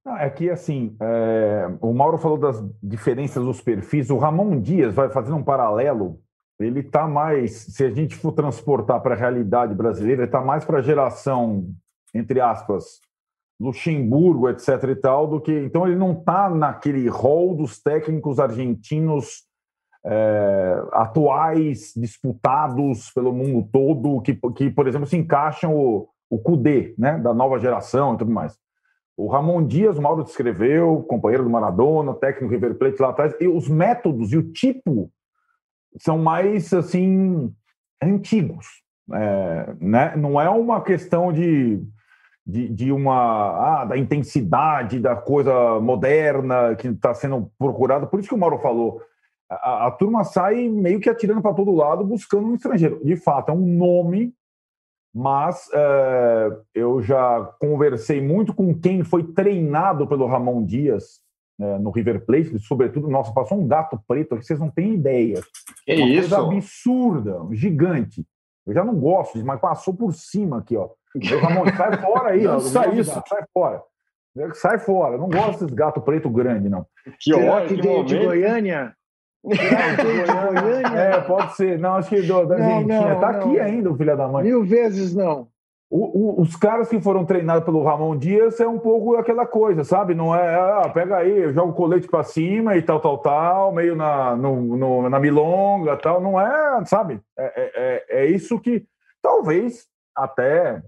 É 0.07 0.29
que, 0.29 0.49
assim, 0.49 0.95
é, 1.01 1.67
o 1.81 1.93
Mauro 1.93 2.17
falou 2.17 2.37
das 2.37 2.63
diferenças 2.81 3.43
dos 3.43 3.61
perfis. 3.61 4.09
O 4.09 4.17
Ramon 4.17 4.59
Dias, 4.59 4.93
vai 4.93 5.09
fazendo 5.09 5.37
um 5.37 5.43
paralelo, 5.43 6.19
ele 6.59 6.81
está 6.81 7.07
mais, 7.07 7.53
se 7.53 7.83
a 7.83 7.89
gente 7.89 8.15
for 8.15 8.31
transportar 8.31 9.01
para 9.01 9.15
a 9.15 9.17
realidade 9.17 9.73
brasileira, 9.73 10.21
ele 10.21 10.27
está 10.27 10.41
mais 10.41 10.63
para 10.63 10.77
a 10.77 10.81
geração, 10.81 11.67
entre 12.13 12.39
aspas, 12.39 13.01
Luxemburgo, 13.59 14.49
etc. 14.49 14.83
e 14.89 14.95
tal, 14.95 15.27
do 15.27 15.41
que. 15.41 15.51
Então, 15.51 15.87
ele 15.87 15.95
não 15.95 16.13
está 16.13 16.49
naquele 16.49 17.07
rol 17.09 17.55
dos 17.55 17.81
técnicos 17.81 18.39
argentinos 18.39 19.43
é, 20.05 20.83
atuais, 20.91 21.93
disputados 21.95 23.11
pelo 23.11 23.33
mundo 23.33 23.67
todo, 23.71 24.21
que, 24.21 24.37
que 24.55 24.69
por 24.69 24.87
exemplo, 24.87 25.07
se 25.07 25.17
encaixam 25.17 25.75
o, 25.75 26.07
o 26.29 26.37
Cudê, 26.37 26.93
né, 26.97 27.17
da 27.17 27.33
nova 27.33 27.57
geração 27.59 28.13
e 28.13 28.17
tudo 28.17 28.31
mais. 28.31 28.57
O 29.17 29.27
Ramon 29.27 29.65
Dias, 29.65 29.97
o 29.97 30.01
Mauro 30.01 30.23
descreveu, 30.23 31.03
companheiro 31.07 31.43
do 31.43 31.49
Maradona, 31.49 32.13
técnico 32.13 32.53
River 32.53 32.75
Plate 32.75 33.01
lá 33.01 33.09
atrás, 33.09 33.33
e 33.39 33.47
os 33.47 33.69
métodos 33.69 34.33
e 34.33 34.37
o 34.37 34.51
tipo 34.51 35.09
são 35.97 36.17
mais, 36.17 36.73
assim, 36.73 37.53
antigos. 38.01 38.65
É, 39.13 39.75
né? 39.79 40.15
Não 40.17 40.41
é 40.41 40.49
uma 40.49 40.81
questão 40.81 41.31
de, 41.31 41.81
de, 42.45 42.67
de 42.69 42.91
uma 42.91 43.81
ah, 43.81 43.85
da 43.85 43.97
intensidade 43.97 44.99
da 44.99 45.15
coisa 45.15 45.79
moderna 45.79 46.75
que 46.75 46.87
está 46.89 47.13
sendo 47.13 47.51
procurada. 47.57 48.07
Por 48.07 48.19
isso 48.19 48.29
que 48.29 48.35
o 48.35 48.37
Mauro 48.37 48.59
falou, 48.59 49.01
a, 49.49 49.87
a 49.87 49.91
turma 49.91 50.23
sai 50.23 50.67
meio 50.67 50.99
que 50.99 51.09
atirando 51.09 51.41
para 51.41 51.53
todo 51.53 51.73
lado 51.73 52.03
buscando 52.03 52.47
um 52.47 52.55
estrangeiro. 52.55 52.99
De 53.03 53.15
fato, 53.15 53.49
é 53.51 53.53
um 53.53 53.65
nome 53.65 54.33
mas 55.15 55.69
é, 55.73 56.57
eu 56.73 57.01
já 57.01 57.41
conversei 57.57 58.19
muito 58.19 58.53
com 58.53 58.77
quem 58.77 59.01
foi 59.01 59.23
treinado 59.23 60.05
pelo 60.05 60.27
Ramon 60.27 60.61
Dias 60.65 61.21
é, 61.57 61.79
no 61.79 61.89
River 61.89 62.25
Plate, 62.25 62.59
sobretudo, 62.59 63.07
nossa, 63.07 63.33
passou 63.33 63.57
um 63.57 63.65
gato 63.65 63.97
preto 64.05 64.35
que 64.35 64.43
vocês 64.43 64.59
não 64.59 64.69
têm 64.69 64.95
ideia. 64.95 65.41
É 65.87 65.95
Uma 65.95 66.07
isso? 66.07 66.29
coisa 66.29 66.45
absurda, 66.45 67.39
gigante. 67.51 68.27
Eu 68.67 68.73
já 68.73 68.83
não 68.83 68.93
gosto 68.95 69.35
disso, 69.35 69.45
mas 69.45 69.61
passou 69.61 69.93
por 69.93 70.13
cima 70.13 70.57
aqui, 70.57 70.75
ó. 70.75 70.89
Ramon, 71.41 71.63
sai 71.77 71.97
fora 71.97 72.29
aí, 72.31 72.43
não, 72.43 72.59
sai 72.59 72.99
isso. 72.99 73.15
Gato, 73.15 73.29
sai 73.29 73.43
fora. 73.53 73.81
Sai 74.55 74.79
fora, 74.79 75.17
não 75.17 75.29
gosto 75.29 75.61
desses 75.61 75.73
gato 75.73 76.01
preto 76.01 76.29
grande, 76.29 76.67
não. 76.67 76.85
Que 77.21 77.33
ótimo. 77.33 77.81
Que 77.81 78.03
de 78.03 78.25
Goiânia? 78.25 78.93
é, 80.95 81.21
pode 81.21 81.55
ser. 81.55 81.79
Não, 81.79 81.95
acho 81.95 82.09
que 82.09 82.21
do, 82.21 82.45
da 82.45 82.55
Argentina. 82.55 83.01
Não, 83.01 83.19
tá 83.19 83.31
não. 83.31 83.39
aqui 83.39 83.59
ainda, 83.59 83.91
o 83.91 83.97
filho 83.97 84.17
da 84.17 84.27
mãe. 84.27 84.43
Mil 84.43 84.63
vezes 84.63 85.15
não. 85.15 85.47
O, 85.89 86.39
o, 86.39 86.41
os 86.41 86.55
caras 86.55 86.89
que 86.89 86.99
foram 86.99 87.25
treinados 87.25 87.63
pelo 87.63 87.83
Ramon 87.83 88.17
Dias 88.17 88.59
é 88.59 88.67
um 88.67 88.79
pouco 88.79 89.15
aquela 89.15 89.45
coisa, 89.45 89.83
sabe? 89.83 90.15
Não 90.15 90.35
é, 90.35 90.55
ah, 90.55 90.89
pega 90.91 91.17
aí, 91.17 91.53
joga 91.53 91.69
o 91.69 91.73
colete 91.73 92.07
para 92.07 92.23
cima 92.23 92.75
e 92.75 92.81
tal, 92.81 92.99
tal, 92.99 93.19
tal, 93.19 93.71
meio 93.71 93.95
na, 93.95 94.35
no, 94.35 94.75
no, 94.75 95.09
na 95.09 95.19
milonga 95.19 95.95
tal. 95.95 96.19
Não 96.19 96.41
é, 96.41 96.83
sabe? 96.85 97.21
É, 97.37 97.45
é, 97.45 97.71
é, 97.75 98.23
é 98.23 98.25
isso 98.25 98.59
que 98.59 98.83
talvez 99.21 99.87
até 100.15 100.81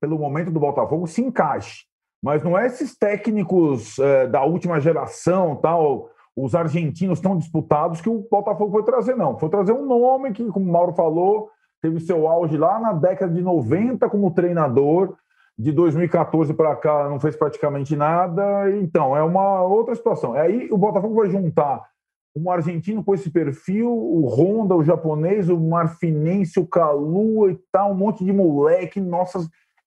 pelo 0.00 0.18
momento 0.18 0.50
do 0.50 0.60
Botafogo 0.60 1.06
se 1.06 1.22
encaixe. 1.22 1.84
Mas 2.22 2.42
não 2.42 2.58
é 2.58 2.66
esses 2.66 2.96
técnicos 2.96 3.98
é, 3.98 4.26
da 4.26 4.42
última 4.42 4.80
geração, 4.80 5.56
tal, 5.56 6.10
os 6.36 6.54
argentinos 6.54 7.20
tão 7.20 7.36
disputados 7.36 8.00
que 8.00 8.08
o 8.08 8.26
Botafogo 8.30 8.72
foi 8.72 8.82
trazer, 8.82 9.16
não. 9.16 9.38
Foi 9.38 9.48
trazer 9.48 9.72
um 9.72 9.86
nome 9.86 10.32
que, 10.32 10.44
como 10.50 10.68
o 10.68 10.72
Mauro 10.72 10.92
falou, 10.92 11.50
teve 11.80 12.00
seu 12.00 12.26
auge 12.26 12.56
lá 12.56 12.80
na 12.80 12.92
década 12.92 13.32
de 13.32 13.42
90 13.42 14.08
como 14.08 14.32
treinador. 14.32 15.16
De 15.56 15.70
2014 15.70 16.52
para 16.52 16.74
cá 16.74 17.08
não 17.08 17.20
fez 17.20 17.36
praticamente 17.36 17.94
nada. 17.94 18.68
Então, 18.76 19.16
é 19.16 19.22
uma 19.22 19.62
outra 19.62 19.94
situação. 19.94 20.32
Aí 20.32 20.68
o 20.72 20.76
Botafogo 20.76 21.14
vai 21.14 21.30
juntar 21.30 21.84
um 22.36 22.50
argentino 22.50 23.04
com 23.04 23.14
esse 23.14 23.30
perfil, 23.30 23.88
o 23.88 24.26
Honda, 24.26 24.74
o 24.74 24.82
japonês, 24.82 25.48
o 25.48 25.60
marfinense, 25.60 26.58
o 26.58 26.66
Calua 26.66 27.52
e 27.52 27.58
tal, 27.70 27.92
um 27.92 27.94
monte 27.94 28.24
de 28.24 28.32
moleque. 28.32 29.00
Nossa, 29.00 29.38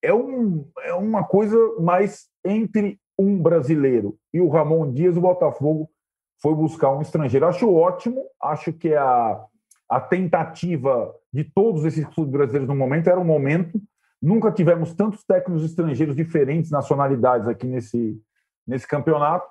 é, 0.02 0.14
um, 0.14 0.66
é 0.84 0.94
uma 0.94 1.26
coisa 1.26 1.58
mais 1.82 2.28
entre 2.46 2.98
um 3.20 3.42
brasileiro 3.42 4.16
e 4.34 4.40
o 4.40 4.48
Ramon 4.48 4.90
Dias, 4.94 5.18
o 5.18 5.22
Botafogo 5.22 5.90
foi 6.42 6.54
buscar 6.54 6.92
um 6.96 7.02
estrangeiro. 7.02 7.48
Acho 7.48 7.74
ótimo, 7.74 8.24
acho 8.42 8.72
que 8.74 8.94
a, 8.94 9.44
a 9.90 10.00
tentativa 10.00 11.14
de 11.32 11.44
todos 11.44 11.86
esses 11.86 12.06
clubes 12.08 12.32
brasileiros 12.32 12.68
no 12.68 12.76
momento 12.76 13.10
era 13.10 13.20
um 13.20 13.26
momento. 13.26 13.82
Nunca 14.22 14.52
tivemos 14.52 14.94
tantos 14.94 15.24
técnicos 15.24 15.64
estrangeiros 15.64 16.16
diferentes 16.16 16.72
nacionalidades 16.72 17.48
aqui 17.48 17.68
nesse, 17.68 18.20
nesse 18.66 18.88
campeonato. 18.88 19.48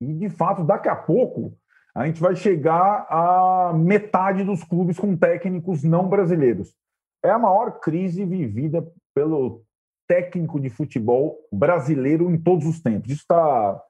E, 0.00 0.12
de 0.12 0.30
fato, 0.30 0.64
daqui 0.64 0.88
a 0.88 0.96
pouco, 0.96 1.56
a 1.94 2.06
gente 2.06 2.20
vai 2.20 2.34
chegar 2.34 3.06
a 3.08 3.72
metade 3.74 4.42
dos 4.42 4.64
clubes 4.64 4.98
com 4.98 5.16
técnicos 5.16 5.84
não 5.84 6.08
brasileiros. 6.08 6.74
É 7.22 7.30
a 7.30 7.38
maior 7.38 7.78
crise 7.78 8.24
vivida 8.24 8.86
pelo 9.14 9.62
técnico 10.08 10.60
de 10.60 10.68
futebol 10.68 11.38
brasileiro 11.52 12.30
em 12.30 12.36
todos 12.36 12.66
os 12.66 12.80
tempos. 12.82 13.10
Isso 13.10 13.22
está 13.22 13.80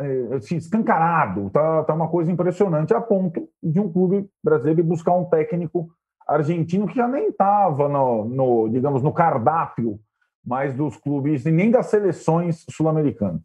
eh, 0.00 0.34
assim, 0.36 0.56
escancarado, 0.56 1.50
tá, 1.50 1.84
tá 1.84 1.94
uma 1.94 2.08
coisa 2.08 2.30
impressionante, 2.30 2.92
a 2.92 3.00
ponto 3.00 3.48
de 3.62 3.80
um 3.80 3.90
clube 3.90 4.28
brasileiro 4.42 4.84
buscar 4.84 5.14
um 5.14 5.24
técnico 5.24 5.90
argentino 6.26 6.86
que 6.86 6.96
já 6.96 7.08
nem 7.08 7.28
estava 7.28 7.88
no, 7.88 8.24
no, 8.26 8.68
digamos, 8.68 9.02
no 9.02 9.12
cardápio 9.12 9.98
mais 10.44 10.74
dos 10.74 10.96
clubes 10.96 11.46
e 11.46 11.50
nem 11.50 11.70
das 11.70 11.86
seleções 11.86 12.64
sul-americanas. 12.70 13.40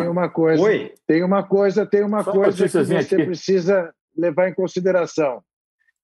Tem 0.00 0.08
uma 0.08 0.28
coisa, 0.28 0.62
Oi? 0.62 0.94
tem 1.06 1.22
uma 1.22 1.42
coisa, 1.42 1.86
tem 1.86 2.02
uma 2.02 2.22
Só 2.22 2.32
coisa 2.32 2.64
que 2.64 2.68
você 2.84 3.14
aqui. 3.14 3.24
precisa 3.24 3.92
levar 4.16 4.48
em 4.48 4.54
consideração, 4.54 5.42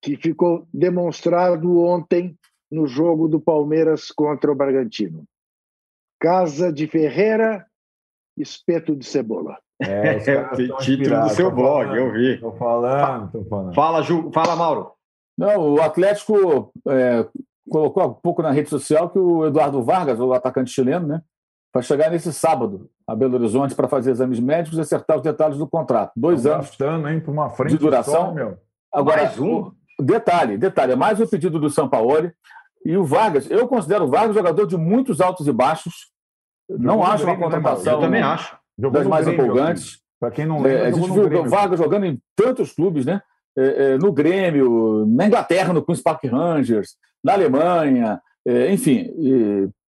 que 0.02 0.16
ficou 0.16 0.68
demonstrado 0.72 1.78
ontem 1.80 2.36
no 2.70 2.86
jogo 2.86 3.28
do 3.28 3.40
Palmeiras 3.40 4.10
contra 4.10 4.52
o 4.52 4.54
Bragantino. 4.54 5.24
Casa 6.20 6.72
de 6.72 6.86
Ferreira 6.86 7.64
espeto 8.36 8.94
de 8.96 9.04
cebola. 9.04 9.58
É, 9.80 10.16
é 10.30 10.40
o 10.52 10.76
título 10.78 11.22
do 11.22 11.28
seu 11.30 11.50
blog, 11.50 11.86
falando, 11.86 11.96
eu 11.96 12.12
vi. 12.12 12.38
Tô 12.38 12.52
falando, 12.52 13.32
tô 13.32 13.44
falando. 13.44 13.74
Fala, 13.74 14.02
Ju, 14.02 14.30
fala, 14.32 14.56
Mauro. 14.56 14.92
Não, 15.36 15.74
o 15.74 15.82
Atlético 15.82 16.72
é, 16.88 17.26
colocou 17.68 18.02
há 18.02 18.08
pouco 18.08 18.42
na 18.42 18.50
rede 18.50 18.70
social 18.70 19.10
que 19.10 19.18
o 19.18 19.46
Eduardo 19.46 19.82
Vargas, 19.82 20.20
o 20.20 20.32
atacante 20.32 20.70
chileno, 20.70 21.06
né, 21.06 21.22
vai 21.72 21.82
chegar 21.82 22.10
nesse 22.10 22.32
sábado 22.32 22.88
a 23.06 23.14
Belo 23.14 23.34
Horizonte 23.34 23.74
para 23.74 23.88
fazer 23.88 24.12
exames 24.12 24.38
médicos 24.38 24.78
e 24.78 24.80
acertar 24.80 25.16
os 25.16 25.22
detalhes 25.22 25.58
do 25.58 25.66
contrato. 25.66 26.12
Dois 26.16 26.46
anos 26.46 26.66
gastando, 26.66 27.08
hein, 27.08 27.22
uma 27.26 27.50
frente 27.50 27.72
de 27.72 27.78
duração. 27.78 28.26
Só, 28.26 28.32
meu. 28.32 28.56
Agora, 28.92 29.24
mais 29.24 29.38
um. 29.38 29.72
Detalhe, 30.00 30.56
detalhe, 30.56 30.92
é 30.92 30.96
mais 30.96 31.20
um 31.20 31.26
pedido 31.26 31.58
do 31.58 31.68
São 31.68 31.88
Paulo. 31.88 32.30
E 32.84 32.96
o 32.96 33.04
Vargas, 33.04 33.50
eu 33.50 33.66
considero 33.66 34.04
o 34.04 34.08
Vargas 34.08 34.34
jogador 34.34 34.66
de 34.66 34.76
muitos 34.76 35.20
altos 35.20 35.46
e 35.46 35.52
baixos. 35.52 36.12
Não 36.68 37.04
acho 37.04 37.24
uma 37.24 37.36
contratação. 37.36 37.94
Eu 37.94 38.00
também 38.00 38.22
acho. 38.22 38.56
Das 38.76 39.06
mais 39.06 39.28
empolgantes. 39.28 39.98
Para 40.18 40.30
quem 40.30 40.46
não 40.46 40.56
lembra, 40.56 40.78
é, 40.78 40.86
a 40.86 40.90
gente 40.90 41.10
viu 41.10 41.40
o 41.42 41.48
Vargas 41.48 41.78
jogando 41.78 42.06
em 42.06 42.18
tantos 42.34 42.72
clubes, 42.72 43.04
né? 43.04 43.20
É, 43.56 43.62
é, 43.62 43.98
no 43.98 44.12
Grêmio, 44.12 45.04
na 45.06 45.26
Inglaterra, 45.26 45.72
no 45.72 45.84
Queen's 45.84 46.02
Park 46.02 46.24
Rangers, 46.24 46.96
na 47.22 47.34
Alemanha, 47.34 48.20
é, 48.46 48.72
enfim, 48.72 49.10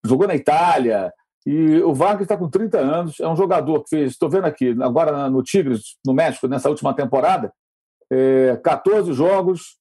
jogou 0.05 0.27
na 0.27 0.35
Itália. 0.35 1.13
E 1.47 1.81
o 1.81 1.95
Vargas 1.95 2.23
está 2.23 2.37
com 2.37 2.51
30 2.51 2.79
anos, 2.79 3.21
é 3.21 3.29
um 3.29 3.37
jogador 3.37 3.83
que 3.83 3.91
fez, 3.91 4.13
estou 4.13 4.29
vendo 4.29 4.47
aqui, 4.47 4.77
agora 4.81 5.31
no 5.31 5.43
Tigres, 5.43 5.97
no 6.05 6.13
México, 6.13 6.49
nessa 6.49 6.69
última 6.69 6.93
temporada, 6.93 7.53
14 8.63 9.13
jogos, 9.13 9.79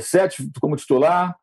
7 0.00 0.48
como 0.60 0.76
titular, 0.76 1.36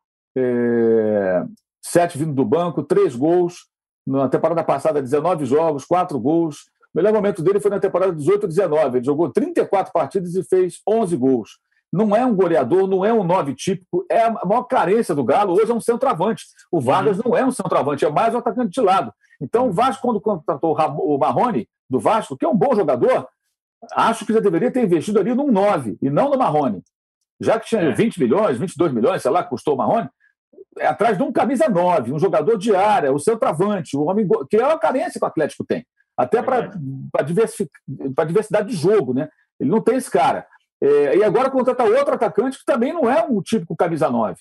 sete 1.82 2.18
vindo 2.18 2.34
do 2.34 2.44
banco, 2.44 2.82
três 2.82 3.14
gols. 3.16 3.67
Na 4.08 4.26
temporada 4.26 4.64
passada, 4.64 5.02
19 5.02 5.44
jogos, 5.44 5.84
quatro 5.84 6.18
gols. 6.18 6.62
O 6.94 6.96
melhor 6.96 7.12
momento 7.12 7.42
dele 7.42 7.60
foi 7.60 7.70
na 7.70 7.78
temporada 7.78 8.14
18-19. 8.14 8.94
Ele 8.94 9.04
jogou 9.04 9.30
34 9.30 9.92
partidas 9.92 10.34
e 10.34 10.42
fez 10.42 10.80
11 10.88 11.14
gols. 11.16 11.58
Não 11.92 12.16
é 12.16 12.24
um 12.24 12.34
goleador, 12.34 12.86
não 12.86 13.04
é 13.04 13.12
um 13.12 13.22
nove 13.22 13.54
típico, 13.54 14.04
é 14.10 14.22
a 14.22 14.30
maior 14.30 14.64
carência 14.64 15.14
do 15.14 15.24
Galo. 15.24 15.52
Hoje 15.52 15.70
é 15.70 15.74
um 15.74 15.80
centroavante. 15.80 16.44
O 16.72 16.80
Vargas 16.80 17.18
uhum. 17.18 17.24
não 17.26 17.36
é 17.36 17.44
um 17.44 17.50
centroavante, 17.50 18.04
é 18.04 18.10
mais 18.10 18.34
um 18.34 18.38
atacante 18.38 18.70
de 18.70 18.80
lado. 18.80 19.12
Então, 19.40 19.68
o 19.68 19.72
Vasco, 19.72 20.02
quando 20.02 20.20
contratou 20.20 20.74
o 20.74 21.18
Marrone, 21.18 21.68
do 21.88 22.00
Vasco, 22.00 22.36
que 22.36 22.44
é 22.44 22.48
um 22.48 22.56
bom 22.56 22.74
jogador, 22.74 23.28
acho 23.92 24.24
que 24.24 24.32
já 24.32 24.40
deveria 24.40 24.70
ter 24.70 24.84
investido 24.84 25.18
ali 25.18 25.34
num 25.34 25.50
9 25.50 25.98
e 26.00 26.10
não 26.10 26.30
no 26.30 26.38
Marrone. 26.38 26.82
Já 27.40 27.58
que 27.60 27.68
tinha 27.68 27.82
é. 27.82 27.92
20 27.92 28.20
milhões, 28.20 28.58
22 28.58 28.92
milhões, 28.92 29.22
sei 29.22 29.30
lá, 29.30 29.42
custou 29.42 29.74
o 29.74 29.76
Marrone, 29.76 30.08
atrás 30.82 31.16
de 31.16 31.22
um 31.22 31.32
camisa 31.32 31.68
9, 31.68 32.12
um 32.12 32.18
jogador 32.18 32.56
de 32.56 32.74
área, 32.74 33.12
o 33.12 33.18
centroavante, 33.18 33.96
o 33.96 34.04
homem 34.04 34.26
que 34.50 34.56
é 34.56 34.66
uma 34.66 34.78
carência 34.78 35.18
que 35.18 35.24
o 35.24 35.28
Atlético 35.28 35.64
tem. 35.64 35.86
Até 36.16 36.42
para 36.42 36.70
a 38.18 38.24
diversidade 38.24 38.68
de 38.68 38.76
jogo, 38.76 39.14
né? 39.14 39.28
Ele 39.60 39.70
não 39.70 39.80
tem 39.80 39.96
esse 39.96 40.10
cara. 40.10 40.46
É, 40.80 41.16
e 41.16 41.24
agora 41.24 41.50
contrata 41.50 41.84
outro 41.84 42.14
atacante 42.14 42.58
que 42.58 42.64
também 42.64 42.92
não 42.92 43.10
é 43.10 43.24
um 43.24 43.40
típico 43.40 43.76
camisa 43.76 44.08
9. 44.08 44.36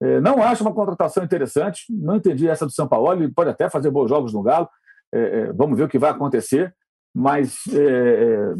É, 0.00 0.20
não 0.20 0.42
acho 0.42 0.62
uma 0.62 0.72
contratação 0.72 1.24
interessante, 1.24 1.84
não 1.90 2.16
entendi 2.16 2.48
essa 2.48 2.64
do 2.64 2.72
São 2.72 2.86
Paulo, 2.86 3.12
ele 3.12 3.32
pode 3.32 3.50
até 3.50 3.68
fazer 3.68 3.90
bons 3.90 4.08
jogos 4.08 4.32
no 4.32 4.42
Galo, 4.42 4.68
é, 5.12 5.18
é 5.20 5.52
vamos 5.52 5.76
ver 5.76 5.84
o 5.84 5.88
que 5.88 5.98
vai 5.98 6.10
acontecer, 6.10 6.74
mas 7.14 7.56
é, 7.72 7.78
é, 7.78 8.54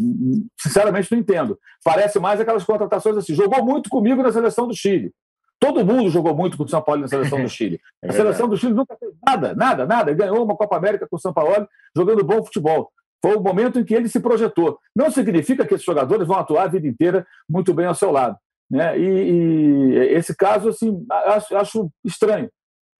sinceramente 0.59 1.12
não 1.12 1.18
entendo. 1.18 1.59
Parece 1.85 2.18
mais 2.18 2.41
aquelas 2.41 2.64
contratações 2.64 3.16
assim, 3.16 3.35
jogou 3.35 3.64
muito 3.64 3.89
comigo 3.89 4.22
na 4.22 4.33
seleção 4.33 4.66
do 4.66 4.74
Chile. 4.74 5.12
Todo 5.61 5.85
mundo 5.85 6.09
jogou 6.11 6.35
muito 6.37 6.57
com 6.57 6.65
o 6.65 6.69
São 6.69 6.81
Paulo 6.81 7.03
na 7.03 7.09
seleção 7.09 7.43
do 7.43 7.49
Chile. 7.51 7.81
É 8.03 8.11
a 8.11 8.13
seleção 8.13 8.49
do 8.49 8.57
Chile 8.57 8.75
nunca 8.75 8.97
fez 8.97 9.13
nada, 9.27 9.55
nada, 9.55 9.87
nada. 9.87 10.13
Ganhou 10.13 10.45
uma 10.45 10.57
Copa 10.57 10.77
América 10.77 11.07
com 11.09 11.17
o 11.17 11.21
São 11.21 11.33
Paulo 11.33 11.69
jogando 11.97 12.25
bom 12.25 12.45
futebol. 12.45 12.91
Foi 13.21 13.37
o 13.37 13.41
momento 13.41 13.81
em 13.81 13.85
que 13.85 13.95
ele 13.95 14.09
se 14.09 14.21
projetou. 14.21 14.79
Não 14.95 15.11
significa 15.11 15.67
que 15.67 15.75
esses 15.75 15.85
jogadores 15.85 16.27
vão 16.27 16.39
atuar 16.39 16.65
a 16.65 16.69
vida 16.69 16.87
inteira 16.87 17.27
muito 17.49 17.75
bem 17.75 17.87
ao 17.87 17.95
seu 17.95 18.13
lado. 18.13 18.37
Né? 18.71 18.99
E, 18.99 19.05
e 19.05 19.99
esse 20.11 20.37
caso, 20.37 20.69
assim, 20.69 21.05
acho, 21.11 21.57
acho 21.57 21.91
estranho. 22.05 22.49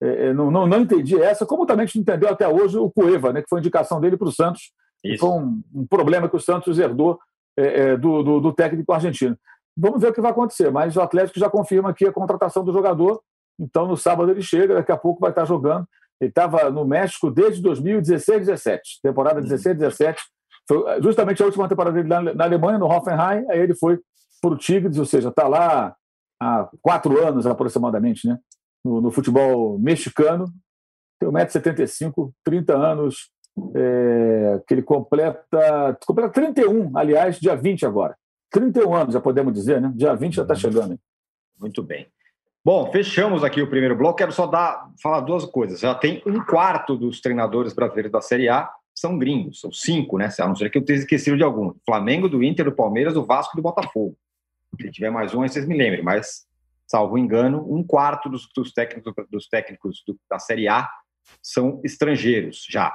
É, 0.03 0.27
é 0.27 0.35
não, 0.35 0.51
não, 0.51 0.67
não, 0.67 0.81
entendi 0.81 1.21
essa, 1.21 1.47
como 1.47 1.67
também 1.67 1.85
a 1.85 1.87
gente 1.87 2.01
entendeu 2.01 2.29
até 2.29 2.49
hoje 2.49 2.79
o 2.79 2.91
Cueva, 2.91 3.33
né, 3.33 3.43
que 3.43 3.49
foi 3.49 3.59
a 3.59 3.61
indicação 3.61 4.01
dele 4.01 4.17
para 4.17 4.29
o 4.29 4.33
Santos. 4.33 4.73
Foi 5.19 5.29
um, 5.29 5.63
um, 5.75 5.87
problema 5.87 6.29
que 6.29 6.37
o 6.37 6.41
Santos 6.41 6.79
herdou 6.79 7.21
é, 7.57 7.81
é, 7.81 7.97
do, 7.97 8.23
do, 8.23 8.41
do 8.41 8.53
técnico 8.53 8.93
argentino. 8.93 9.37
Vamos 9.81 10.01
ver 10.01 10.09
o 10.09 10.13
que 10.13 10.21
vai 10.21 10.33
acontecer, 10.33 10.73
mas 10.73 10.97
o 10.97 11.01
Atlético 11.01 11.39
já 11.39 11.49
confirma 11.49 11.91
aqui 11.91 12.05
a 12.05 12.13
contratação 12.13 12.65
do 12.65 12.73
jogador. 12.73 13.23
Então, 13.61 13.87
no 13.87 13.97
sábado 13.97 14.33
ele 14.33 14.43
chega, 14.43 14.75
daqui 14.75 14.91
a 14.91 14.97
pouco 14.97 15.21
vai 15.21 15.31
estar 15.31 15.45
jogando. 15.45 15.87
Ele 16.21 16.31
estava 16.31 16.69
no 16.69 16.85
México 16.85 17.31
desde 17.31 17.63
2016, 17.63 18.47
17, 18.47 19.01
temporada 19.03 19.41
16, 19.41 19.79
17. 19.79 20.21
Foi 20.67 21.01
justamente 21.01 21.41
a 21.43 21.47
última 21.47 21.69
temporada 21.69 21.95
dele 21.95 22.35
na 22.35 22.45
Alemanha, 22.45 22.77
no 22.77 22.87
Hoffenheim. 22.87 23.47
Aí 23.49 23.61
ele 23.61 23.75
foi 23.75 24.01
para 24.43 24.51
o 24.51 24.57
Tigres, 24.57 24.99
ou 24.99 25.05
seja, 25.05 25.29
está 25.29 25.47
lá 25.47 25.95
há 26.43 26.69
quatro 26.83 27.25
anos 27.25 27.47
aproximadamente, 27.47 28.27
né? 28.27 28.37
No, 28.85 29.01
no 29.01 29.11
futebol 29.13 29.79
mexicano. 29.79 30.47
Tem 31.21 31.29
1,75m, 31.29 32.33
30 32.45 32.77
anos, 32.77 33.31
é, 33.77 34.61
que 34.67 34.75
ele 34.75 34.83
completa, 34.83 35.97
completa 36.05 36.31
31, 36.31 36.97
aliás, 36.97 37.39
dia 37.39 37.57
20 37.57 37.87
agora. 37.87 38.17
31 38.51 38.95
anos, 38.95 39.15
já 39.15 39.21
podemos 39.21 39.53
dizer, 39.53 39.81
né? 39.81 39.93
Dia 39.95 40.15
20 40.15 40.35
já 40.35 40.43
está 40.43 40.55
chegando. 40.55 40.99
Muito 41.59 41.83
bem. 41.83 42.07
Bom, 42.65 42.91
fechamos 42.91 43.45
aqui 43.45 43.63
o 43.63 43.69
primeiro 43.71 43.97
bloco. 43.97 44.19
Quero 44.19 44.33
só 44.33 44.47
dar, 44.47 44.91
falar 45.03 45.21
duas 45.21 45.45
coisas. 45.45 45.81
Já 45.81 45.95
tem 45.95 46.23
um 46.27 46.45
quarto 46.45 46.97
dos 46.97 47.21
treinadores 47.21 47.73
brasileiros 47.73 48.13
da 48.13 48.21
Série 48.21 48.49
A 48.49 48.71
são 48.95 49.17
gringos, 49.17 49.61
são 49.61 49.73
cinco, 49.73 50.19
né? 50.19 50.29
A 50.39 50.49
não 50.49 50.57
ser 50.57 50.71
que 50.71 50.79
eu 50.79 50.85
tenha 50.85 50.99
esquecido 50.99 51.37
de 51.37 51.45
algum. 51.45 51.73
Flamengo, 51.87 52.29
do 52.29 52.43
Inter, 52.43 52.65
do 52.65 52.73
Palmeiras, 52.73 53.15
do 53.15 53.25
Vasco 53.25 53.55
e 53.55 53.59
do 53.59 53.63
Botafogo. 53.63 54.17
Se 54.81 54.91
tiver 54.91 55.11
mais 55.11 55.33
um, 55.35 55.43
aí 55.43 55.49
vocês 55.49 55.67
me 55.67 55.77
lembrem, 55.77 56.03
mas, 56.03 56.47
salvo 56.87 57.17
engano, 57.17 57.65
um 57.73 57.83
quarto 57.83 58.29
dos, 58.29 58.49
dos 58.55 58.73
técnicos, 58.73 59.15
dos 59.31 59.49
técnicos 59.49 60.03
do, 60.07 60.19
da 60.29 60.39
Série 60.39 60.69
A 60.69 60.89
são 61.41 61.81
estrangeiros 61.85 62.67
já. 62.69 62.93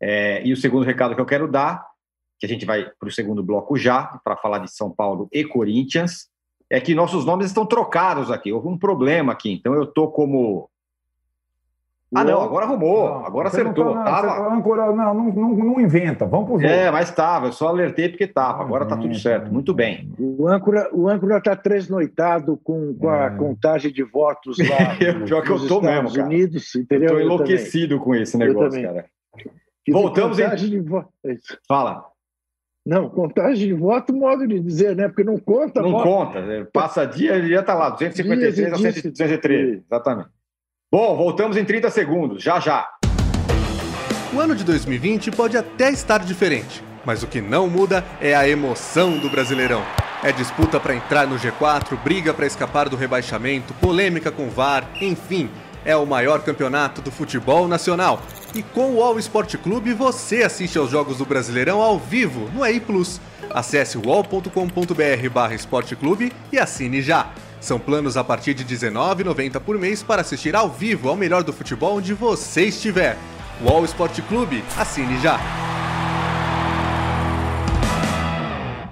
É, 0.00 0.44
e 0.44 0.52
o 0.52 0.56
segundo 0.56 0.84
recado 0.84 1.14
que 1.14 1.20
eu 1.20 1.26
quero 1.26 1.46
dar 1.46 1.86
que 2.38 2.46
a 2.46 2.48
gente 2.48 2.66
vai 2.66 2.90
para 2.98 3.08
o 3.08 3.12
segundo 3.12 3.42
bloco 3.42 3.76
já, 3.76 4.20
para 4.24 4.36
falar 4.36 4.58
de 4.58 4.70
São 4.70 4.90
Paulo 4.90 5.28
e 5.32 5.44
Corinthians, 5.44 6.28
é 6.70 6.80
que 6.80 6.94
nossos 6.94 7.24
nomes 7.24 7.46
estão 7.46 7.64
trocados 7.64 8.30
aqui. 8.30 8.52
Houve 8.52 8.68
um 8.68 8.78
problema 8.78 9.32
aqui. 9.32 9.52
Então 9.52 9.74
eu 9.74 9.86
tô 9.86 10.08
como. 10.08 10.68
Ah, 12.14 12.22
não, 12.22 12.40
agora 12.40 12.64
arrumou, 12.64 13.10
não, 13.10 13.26
agora 13.26 13.48
acertou. 13.48 13.86
Não, 13.86 13.94
tá, 13.94 14.04
tava... 14.04 14.50
não, 14.50 14.94
não, 14.96 15.14
não, 15.14 15.56
não, 15.56 15.80
inventa, 15.80 16.24
vamos 16.24 16.46
pro 16.46 16.60
jogo. 16.60 16.72
É, 16.72 16.88
mas 16.88 17.08
estava, 17.08 17.46
eu 17.46 17.52
só 17.52 17.68
alertei 17.68 18.08
porque 18.08 18.24
estava, 18.24 18.62
agora 18.62 18.84
está 18.84 18.96
tudo 18.96 19.14
certo, 19.18 19.52
muito 19.52 19.74
bem. 19.74 20.12
O 20.16 20.46
âncora 20.46 20.88
o 20.92 21.08
âncora 21.08 21.38
está 21.38 21.56
tresnoitado 21.56 22.56
com, 22.62 22.94
com 22.94 23.08
a 23.08 23.24
é. 23.24 23.30
contagem 23.30 23.92
de 23.92 24.04
votos 24.04 24.56
lá. 24.58 24.96
No, 25.18 25.26
Pior 25.26 25.42
que 25.42 25.50
eu 25.50 25.56
estou 25.56 25.82
mesmo, 25.82 26.12
cara. 26.12 26.26
Unidos, 26.26 26.74
entendeu? 26.76 27.10
Eu 27.10 27.18
estou 27.18 27.34
enlouquecido 27.34 27.98
com 27.98 28.14
esse 28.14 28.38
negócio, 28.38 28.80
cara. 28.80 29.04
Voltamos 29.88 30.38
em. 30.38 30.48
De... 30.54 30.84
Fala. 31.68 32.06
Não, 32.86 33.10
contagem 33.10 33.66
de 33.66 33.74
voto, 33.74 34.14
modo 34.14 34.46
de 34.46 34.60
dizer, 34.60 34.94
né? 34.94 35.08
Porque 35.08 35.24
não 35.24 35.36
conta. 35.38 35.82
Não 35.82 35.90
voto. 35.90 36.04
conta. 36.04 36.38
É, 36.38 36.64
passa 36.72 37.04
dia, 37.04 37.34
ele 37.34 37.48
já 37.48 37.58
está 37.58 37.74
lá, 37.74 37.90
253 37.90 38.72
a 38.72 38.76
213. 38.76 39.82
Exatamente. 39.84 40.28
Bom, 40.92 41.16
voltamos 41.16 41.56
em 41.56 41.64
30 41.64 41.90
segundos, 41.90 42.40
já 42.44 42.60
já. 42.60 42.88
O 44.32 44.38
ano 44.38 44.54
de 44.54 44.62
2020 44.62 45.32
pode 45.32 45.56
até 45.56 45.90
estar 45.90 46.18
diferente, 46.18 46.80
mas 47.04 47.24
o 47.24 47.26
que 47.26 47.40
não 47.40 47.68
muda 47.68 48.04
é 48.20 48.36
a 48.36 48.48
emoção 48.48 49.18
do 49.18 49.28
Brasileirão. 49.28 49.82
É 50.22 50.30
disputa 50.30 50.78
para 50.78 50.94
entrar 50.94 51.26
no 51.26 51.34
G4, 51.34 52.00
briga 52.04 52.32
para 52.32 52.46
escapar 52.46 52.88
do 52.88 52.94
rebaixamento, 52.94 53.74
polêmica 53.74 54.30
com 54.30 54.48
VAR, 54.48 54.88
enfim, 55.00 55.50
é 55.84 55.96
o 55.96 56.06
maior 56.06 56.44
campeonato 56.44 57.00
do 57.00 57.10
futebol 57.10 57.66
nacional 57.66 58.22
e 58.56 58.62
com 58.62 58.94
o 58.94 59.02
All 59.02 59.18
Sport 59.18 59.56
Clube 59.56 59.92
você 59.92 60.42
assiste 60.42 60.78
aos 60.78 60.90
jogos 60.90 61.18
do 61.18 61.26
Brasileirão 61.26 61.82
ao 61.82 61.98
vivo 61.98 62.48
no 62.54 62.64
EI 62.64 62.80
Plus. 62.80 63.20
Acesse 63.50 63.98
wall.com.br 63.98 65.54
esporteclube 65.54 66.32
e 66.50 66.58
assine 66.58 67.02
já. 67.02 67.30
São 67.60 67.78
planos 67.78 68.16
a 68.16 68.24
partir 68.24 68.54
de 68.54 68.62
R$19,90 68.62 69.60
por 69.60 69.78
mês 69.78 70.02
para 70.02 70.22
assistir 70.22 70.56
ao 70.56 70.70
vivo 70.70 71.08
ao 71.08 71.16
melhor 71.16 71.42
do 71.42 71.52
futebol 71.52 71.96
onde 71.96 72.14
você 72.14 72.66
estiver. 72.66 73.16
Wall 73.62 73.84
Sport 73.84 74.20
Clube, 74.22 74.64
assine 74.76 75.18
já. 75.20 75.38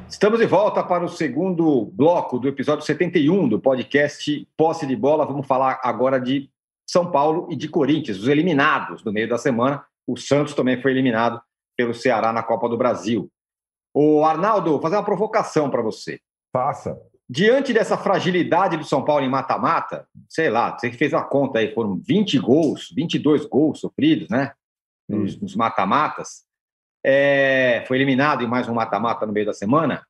Estamos 0.08 0.38
de 0.38 0.46
volta 0.46 0.82
para 0.82 1.04
o 1.04 1.08
segundo 1.08 1.90
bloco 1.92 2.38
do 2.38 2.48
episódio 2.48 2.84
71 2.84 3.48
do 3.48 3.60
podcast 3.60 4.46
Posse 4.56 4.86
de 4.86 4.96
Bola. 4.96 5.26
Vamos 5.26 5.46
falar 5.46 5.80
agora 5.82 6.20
de 6.20 6.48
são 6.86 7.10
Paulo 7.10 7.48
e 7.50 7.56
de 7.56 7.68
Corinthians, 7.68 8.18
os 8.18 8.28
eliminados 8.28 9.02
no 9.02 9.12
meio 9.12 9.28
da 9.28 9.38
semana. 9.38 9.84
O 10.06 10.16
Santos 10.16 10.54
também 10.54 10.80
foi 10.80 10.90
eliminado 10.90 11.40
pelo 11.76 11.94
Ceará 11.94 12.32
na 12.32 12.42
Copa 12.42 12.68
do 12.68 12.76
Brasil. 12.76 13.30
O 13.94 14.24
Arnaldo, 14.24 14.72
vou 14.72 14.80
fazer 14.80 14.96
uma 14.96 15.04
provocação 15.04 15.70
para 15.70 15.82
você. 15.82 16.20
Faça. 16.52 16.98
Diante 17.28 17.72
dessa 17.72 17.96
fragilidade 17.96 18.76
do 18.76 18.84
São 18.84 19.02
Paulo 19.02 19.24
em 19.24 19.30
mata-mata, 19.30 20.06
sei 20.28 20.50
lá, 20.50 20.76
você 20.76 20.90
que 20.90 20.96
fez 20.96 21.14
a 21.14 21.22
conta 21.22 21.58
aí, 21.58 21.72
foram 21.72 21.96
20 21.96 22.38
gols, 22.38 22.92
22 22.94 23.46
gols 23.46 23.80
sofridos, 23.80 24.28
né? 24.28 24.52
Nos 25.08 25.54
mata-matas. 25.54 26.44
é, 27.04 27.84
foi 27.86 27.98
eliminado 27.98 28.42
em 28.42 28.46
mais 28.46 28.68
um 28.68 28.74
mata-mata 28.74 29.26
no 29.26 29.32
meio 29.32 29.46
da 29.46 29.52
semana. 29.52 30.06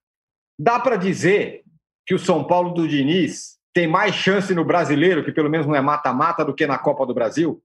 Dá 0.58 0.78
para 0.78 0.96
dizer 0.96 1.64
que 2.06 2.14
o 2.14 2.18
São 2.18 2.44
Paulo 2.44 2.70
do 2.72 2.86
Diniz 2.86 3.53
tem 3.74 3.88
mais 3.88 4.14
chance 4.14 4.54
no 4.54 4.64
brasileiro, 4.64 5.24
que 5.24 5.32
pelo 5.32 5.50
menos 5.50 5.66
não 5.66 5.74
é 5.74 5.80
mata-mata, 5.80 6.44
do 6.44 6.54
que 6.54 6.66
na 6.66 6.78
Copa 6.78 7.04
do 7.04 7.12
Brasil? 7.12 7.60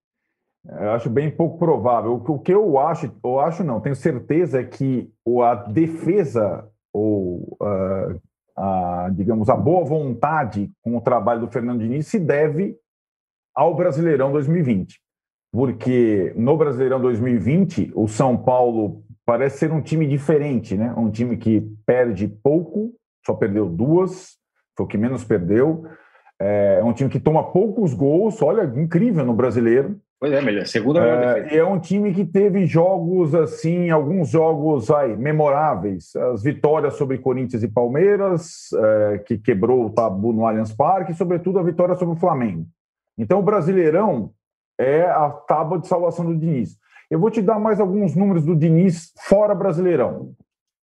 Eu 0.67 0.91
acho 0.91 1.09
bem 1.09 1.29
pouco 1.29 1.57
provável. 1.57 2.13
O 2.13 2.39
que 2.39 2.51
eu 2.51 2.79
acho, 2.79 3.11
eu 3.23 3.39
acho 3.39 3.63
não, 3.63 3.79
tenho 3.79 3.95
certeza 3.95 4.63
que 4.63 5.09
a 5.43 5.55
defesa 5.55 6.67
ou 6.91 7.57
uh, 7.61 8.19
a, 8.57 9.09
digamos 9.13 9.49
a 9.49 9.55
boa 9.55 9.85
vontade 9.85 10.71
com 10.81 10.97
o 10.97 11.01
trabalho 11.01 11.41
do 11.41 11.51
Fernando 11.51 11.79
Diniz 11.79 12.07
se 12.07 12.19
deve 12.19 12.75
ao 13.55 13.75
Brasileirão 13.75 14.31
2020, 14.31 14.99
porque 15.51 16.33
no 16.35 16.57
Brasileirão 16.57 16.99
2020 16.99 17.91
o 17.95 18.07
São 18.07 18.35
Paulo 18.35 19.03
parece 19.25 19.59
ser 19.59 19.71
um 19.71 19.81
time 19.81 20.07
diferente, 20.07 20.75
né? 20.75 20.93
Um 20.97 21.11
time 21.11 21.37
que 21.37 21.61
perde 21.85 22.27
pouco, 22.27 22.93
só 23.25 23.33
perdeu 23.33 23.69
duas, 23.69 24.38
foi 24.79 24.85
o 24.85 24.87
que 24.87 24.97
menos 24.97 25.25
perdeu. 25.25 25.85
É 26.39 26.81
um 26.83 26.93
time 26.93 27.09
que 27.09 27.19
toma 27.19 27.51
poucos 27.51 27.93
gols, 27.93 28.41
olha, 28.41 28.63
incrível 28.79 29.25
no 29.25 29.33
brasileiro. 29.33 29.99
Pois 30.17 30.31
é, 30.31 30.41
melhor. 30.41 30.65
Segunda 30.65 31.01
é, 31.01 31.57
é 31.57 31.65
um 31.65 31.79
time 31.79 32.13
que 32.13 32.25
teve 32.25 32.65
jogos 32.65 33.35
assim, 33.35 33.89
alguns 33.89 34.29
jogos 34.29 34.89
aí, 34.89 35.17
memoráveis. 35.17 36.15
As 36.15 36.43
vitórias 36.43 36.93
sobre 36.95 37.17
Corinthians 37.17 37.63
e 37.63 37.67
Palmeiras, 37.67 38.69
é, 38.73 39.17
que 39.19 39.37
quebrou 39.37 39.85
o 39.85 39.89
tabu 39.89 40.31
no 40.31 40.45
Allianz 40.45 40.73
Parque, 40.73 41.11
e 41.11 41.15
sobretudo 41.15 41.59
a 41.59 41.63
vitória 41.63 41.95
sobre 41.95 42.15
o 42.15 42.19
Flamengo. 42.19 42.65
Então, 43.17 43.39
o 43.39 43.43
Brasileirão 43.43 44.31
é 44.79 45.03
a 45.03 45.29
tábua 45.29 45.79
de 45.79 45.87
salvação 45.87 46.25
do 46.25 46.37
Diniz. 46.37 46.77
Eu 47.11 47.19
vou 47.19 47.29
te 47.29 47.41
dar 47.41 47.59
mais 47.59 47.81
alguns 47.81 48.15
números 48.15 48.45
do 48.45 48.55
Diniz 48.55 49.11
fora 49.27 49.53
Brasileirão, 49.53 50.31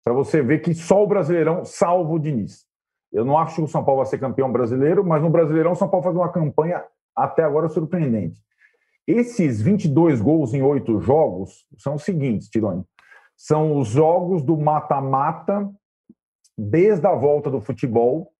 para 0.03 0.13
você 0.13 0.41
ver 0.41 0.59
que 0.59 0.73
só 0.73 1.03
o 1.03 1.07
Brasileirão 1.07 1.65
salva 1.65 2.13
o 2.13 2.19
Diniz. 2.19 2.70
Eu 3.11 3.25
não 3.25 3.37
acho 3.37 3.55
que 3.55 3.61
o 3.61 3.67
São 3.67 3.83
Paulo 3.83 4.01
vai 4.01 4.09
ser 4.09 4.19
campeão 4.19 4.51
brasileiro, 4.51 5.03
mas 5.05 5.21
no 5.21 5.29
Brasileirão 5.29 5.73
o 5.73 5.75
São 5.75 5.89
Paulo 5.89 6.03
faz 6.03 6.15
uma 6.15 6.31
campanha 6.31 6.83
até 7.15 7.43
agora 7.43 7.67
surpreendente. 7.67 8.39
Esses 9.05 9.61
22 9.61 10.21
gols 10.21 10.53
em 10.53 10.61
oito 10.61 10.99
jogos 11.01 11.65
são 11.77 11.95
os 11.95 12.03
seguintes, 12.03 12.47
Tironi. 12.47 12.83
São 13.35 13.77
os 13.77 13.89
jogos 13.89 14.43
do 14.43 14.55
mata-mata 14.55 15.69
desde 16.57 17.05
a 17.07 17.15
volta 17.15 17.49
do 17.49 17.59
futebol, 17.59 18.31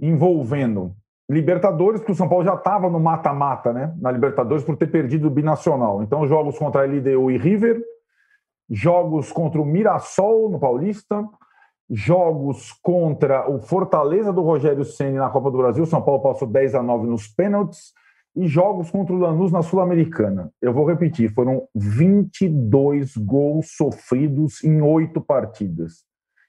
envolvendo 0.00 0.94
Libertadores, 1.28 2.02
que 2.02 2.12
o 2.12 2.14
São 2.14 2.28
Paulo 2.28 2.44
já 2.44 2.54
estava 2.54 2.88
no 2.88 3.00
mata-mata, 3.00 3.72
né? 3.72 3.92
Na 4.00 4.12
Libertadores 4.12 4.62
por 4.62 4.76
ter 4.76 4.86
perdido 4.86 5.26
o 5.26 5.30
binacional. 5.30 6.00
Então, 6.02 6.26
jogos 6.26 6.56
contra 6.56 6.82
a 6.82 6.86
LDU 6.86 7.32
e 7.32 7.36
River, 7.36 7.82
jogos 8.70 9.32
contra 9.32 9.60
o 9.60 9.64
Mirassol 9.64 10.48
no 10.48 10.60
Paulista, 10.60 11.28
jogos 11.88 12.72
contra 12.82 13.48
o 13.48 13.60
Fortaleza 13.60 14.32
do 14.32 14.42
Rogério 14.42 14.84
Ceni 14.84 15.18
na 15.18 15.30
Copa 15.30 15.50
do 15.50 15.58
Brasil. 15.58 15.86
São 15.86 16.02
Paulo 16.02 16.22
passou 16.22 16.48
10 16.48 16.74
a 16.74 16.82
9 16.82 17.06
nos 17.06 17.28
pênaltis 17.28 17.92
e 18.34 18.46
jogos 18.46 18.90
contra 18.90 19.14
o 19.14 19.18
Lanús 19.18 19.52
na 19.52 19.62
Sul-Americana. 19.62 20.52
Eu 20.60 20.72
vou 20.72 20.86
repetir, 20.86 21.32
foram 21.32 21.68
22 21.74 23.16
gols 23.16 23.70
sofridos 23.76 24.62
em 24.62 24.82
oito 24.82 25.20
partidas. 25.20 26.04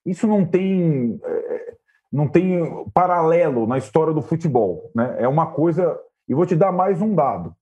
Isso 0.06 0.28
não 0.28 0.46
tem 0.46 1.20
é, 1.24 1.74
não 2.12 2.28
tem 2.28 2.86
paralelo 2.94 3.68
na 3.68 3.78
história 3.78 4.14
do 4.14 4.22
futebol. 4.22 4.92
Né? 4.96 5.18
É 5.20 5.28
uma 5.28 5.48
coisa. 5.48 5.98
E 6.28 6.34
vou 6.34 6.46
te 6.46 6.56
dar 6.56 6.72
mais 6.72 7.02
um 7.02 7.14
dado. 7.14 7.54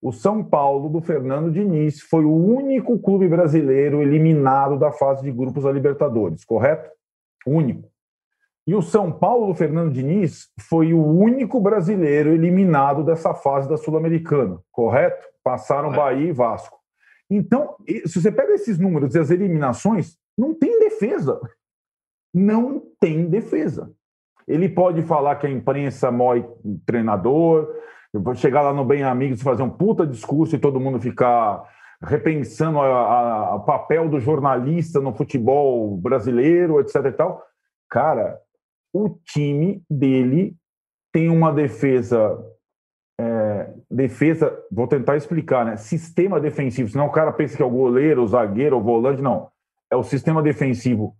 O 0.00 0.12
São 0.12 0.44
Paulo 0.44 0.88
do 0.88 1.00
Fernando 1.00 1.50
Diniz 1.50 2.00
foi 2.00 2.24
o 2.24 2.32
único 2.32 2.98
clube 3.00 3.28
brasileiro 3.28 4.00
eliminado 4.00 4.78
da 4.78 4.92
fase 4.92 5.22
de 5.22 5.32
grupos 5.32 5.64
da 5.64 5.72
Libertadores, 5.72 6.44
correto? 6.44 6.88
Único. 7.46 7.88
E 8.66 8.74
o 8.74 8.82
São 8.82 9.10
Paulo 9.10 9.46
do 9.46 9.54
Fernando 9.54 9.92
Diniz 9.92 10.48
foi 10.68 10.92
o 10.92 11.02
único 11.02 11.60
brasileiro 11.60 12.30
eliminado 12.30 13.02
dessa 13.02 13.32
fase 13.32 13.68
da 13.68 13.76
Sul-Americana, 13.76 14.58
correto? 14.70 15.26
Passaram 15.42 15.90
Bahia 15.90 16.28
e 16.28 16.32
Vasco. 16.32 16.76
Então, 17.30 17.76
se 18.06 18.20
você 18.20 18.30
pega 18.30 18.52
esses 18.52 18.78
números 18.78 19.14
e 19.14 19.18
as 19.18 19.30
eliminações, 19.30 20.18
não 20.36 20.54
tem 20.54 20.78
defesa 20.78 21.40
não 22.32 22.82
tem 23.00 23.28
defesa. 23.28 23.90
Ele 24.46 24.68
pode 24.68 25.02
falar 25.02 25.36
que 25.36 25.46
a 25.46 25.50
imprensa 25.50 26.10
mói 26.10 26.46
treinador, 26.86 27.68
chegar 28.36 28.62
lá 28.62 28.72
no 28.72 28.84
Bem 28.84 29.02
Amigos 29.02 29.40
e 29.40 29.44
fazer 29.44 29.62
um 29.62 29.70
puta 29.70 30.06
discurso 30.06 30.56
e 30.56 30.58
todo 30.58 30.80
mundo 30.80 31.00
ficar 31.00 31.62
repensando 32.02 32.78
o 32.78 33.60
papel 33.60 34.08
do 34.08 34.20
jornalista 34.20 35.00
no 35.00 35.14
futebol 35.14 35.96
brasileiro, 35.96 36.80
etc 36.80 36.96
e 37.06 37.12
tal. 37.12 37.42
Cara, 37.90 38.38
o 38.92 39.10
time 39.24 39.82
dele 39.90 40.56
tem 41.12 41.28
uma 41.28 41.52
defesa 41.52 42.38
é, 43.20 43.74
defesa, 43.90 44.56
vou 44.70 44.86
tentar 44.86 45.16
explicar, 45.16 45.64
né? 45.64 45.76
Sistema 45.76 46.40
defensivo, 46.40 46.88
senão 46.88 47.06
o 47.06 47.12
cara 47.12 47.32
pensa 47.32 47.56
que 47.56 47.62
é 47.62 47.66
o 47.66 47.70
goleiro, 47.70 48.22
o 48.22 48.28
zagueiro, 48.28 48.76
o 48.76 48.82
volante, 48.82 49.20
não. 49.20 49.50
É 49.90 49.96
o 49.96 50.04
sistema 50.04 50.42
defensivo 50.42 51.16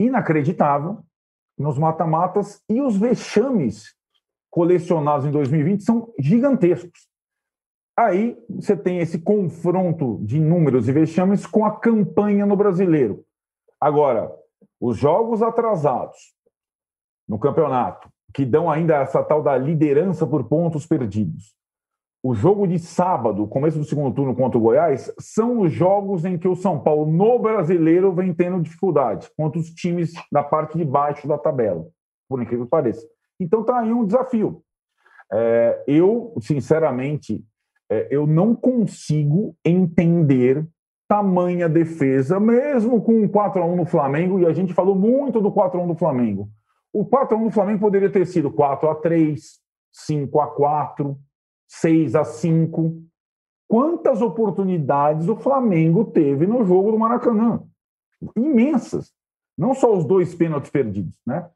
inacreditável 0.00 0.98
nos 1.58 1.78
mata-matas 1.78 2.62
e 2.68 2.80
os 2.80 2.96
vexames 2.96 3.94
colecionados 4.50 5.26
em 5.26 5.30
2020 5.30 5.82
são 5.82 6.12
gigantescos. 6.18 7.08
Aí 7.98 8.36
você 8.50 8.76
tem 8.76 8.98
esse 8.98 9.18
confronto 9.18 10.18
de 10.22 10.38
números 10.38 10.86
e 10.86 10.92
vexames 10.92 11.46
com 11.46 11.64
a 11.64 11.74
campanha 11.80 12.44
no 12.44 12.54
brasileiro. 12.54 13.24
Agora, 13.80 14.30
os 14.80 14.98
jogos 14.98 15.42
atrasados 15.42 16.34
no 17.26 17.38
campeonato, 17.38 18.08
que 18.34 18.44
dão 18.44 18.70
ainda 18.70 18.96
essa 18.96 19.24
tal 19.24 19.42
da 19.42 19.56
liderança 19.56 20.26
por 20.26 20.44
pontos 20.44 20.86
perdidos, 20.86 21.56
o 22.22 22.34
jogo 22.34 22.66
de 22.66 22.78
sábado, 22.78 23.46
começo 23.46 23.78
do 23.78 23.84
segundo 23.84 24.12
turno 24.14 24.34
contra 24.34 24.58
o 24.58 24.60
Goiás, 24.60 25.12
são 25.18 25.60
os 25.60 25.72
jogos 25.72 26.24
em 26.24 26.36
que 26.36 26.48
o 26.48 26.56
São 26.56 26.78
Paulo, 26.78 27.06
no 27.06 27.38
brasileiro, 27.38 28.12
vem 28.12 28.34
tendo 28.34 28.60
dificuldade 28.60 29.30
contra 29.36 29.60
os 29.60 29.70
times 29.70 30.12
da 30.30 30.42
parte 30.42 30.76
de 30.76 30.84
baixo 30.84 31.28
da 31.28 31.38
tabela, 31.38 31.86
por 32.28 32.42
incrível 32.42 32.64
que 32.66 32.70
pareça. 32.70 33.06
Então 33.38 33.60
está 33.60 33.78
aí 33.78 33.92
um 33.92 34.04
desafio. 34.04 34.60
É, 35.32 35.84
eu, 35.86 36.34
sinceramente, 36.40 37.44
eu 38.10 38.26
não 38.26 38.54
consigo 38.54 39.54
entender 39.64 40.66
tamanha 41.08 41.68
defesa, 41.68 42.40
mesmo 42.40 43.00
com 43.00 43.22
um 43.22 43.28
4 43.28 43.62
a 43.62 43.66
1 43.66 43.76
no 43.76 43.86
Flamengo, 43.86 44.40
e 44.40 44.46
a 44.46 44.52
gente 44.52 44.74
falou 44.74 44.94
muito 44.94 45.40
do 45.40 45.52
4 45.52 45.78
a 45.78 45.82
1 45.82 45.86
do 45.88 45.94
Flamengo. 45.94 46.50
O 46.92 47.04
4 47.04 47.36
a 47.36 47.40
1 47.40 47.44
do 47.44 47.50
Flamengo 47.52 47.80
poderia 47.80 48.10
ter 48.10 48.26
sido 48.26 48.50
4 48.50 48.88
a 48.88 48.94
3, 48.94 49.40
5 49.92 50.40
a 50.40 50.46
4, 50.48 51.16
6 51.68 52.16
a 52.16 52.24
5. 52.24 53.02
Quantas 53.68 54.20
oportunidades 54.20 55.28
o 55.28 55.36
Flamengo 55.36 56.04
teve 56.04 56.46
no 56.46 56.64
jogo 56.64 56.90
do 56.90 56.98
Maracanã? 56.98 57.62
Imensas. 58.36 59.12
Não 59.56 59.74
só 59.74 59.96
os 59.96 60.04
dois 60.04 60.34
pênaltis 60.34 60.70
perdidos, 60.70 61.14
né? 61.26 61.48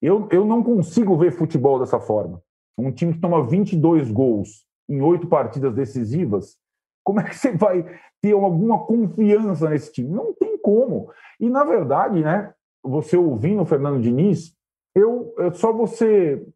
Eu, 0.00 0.28
eu 0.30 0.44
não 0.44 0.62
consigo 0.62 1.16
ver 1.16 1.32
futebol 1.32 1.78
dessa 1.78 1.98
forma. 1.98 2.42
Um 2.76 2.90
time 2.90 3.14
que 3.14 3.20
toma 3.20 3.42
22 3.42 4.10
gols 4.10 4.63
em 4.88 5.00
oito 5.00 5.26
partidas 5.26 5.74
decisivas, 5.74 6.56
como 7.04 7.20
é 7.20 7.24
que 7.24 7.36
você 7.36 7.52
vai 7.52 7.84
ter 8.22 8.32
alguma 8.32 8.84
confiança 8.86 9.68
nesse 9.68 9.92
time? 9.92 10.08
Não 10.08 10.32
tem 10.32 10.58
como. 10.58 11.10
E, 11.38 11.50
na 11.50 11.64
verdade, 11.64 12.22
né, 12.22 12.52
você 12.82 13.16
ouvindo 13.16 13.62
o 13.62 13.66
Fernando 13.66 14.00
Diniz, 14.00 14.54
eu, 14.94 15.34
é 15.38 15.50
só 15.52 15.72
você 15.72 16.46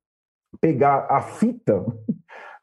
pegar 0.61 1.07
a 1.11 1.21
fita 1.21 1.85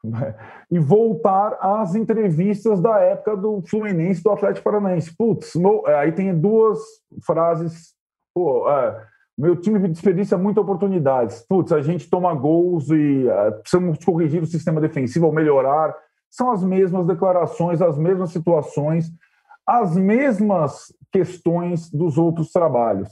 e 0.70 0.78
voltar 0.78 1.56
às 1.60 1.94
entrevistas 1.94 2.80
da 2.80 2.98
época 2.98 3.36
do 3.36 3.62
Fluminense 3.62 4.22
do 4.22 4.30
Atlético 4.30 4.64
Paranaense. 4.64 5.14
Putz, 5.16 5.54
no, 5.54 5.86
aí 5.86 6.12
tem 6.12 6.36
duas 6.36 6.80
frases. 7.24 7.94
Pô, 8.34 8.68
é, 8.68 9.06
meu 9.36 9.54
time 9.56 9.78
desperdiça 9.88 10.38
muitas 10.38 10.62
oportunidades. 10.62 11.44
Putz, 11.46 11.72
a 11.72 11.82
gente 11.82 12.08
toma 12.08 12.34
gols 12.34 12.88
e 12.90 13.28
é, 13.28 13.50
precisamos 13.50 14.02
corrigir 14.02 14.42
o 14.42 14.46
sistema 14.46 14.80
defensivo 14.80 15.26
ou 15.26 15.32
melhorar. 15.32 15.94
São 16.30 16.50
as 16.50 16.64
mesmas 16.64 17.06
declarações, 17.06 17.82
as 17.82 17.98
mesmas 17.98 18.30
situações, 18.30 19.10
as 19.66 19.96
mesmas 19.96 20.94
questões 21.12 21.90
dos 21.90 22.16
outros 22.16 22.50
trabalhos. 22.50 23.08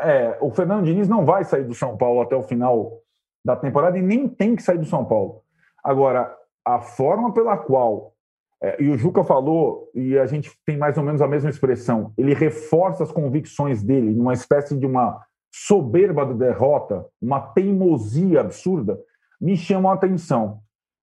É, 0.00 0.38
o 0.40 0.50
Fernando 0.50 0.84
Diniz 0.84 1.08
não 1.08 1.24
vai 1.24 1.44
sair 1.44 1.64
do 1.64 1.74
São 1.74 1.96
Paulo 1.96 2.20
até 2.20 2.36
o 2.36 2.42
final 2.42 3.02
da 3.44 3.56
temporada 3.56 3.98
e 3.98 4.02
nem 4.02 4.28
tem 4.28 4.56
que 4.56 4.62
sair 4.62 4.78
do 4.78 4.86
São 4.86 5.04
Paulo. 5.04 5.42
Agora, 5.84 6.34
a 6.64 6.80
forma 6.80 7.32
pela 7.32 7.56
qual, 7.56 8.14
é, 8.62 8.82
e 8.82 8.88
o 8.88 8.96
Juca 8.96 9.24
falou, 9.24 9.90
e 9.94 10.18
a 10.18 10.26
gente 10.26 10.50
tem 10.64 10.76
mais 10.76 10.96
ou 10.96 11.04
menos 11.04 11.20
a 11.20 11.28
mesma 11.28 11.50
expressão, 11.50 12.12
ele 12.16 12.34
reforça 12.34 13.02
as 13.02 13.12
convicções 13.12 13.82
dele 13.82 14.12
numa 14.12 14.32
espécie 14.32 14.76
de 14.76 14.86
uma 14.86 15.20
soberba 15.52 16.24
de 16.26 16.34
derrota, 16.34 17.06
uma 17.20 17.40
teimosia 17.40 18.40
absurda, 18.40 18.98
me 19.40 19.56
chama 19.56 19.90
a 19.90 19.94
atenção. 19.94 20.60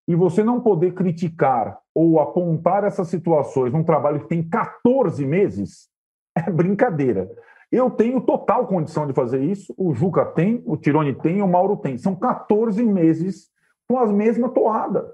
E 0.08 0.16
você 0.16 0.44
não 0.44 0.62
poder 0.62 0.94
criticar 0.94 1.80
ou 1.94 2.20
apontar 2.20 2.84
essas 2.84 3.08
situações 3.08 3.74
num 3.74 3.84
trabalho 3.84 4.22
que 4.22 4.28
tem 4.28 4.48
14 4.48 5.26
meses, 5.26 5.90
é 6.36 6.50
brincadeira. 6.50 7.30
Eu 7.72 7.90
tenho 7.90 8.22
total 8.22 8.68
condição 8.68 9.08
de 9.08 9.14
fazer 9.14 9.42
isso, 9.44 9.74
o 9.78 9.94
Juca 9.94 10.26
tem, 10.26 10.62
o 10.66 10.78
Tirone 10.78 11.14
tem, 11.16 11.42
o 11.42 11.48
Mauro 11.48 11.78
tem. 11.78 11.98
São 11.98 12.16
14 12.16 12.84
meses 12.84 13.50
com 13.88 13.98
as 14.00 14.12
mesmas 14.12 14.54
toadas. 14.54 15.06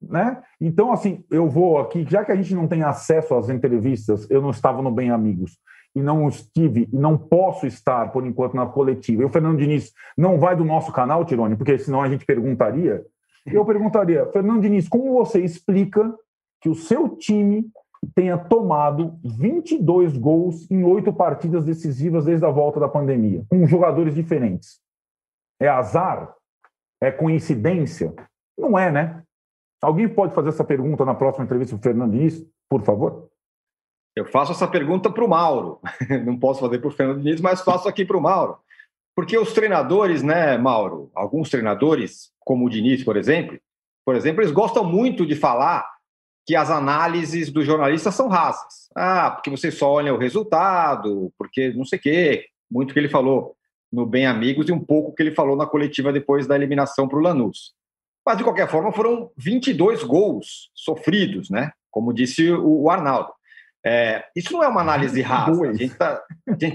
Né? 0.00 0.42
Então, 0.60 0.92
assim, 0.92 1.24
eu 1.30 1.48
vou 1.48 1.78
aqui, 1.78 2.04
já 2.08 2.24
que 2.24 2.32
a 2.32 2.36
gente 2.36 2.54
não 2.54 2.66
tem 2.66 2.82
acesso 2.82 3.34
às 3.34 3.48
entrevistas, 3.48 4.28
eu 4.30 4.40
não 4.40 4.50
estava 4.50 4.82
no 4.82 4.90
Bem 4.90 5.10
Amigos 5.10 5.58
e 5.94 6.02
não 6.02 6.28
estive 6.28 6.88
e 6.92 6.96
não 6.96 7.16
posso 7.16 7.66
estar, 7.66 8.10
por 8.10 8.26
enquanto, 8.26 8.54
na 8.54 8.66
coletiva. 8.66 9.22
E 9.22 9.24
o 9.24 9.28
Fernando 9.28 9.58
Diniz 9.58 9.92
não 10.16 10.38
vai 10.38 10.56
do 10.56 10.64
nosso 10.64 10.92
canal, 10.92 11.24
Tirone, 11.24 11.56
porque 11.56 11.78
senão 11.78 12.02
a 12.02 12.08
gente 12.08 12.26
perguntaria. 12.26 13.04
Eu 13.46 13.64
perguntaria, 13.64 14.26
Fernando 14.32 14.62
Diniz, 14.62 14.88
como 14.88 15.12
você 15.12 15.40
explica 15.40 16.12
que 16.60 16.68
o 16.68 16.74
seu 16.74 17.10
time 17.10 17.66
tenha 18.14 18.36
tomado 18.36 19.18
22 19.22 20.16
gols 20.16 20.70
em 20.70 20.82
oito 20.82 21.12
partidas 21.12 21.64
decisivas 21.64 22.24
desde 22.24 22.44
a 22.44 22.50
volta 22.50 22.80
da 22.80 22.88
pandemia, 22.88 23.44
com 23.48 23.66
jogadores 23.66 24.14
diferentes? 24.14 24.80
É 25.60 25.68
azar? 25.68 26.34
É 27.00 27.10
coincidência? 27.10 28.14
Não 28.58 28.78
é, 28.78 28.90
né? 28.90 29.22
Alguém 29.82 30.08
pode 30.08 30.34
fazer 30.34 30.48
essa 30.48 30.64
pergunta 30.64 31.04
na 31.04 31.14
próxima 31.14 31.44
entrevista 31.44 31.76
o 31.76 31.78
Fernando 31.78 32.12
Diniz, 32.12 32.44
por 32.68 32.82
favor? 32.82 33.28
Eu 34.16 34.24
faço 34.26 34.52
essa 34.52 34.68
pergunta 34.68 35.10
para 35.10 35.24
o 35.24 35.28
Mauro. 35.28 35.80
Não 36.24 36.38
posso 36.38 36.60
fazer 36.60 36.78
para 36.78 36.88
o 36.88 36.92
Fernando 36.92 37.22
Diniz, 37.22 37.40
mas 37.40 37.62
faço 37.62 37.88
aqui 37.88 38.04
para 38.04 38.16
o 38.16 38.22
Mauro. 38.22 38.56
Porque 39.14 39.36
os 39.36 39.52
treinadores, 39.52 40.22
né, 40.22 40.56
Mauro? 40.56 41.10
Alguns 41.14 41.50
treinadores, 41.50 42.32
como 42.40 42.66
o 42.66 42.70
Diniz, 42.70 43.02
por 43.04 43.16
exemplo, 43.16 43.58
por 44.04 44.14
exemplo, 44.14 44.42
eles 44.42 44.52
gostam 44.52 44.84
muito 44.84 45.24
de 45.24 45.34
falar 45.34 45.88
que 46.46 46.54
as 46.54 46.70
análises 46.70 47.50
dos 47.50 47.64
jornalistas 47.64 48.14
são 48.14 48.28
rasas. 48.28 48.88
Ah, 48.94 49.30
porque 49.30 49.50
você 49.50 49.70
só 49.70 49.90
olha 49.90 50.12
o 50.12 50.18
resultado, 50.18 51.32
porque 51.38 51.72
não 51.72 51.84
sei 51.84 51.98
o 51.98 52.02
quê. 52.02 52.46
Muito 52.70 52.92
que 52.92 53.00
ele 53.00 53.08
falou 53.08 53.56
no 53.90 54.04
Bem 54.04 54.26
Amigos 54.26 54.68
e 54.68 54.72
um 54.72 54.80
pouco 54.80 55.14
que 55.14 55.22
ele 55.22 55.30
falou 55.30 55.56
na 55.56 55.66
coletiva 55.66 56.12
depois 56.12 56.46
da 56.46 56.56
eliminação 56.56 57.08
para 57.08 57.18
o 57.18 57.22
Lanús. 57.22 57.72
Mas, 58.26 58.36
de 58.38 58.44
qualquer 58.44 58.68
forma, 58.68 58.92
foram 58.92 59.30
22 59.36 60.02
gols 60.02 60.70
sofridos, 60.74 61.50
né? 61.50 61.72
Como 61.90 62.12
disse 62.12 62.50
o 62.50 62.90
Arnaldo. 62.90 63.30
É, 63.86 64.24
isso 64.34 64.52
não 64.52 64.62
é 64.62 64.68
uma 64.68 64.80
análise 64.80 65.20
rasa. 65.20 65.68
A 65.68 65.72
gente 65.72 65.92
está 65.92 66.22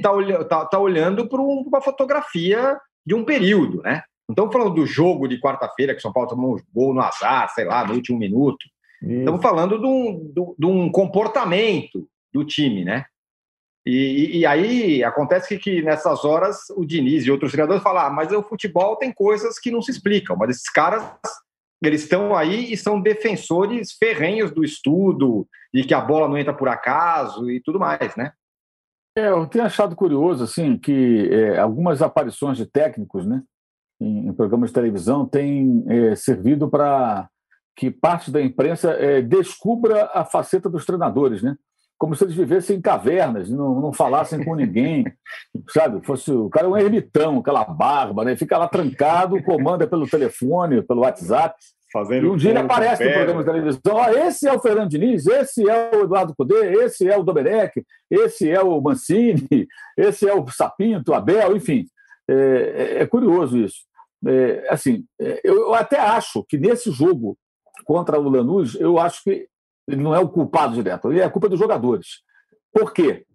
tá 0.01 0.11
olhando, 0.11 0.45
tá, 0.45 0.65
tá 0.65 0.79
olhando 0.79 1.27
para 1.27 1.41
uma 1.41 1.81
fotografia 1.81 2.79
de 3.05 3.15
um 3.15 3.25
período, 3.25 3.81
né? 3.81 4.03
Não 4.27 4.33
estamos 4.33 4.53
falando 4.53 4.75
do 4.75 4.85
jogo 4.85 5.27
de 5.27 5.39
quarta-feira, 5.39 5.95
que 5.95 6.01
São 6.01 6.13
Paulo 6.13 6.29
tomou 6.29 6.55
um 6.55 6.59
gol 6.71 6.93
no 6.93 7.01
azar, 7.01 7.49
sei 7.49 7.65
lá, 7.65 7.83
no 7.83 7.95
último 7.95 8.19
minuto. 8.19 8.63
Isso. 9.01 9.11
Estamos 9.11 9.41
falando 9.41 9.79
de 9.79 9.87
um, 9.87 10.55
de 10.57 10.65
um, 10.67 10.91
comportamento 10.91 12.07
do 12.31 12.45
time, 12.45 12.85
né? 12.85 13.05
E, 13.83 14.39
e, 14.39 14.45
aí 14.45 15.03
acontece 15.03 15.47
que, 15.47 15.57
que, 15.57 15.81
nessas 15.81 16.23
horas 16.23 16.69
o 16.75 16.85
Diniz 16.85 17.25
e 17.25 17.31
outros 17.31 17.51
treinadores 17.51 17.81
falam: 17.81 18.03
ah, 18.03 18.09
mas 18.11 18.31
o 18.31 18.43
futebol 18.43 18.97
tem 18.97 19.11
coisas 19.11 19.57
que 19.57 19.71
não 19.71 19.81
se 19.81 19.89
explicam, 19.89 20.35
mas 20.35 20.51
esses 20.51 20.69
caras 20.69 21.03
eles 21.87 22.03
estão 22.03 22.35
aí 22.35 22.71
e 22.71 22.77
são 22.77 23.01
defensores 23.01 23.93
ferrenhos 23.93 24.51
do 24.51 24.63
estudo 24.63 25.47
e 25.73 25.83
que 25.83 25.93
a 25.93 26.01
bola 26.01 26.27
não 26.27 26.37
entra 26.37 26.53
por 26.53 26.67
acaso 26.67 27.49
e 27.49 27.61
tudo 27.61 27.79
mais, 27.79 28.15
né? 28.15 28.33
É, 29.17 29.29
eu 29.29 29.45
tenho 29.47 29.65
achado 29.65 29.95
curioso 29.95 30.43
assim 30.43 30.77
que 30.77 31.29
é, 31.31 31.59
algumas 31.59 32.01
aparições 32.01 32.57
de 32.57 32.65
técnicos, 32.65 33.25
né, 33.25 33.41
em, 33.99 34.27
em 34.27 34.33
programas 34.33 34.69
de 34.69 34.75
televisão, 34.75 35.25
têm 35.25 35.83
é, 35.87 36.15
servido 36.15 36.69
para 36.69 37.29
que 37.75 37.89
parte 37.89 38.29
da 38.29 38.41
imprensa 38.41 38.91
é, 38.91 39.21
descubra 39.21 40.09
a 40.13 40.25
faceta 40.25 40.69
dos 40.69 40.85
treinadores, 40.85 41.41
né? 41.41 41.55
Como 41.99 42.15
se 42.15 42.23
eles 42.23 42.35
vivessem 42.35 42.77
em 42.77 42.81
cavernas, 42.81 43.49
não, 43.49 43.79
não 43.79 43.93
falassem 43.93 44.43
com 44.43 44.55
ninguém, 44.55 45.05
sabe? 45.69 46.03
Fosse 46.05 46.31
o 46.31 46.49
cara 46.49 46.65
é 46.65 46.69
um 46.69 46.77
ermitão, 46.77 47.39
aquela 47.39 47.65
barba, 47.65 48.23
né? 48.23 48.35
Fica 48.35 48.57
lá 48.57 48.67
trancado, 48.67 49.43
comanda 49.43 49.85
pelo 49.85 50.07
telefone, 50.07 50.81
pelo 50.81 51.01
WhatsApp. 51.01 51.55
Fazendo 51.91 52.27
e 52.27 52.29
um 52.29 52.37
dia 52.37 52.51
ele 52.51 52.59
aparece 52.59 53.03
no 53.03 53.11
programa 53.11 53.39
de 53.39 53.49
televisão: 53.49 53.95
oh, 53.95 54.09
esse 54.09 54.47
é 54.47 54.53
o 54.53 54.59
Fernando 54.59 54.89
Diniz, 54.89 55.25
esse 55.25 55.67
é 55.67 55.91
o 55.95 56.03
Eduardo 56.03 56.35
Cudê, 56.35 56.83
esse 56.83 57.09
é 57.09 57.17
o 57.17 57.23
Domenech, 57.23 57.83
esse 58.09 58.49
é 58.49 58.61
o 58.61 58.79
Mancini, 58.79 59.67
esse 59.97 60.29
é 60.29 60.33
o 60.33 60.47
Sapinto, 60.49 61.11
o 61.11 61.15
Abel, 61.15 61.57
enfim. 61.57 61.85
É, 62.29 62.33
é, 62.33 63.01
é 63.01 63.07
curioso 63.07 63.57
isso. 63.57 63.89
É, 64.25 64.67
assim, 64.69 65.03
é, 65.19 65.41
eu, 65.43 65.55
eu, 65.55 65.73
até 65.73 65.99
acho 65.99 66.43
que 66.47 66.57
nesse 66.57 66.91
jogo 66.91 67.37
contra 67.85 68.19
o 68.19 68.29
Lanús, 68.29 68.75
eu 68.75 68.99
acho 68.99 69.23
que 69.23 69.47
ele 69.89 70.01
não 70.01 70.13
é 70.13 70.19
o 70.19 70.29
culpado 70.29 70.73
direto, 70.73 71.11
ele 71.11 71.19
é 71.19 71.23
a 71.23 71.29
culpa 71.29 71.49
dos 71.49 71.59
jogadores. 71.59 72.21
Por 72.71 72.93
quê? 72.93 73.25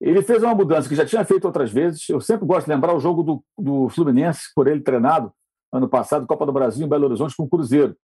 Ele 0.00 0.22
fez 0.22 0.42
uma 0.42 0.54
mudança 0.54 0.88
que 0.88 0.94
já 0.94 1.04
tinha 1.04 1.24
feito 1.24 1.44
outras 1.44 1.70
vezes. 1.70 2.08
Eu 2.08 2.20
sempre 2.20 2.46
gosto 2.46 2.66
de 2.66 2.72
lembrar 2.72 2.94
o 2.94 3.00
jogo 3.00 3.22
do, 3.22 3.44
do 3.58 3.88
Fluminense, 3.90 4.52
por 4.54 4.66
ele 4.66 4.80
treinado, 4.80 5.32
ano 5.72 5.88
passado, 5.88 6.26
Copa 6.26 6.46
do 6.46 6.52
Brasil, 6.52 6.86
em 6.86 6.88
Belo 6.88 7.06
Horizonte, 7.06 7.36
com 7.36 7.44
o 7.44 7.48
Cruzeiro. 7.48 7.96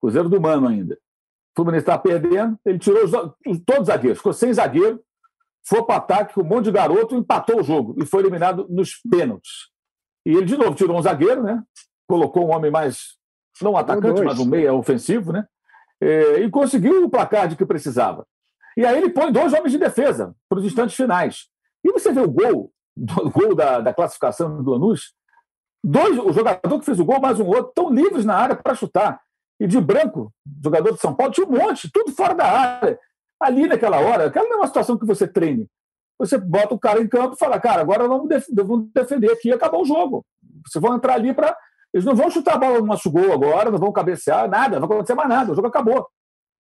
Cruzeiro 0.00 0.28
do 0.28 0.40
Mano 0.40 0.68
ainda. 0.68 0.94
O 0.94 1.56
Fluminense 1.56 1.82
estava 1.82 2.02
perdendo, 2.02 2.58
ele 2.64 2.78
tirou 2.78 3.04
os, 3.04 3.10
todos 3.10 3.82
os 3.82 3.86
zagueiros, 3.86 4.18
ficou 4.18 4.32
sem 4.32 4.52
zagueiro, 4.52 5.00
foi 5.66 5.82
para 5.82 5.94
o 5.94 5.98
ataque 5.98 6.34
com 6.34 6.42
um 6.42 6.44
monte 6.44 6.66
de 6.66 6.72
garoto, 6.72 7.16
empatou 7.16 7.60
o 7.60 7.62
jogo 7.62 7.94
e 7.98 8.06
foi 8.06 8.20
eliminado 8.20 8.66
nos 8.68 8.96
pênaltis. 9.10 9.70
E 10.26 10.30
ele, 10.30 10.44
de 10.44 10.56
novo, 10.56 10.74
tirou 10.74 10.98
um 10.98 11.02
zagueiro, 11.02 11.42
né? 11.42 11.62
colocou 12.10 12.48
um 12.48 12.52
homem 12.52 12.72
mais, 12.72 13.16
não 13.62 13.72
um 13.72 13.76
atacante, 13.76 14.22
mas 14.22 14.40
um 14.40 14.44
meia 14.44 14.74
ofensivo, 14.74 15.32
né? 15.32 15.46
É, 16.00 16.40
e 16.40 16.50
conseguiu 16.50 17.04
o 17.04 17.10
placar 17.10 17.48
de 17.48 17.56
que 17.56 17.66
precisava. 17.66 18.26
E 18.76 18.86
aí 18.86 18.96
ele 18.96 19.10
põe 19.10 19.30
dois 19.30 19.52
homens 19.52 19.72
de 19.72 19.78
defesa 19.78 20.34
para 20.48 20.58
os 20.58 20.64
instantes 20.64 20.96
finais. 20.96 21.48
E 21.84 21.92
você 21.92 22.12
vê 22.12 22.20
o 22.20 22.30
gol, 22.30 22.72
o 22.96 23.30
gol 23.30 23.54
da, 23.54 23.80
da 23.80 23.92
classificação 23.92 24.62
do 24.62 24.70
Lanús, 24.70 25.14
Dois, 25.82 26.18
o 26.18 26.32
jogador 26.32 26.78
que 26.78 26.84
fez 26.84 27.00
o 27.00 27.04
gol, 27.04 27.20
mais 27.20 27.40
um 27.40 27.46
outro, 27.46 27.68
estão 27.68 27.90
livres 27.90 28.24
na 28.24 28.36
área 28.36 28.54
para 28.54 28.74
chutar. 28.74 29.20
E 29.58 29.66
de 29.66 29.80
branco, 29.80 30.32
jogador 30.62 30.92
de 30.92 31.00
São 31.00 31.14
Paulo, 31.14 31.32
tinha 31.32 31.46
um 31.46 31.50
monte, 31.50 31.90
tudo 31.90 32.12
fora 32.12 32.34
da 32.34 32.44
área. 32.44 32.98
Ali 33.40 33.66
naquela 33.66 33.98
hora, 33.98 34.26
aquela 34.26 34.46
não 34.46 34.56
é 34.56 34.60
uma 34.60 34.66
situação 34.66 34.98
que 34.98 35.06
você 35.06 35.26
treine. 35.26 35.66
Você 36.18 36.36
bota 36.36 36.74
o 36.74 36.78
cara 36.78 37.00
em 37.00 37.08
campo 37.08 37.34
e 37.34 37.38
fala, 37.38 37.58
cara, 37.58 37.80
agora 37.80 38.06
vamos, 38.06 38.28
def 38.28 38.46
vamos 38.52 38.88
defender 38.94 39.32
aqui 39.32 39.48
e 39.48 39.52
acabar 39.52 39.78
o 39.78 39.84
jogo. 39.86 40.24
Vocês 40.66 40.82
vão 40.82 40.94
entrar 40.96 41.14
ali 41.14 41.32
para. 41.32 41.56
Eles 41.92 42.04
não 42.04 42.14
vão 42.14 42.30
chutar 42.30 42.54
a 42.54 42.58
bola 42.58 42.78
no 42.80 42.86
nosso 42.86 43.10
gol 43.10 43.32
agora, 43.32 43.70
não 43.70 43.78
vão 43.78 43.92
cabecear, 43.92 44.48
nada, 44.48 44.78
não 44.78 44.86
vai 44.86 44.96
acontecer 44.96 45.14
mais 45.14 45.28
nada, 45.28 45.52
o 45.52 45.54
jogo 45.54 45.68
acabou. 45.68 46.06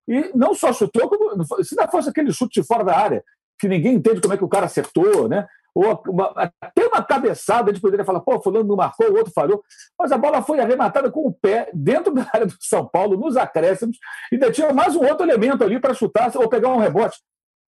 E 0.07 0.31
não 0.35 0.53
só 0.53 0.73
chutou, 0.73 1.07
como, 1.07 1.63
se 1.63 1.75
não 1.75 1.87
fosse 1.87 2.09
aquele 2.09 2.31
chute 2.31 2.59
de 2.59 2.67
fora 2.67 2.83
da 2.83 2.97
área, 2.97 3.23
que 3.59 3.67
ninguém 3.67 3.95
entende 3.95 4.19
como 4.19 4.33
é 4.33 4.37
que 4.37 4.43
o 4.43 4.49
cara 4.49 4.65
acertou, 4.65 5.29
né? 5.29 5.47
ou 5.73 6.01
uma, 6.07 6.51
até 6.59 6.85
uma 6.85 7.03
cabeçada, 7.03 7.69
a 7.69 7.73
gente 7.73 7.81
poderia 7.81 8.05
falar, 8.05 8.19
pô, 8.19 8.39
fulano 8.41 8.67
não 8.67 8.75
marcou, 8.75 9.09
o 9.09 9.17
outro 9.17 9.31
falhou, 9.33 9.63
mas 9.97 10.11
a 10.11 10.17
bola 10.17 10.41
foi 10.41 10.59
arrematada 10.59 11.09
com 11.09 11.27
o 11.27 11.33
pé 11.33 11.69
dentro 11.73 12.13
da 12.13 12.27
área 12.33 12.45
do 12.45 12.55
São 12.59 12.85
Paulo, 12.87 13.17
nos 13.17 13.37
acréscimos, 13.37 13.97
e 14.31 14.35
ainda 14.35 14.51
tinha 14.51 14.73
mais 14.73 14.95
um 14.95 15.05
outro 15.05 15.25
elemento 15.25 15.63
ali 15.63 15.79
para 15.79 15.93
chutar 15.93 16.31
ou 16.35 16.49
pegar 16.49 16.69
um 16.69 16.77
rebote. 16.77 17.17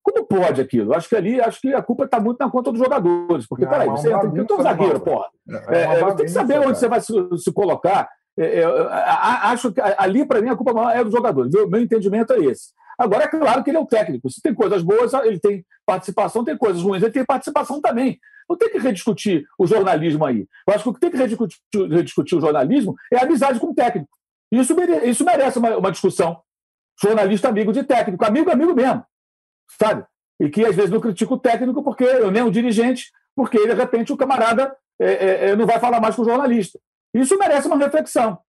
Como 0.04 0.26
pode 0.26 0.60
aquilo? 0.60 0.94
Acho 0.94 1.08
que 1.08 1.16
ali 1.16 1.40
acho 1.40 1.62
que 1.62 1.74
a 1.74 1.82
culpa 1.82 2.04
está 2.04 2.20
muito 2.20 2.38
na 2.38 2.52
conta 2.52 2.72
dos 2.72 2.80
jogadores. 2.80 3.48
Porque, 3.48 3.66
peraí, 3.66 3.88
você 3.88 4.12
entra 4.12 4.28
aqui, 4.28 4.44
tu 4.44 4.56
é 4.56 4.58
um 4.58 4.64
zagueiro, 4.64 5.00
porra. 5.00 5.28
É, 5.70 5.82
é, 5.82 6.00
você 6.04 6.16
tem 6.18 6.26
que 6.26 6.32
saber 6.32 6.60
onde 6.60 6.78
você 6.78 6.90
vai 6.90 7.00
se, 7.00 7.14
se 7.38 7.54
colocar. 7.54 8.10
É, 8.38 8.62
é 8.62 8.66
acho 9.44 9.72
que 9.72 9.80
ali, 9.82 10.26
para 10.26 10.42
mim, 10.42 10.50
a 10.50 10.56
culpa 10.56 10.74
maior 10.74 10.96
é 10.96 11.04
dos 11.04 11.14
jogadores. 11.14 11.52
Meu, 11.54 11.70
meu 11.70 11.82
entendimento 11.82 12.34
é 12.34 12.40
esse. 12.40 12.74
Agora, 13.00 13.24
é 13.24 13.28
claro 13.28 13.64
que 13.64 13.70
ele 13.70 13.78
é 13.78 13.80
o 13.80 13.86
técnico. 13.86 14.30
Se 14.30 14.42
tem 14.42 14.54
coisas 14.54 14.84
boas, 14.84 15.14
ele 15.14 15.40
tem 15.40 15.66
participação, 15.86 16.44
tem 16.44 16.58
coisas 16.58 16.82
ruins, 16.82 17.02
ele 17.02 17.12
tem 17.12 17.26
participação 17.26 17.82
também. 17.82 18.20
Não 18.50 18.58
tem 18.58 18.70
que 18.70 18.78
rediscutir 18.78 19.46
o 19.58 19.66
jornalismo 19.66 20.26
aí. 20.26 20.46
Eu 20.68 20.74
acho 20.74 20.84
que 20.84 20.90
o 20.90 20.94
que 20.94 21.00
tem 21.00 21.12
que 21.12 21.18
rediscutir, 21.18 21.60
rediscutir 21.90 22.38
o 22.38 22.42
jornalismo 22.42 22.94
é 23.12 23.18
a 23.18 23.24
amizade 23.24 23.60
com 23.60 23.68
o 23.68 23.74
técnico. 23.74 24.10
Isso, 24.52 24.76
mere, 24.76 25.10
isso 25.10 25.24
merece 25.24 25.58
uma, 25.58 25.78
uma 25.78 25.92
discussão. 25.92 26.40
Jornalista 27.02 27.50
amigo 27.50 27.72
de 27.74 27.84
técnico, 27.84 28.24
amigo 28.24 28.52
amigo 28.52 28.76
mesmo, 28.76 29.04
sabe? 29.80 30.06
E 30.40 30.50
que 30.50 30.66
às 30.66 30.76
vezes 30.76 30.92
não 30.92 31.00
critica 31.00 31.34
o 31.34 31.40
técnico 31.40 31.84
porque 31.84 32.04
eu 32.04 32.32
nem 32.32 32.44
o 32.44 32.52
dirigente, 32.52 33.12
porque 33.36 33.58
de 33.58 33.74
repente 33.74 34.12
o 34.12 34.18
camarada 34.18 34.76
é, 35.00 35.12
é, 35.12 35.50
é, 35.50 35.56
não 35.56 35.66
vai 35.66 35.80
falar 35.80 36.00
mais 36.00 36.16
com 36.16 36.22
o 36.22 36.26
jornalista. 36.26 36.80
Isso 37.14 37.38
merece 37.38 37.68
uma 37.68 37.78
reflexão. 37.78 38.40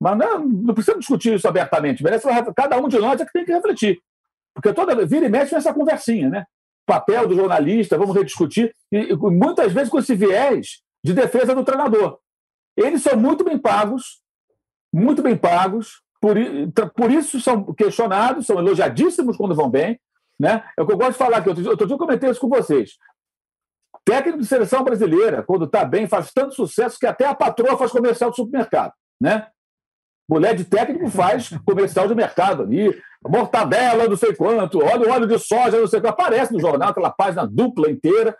Mas 0.00 0.16
não, 0.16 0.40
não 0.40 0.74
precisa 0.74 0.98
discutir 0.98 1.34
isso 1.34 1.46
abertamente. 1.46 2.02
Merece, 2.02 2.26
cada 2.56 2.78
um 2.78 2.88
de 2.88 2.98
nós 2.98 3.20
é 3.20 3.26
que 3.26 3.32
tem 3.32 3.44
que 3.44 3.52
refletir. 3.52 4.00
Porque 4.54 4.72
toda 4.72 5.06
vira 5.06 5.26
e 5.26 5.28
mexe 5.28 5.54
nessa 5.54 5.72
conversinha, 5.72 6.28
né? 6.28 6.46
Papel 6.86 7.28
do 7.28 7.34
jornalista, 7.34 7.98
vamos 7.98 8.16
rediscutir, 8.16 8.74
e, 8.90 9.12
e 9.12 9.16
muitas 9.16 9.72
vezes 9.72 9.88
com 9.88 9.98
esse 9.98 10.14
viés 10.14 10.82
de 11.04 11.12
defesa 11.12 11.54
do 11.54 11.64
treinador. 11.64 12.18
Eles 12.76 13.02
são 13.02 13.16
muito 13.16 13.44
bem 13.44 13.58
pagos, 13.58 14.20
muito 14.92 15.22
bem 15.22 15.36
pagos, 15.36 16.02
por, 16.20 16.36
por 16.94 17.10
isso 17.10 17.40
são 17.40 17.72
questionados, 17.72 18.46
são 18.46 18.58
elogiadíssimos 18.58 19.36
quando 19.36 19.54
vão 19.54 19.70
bem. 19.70 19.98
Né? 20.40 20.64
É 20.74 20.82
o 20.82 20.86
que 20.86 20.92
eu 20.94 20.96
gosto 20.96 21.12
de 21.12 21.18
falar 21.18 21.36
aqui. 21.36 21.50
Outro 21.50 21.62
dia, 21.62 21.70
outro 21.70 21.86
dia 21.86 21.94
eu 21.94 21.98
comentei 21.98 22.30
isso 22.30 22.40
com 22.40 22.48
vocês. 22.48 22.92
Técnico 24.06 24.38
de 24.38 24.46
seleção 24.46 24.82
brasileira, 24.82 25.42
quando 25.42 25.66
está 25.66 25.84
bem, 25.84 26.08
faz 26.08 26.32
tanto 26.32 26.54
sucesso 26.54 26.98
que 26.98 27.06
até 27.06 27.26
a 27.26 27.34
patroa 27.34 27.76
faz 27.76 27.92
comercial 27.92 28.30
do 28.30 28.36
supermercado. 28.36 28.94
Né? 29.20 29.46
Mulher 30.26 30.54
de 30.54 30.64
técnico 30.64 31.10
faz 31.10 31.50
comercial 31.66 32.08
de 32.08 32.14
mercado 32.14 32.62
ali, 32.62 32.98
mortadela, 33.22 34.08
não 34.08 34.16
sei 34.16 34.34
quanto, 34.34 34.82
óleo, 34.82 35.10
óleo 35.10 35.26
de 35.26 35.38
soja, 35.38 35.78
não 35.78 35.86
sei 35.86 36.00
quanto. 36.00 36.14
Aparece 36.14 36.54
no 36.54 36.58
jornal 36.58 36.88
aquela 36.88 37.10
página 37.10 37.46
dupla 37.46 37.90
inteira. 37.90 38.34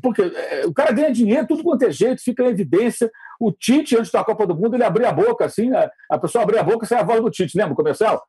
Porque 0.00 0.22
é, 0.22 0.66
o 0.66 0.72
cara 0.72 0.92
ganha 0.92 1.10
dinheiro, 1.10 1.48
tudo 1.48 1.64
quanto 1.64 1.82
é 1.82 1.90
jeito, 1.90 2.22
fica 2.22 2.44
em 2.44 2.48
evidência. 2.48 3.10
O 3.40 3.50
Tite, 3.50 3.96
antes 3.96 4.12
da 4.12 4.22
Copa 4.22 4.46
do 4.46 4.54
Mundo, 4.54 4.76
ele 4.76 4.84
abria 4.84 5.08
a 5.08 5.12
boca 5.12 5.46
assim, 5.46 5.74
a, 5.74 5.90
a 6.08 6.18
pessoa 6.18 6.44
abria 6.44 6.60
a 6.60 6.62
boca 6.64 6.84
e 6.84 6.88
sai 6.88 7.00
a 7.00 7.04
voz 7.04 7.20
do 7.20 7.30
Tite, 7.30 7.58
lembra 7.58 7.72
o 7.72 7.76
comercial? 7.76 8.22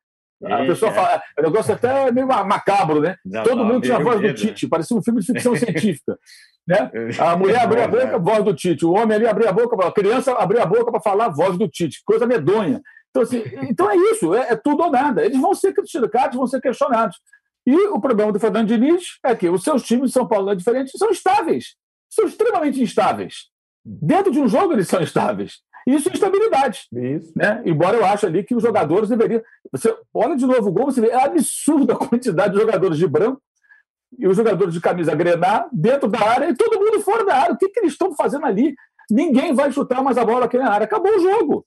A 0.44 0.66
pessoa 0.66 0.92
fala, 0.92 1.22
o 1.38 1.42
negócio 1.42 1.74
até 1.74 2.12
meio 2.12 2.28
macabro, 2.28 3.02
né? 3.02 3.16
Já 3.26 3.44
Todo 3.44 3.64
mundo 3.64 3.82
tinha 3.84 3.98
a 3.98 4.04
voz 4.04 4.20
do 4.20 4.34
Tite, 4.34 4.68
parecia 4.68 4.98
um 4.98 5.04
filme 5.04 5.20
de 5.20 5.28
ficção 5.28 5.54
científica. 5.58 6.18
Né? 6.68 6.92
A 7.20 7.36
mulher 7.36 7.62
abria 7.62 7.86
a 7.86 7.88
boca, 7.88 8.20
voz 8.20 8.44
do 8.44 8.54
Tite. 8.54 8.86
O 8.86 8.94
homem 8.94 9.18
ali 9.18 9.28
abria 9.28 9.50
a 9.50 9.54
boca, 9.54 9.76
a 9.86 9.92
criança 9.92 10.34
abria 10.34 10.64
a 10.64 10.66
boca 10.66 10.92
para 10.92 11.02
falar, 11.02 11.30
voz 11.30 11.58
do 11.58 11.68
Tite. 11.68 12.02
Coisa 12.06 12.26
medonha. 12.26 12.82
Então, 13.10 13.24
assim, 13.24 13.44
então 13.64 13.90
é 13.90 13.96
isso, 13.96 14.34
é, 14.34 14.54
é, 14.54 14.56
tudo 14.56 14.84
ou 14.84 14.90
nada. 14.90 15.24
Eles 15.24 15.40
vão 15.40 15.54
ser 15.54 15.74
criticados, 15.74 16.38
vão 16.38 16.48
ser 16.48 16.62
questionados. 16.62 17.18
E 17.66 17.76
o 17.90 18.00
problema 18.00 18.32
do 18.32 18.40
Fernando 18.40 18.68
Diniz 18.68 19.20
é 19.24 19.36
que 19.36 19.50
os 19.50 19.64
seus 19.64 19.84
times 19.84 20.08
de 20.08 20.14
São 20.14 20.28
Paulo 20.28 20.50
é 20.50 20.56
diferente, 20.56 20.98
são 20.98 21.12
estáveis. 21.12 21.76
São 22.10 22.26
extremamente 22.26 22.82
instáveis. 22.82 23.50
Dentro 23.86 24.32
de 24.32 24.40
um 24.40 24.48
jogo, 24.48 24.74
eles 24.74 24.88
são 24.88 25.02
estáveis. 25.02 25.60
Isso 25.88 26.10
é 26.10 26.14
instabilidade. 26.14 26.88
Isso. 26.94 27.32
Né? 27.36 27.62
Embora 27.66 27.98
eu 27.98 28.06
ache 28.06 28.26
ali 28.26 28.44
que 28.44 28.56
os 28.56 28.64
jogadores 28.64 29.10
deveriam. 29.10 29.42
Você 29.72 29.96
olha 30.14 30.36
de 30.36 30.46
novo 30.46 30.70
o 30.70 30.72
gol, 30.72 30.86
você 30.86 31.02
vê 31.02 31.10
é 31.10 31.24
absurda 31.24 31.94
a 31.94 31.98
quantidade 31.98 32.54
de 32.54 32.60
jogadores 32.60 32.98
de 32.98 33.08
branco 33.08 33.42
e 34.18 34.28
os 34.28 34.36
jogadores 34.36 34.74
de 34.74 34.82
camisa 34.82 35.16
grenar 35.16 35.68
dentro 35.72 36.08
da 36.08 36.20
área 36.20 36.50
e 36.50 36.56
todo 36.56 36.80
mundo 36.80 37.00
fora 37.02 37.26
da 37.26 37.36
área. 37.36 37.54
O 37.54 37.58
que, 37.58 37.70
que 37.70 37.80
eles 37.80 37.94
estão 37.94 38.16
fazendo 38.16 38.46
ali? 38.46 38.76
Ninguém 39.10 39.54
vai 39.54 39.72
chutar 39.72 40.04
mais 40.04 40.18
a 40.18 40.26
bola 40.26 40.46
aqui 40.46 40.58
na 40.58 40.70
área. 40.70 40.86
Acabou 40.86 41.16
o 41.16 41.20
jogo. 41.20 41.66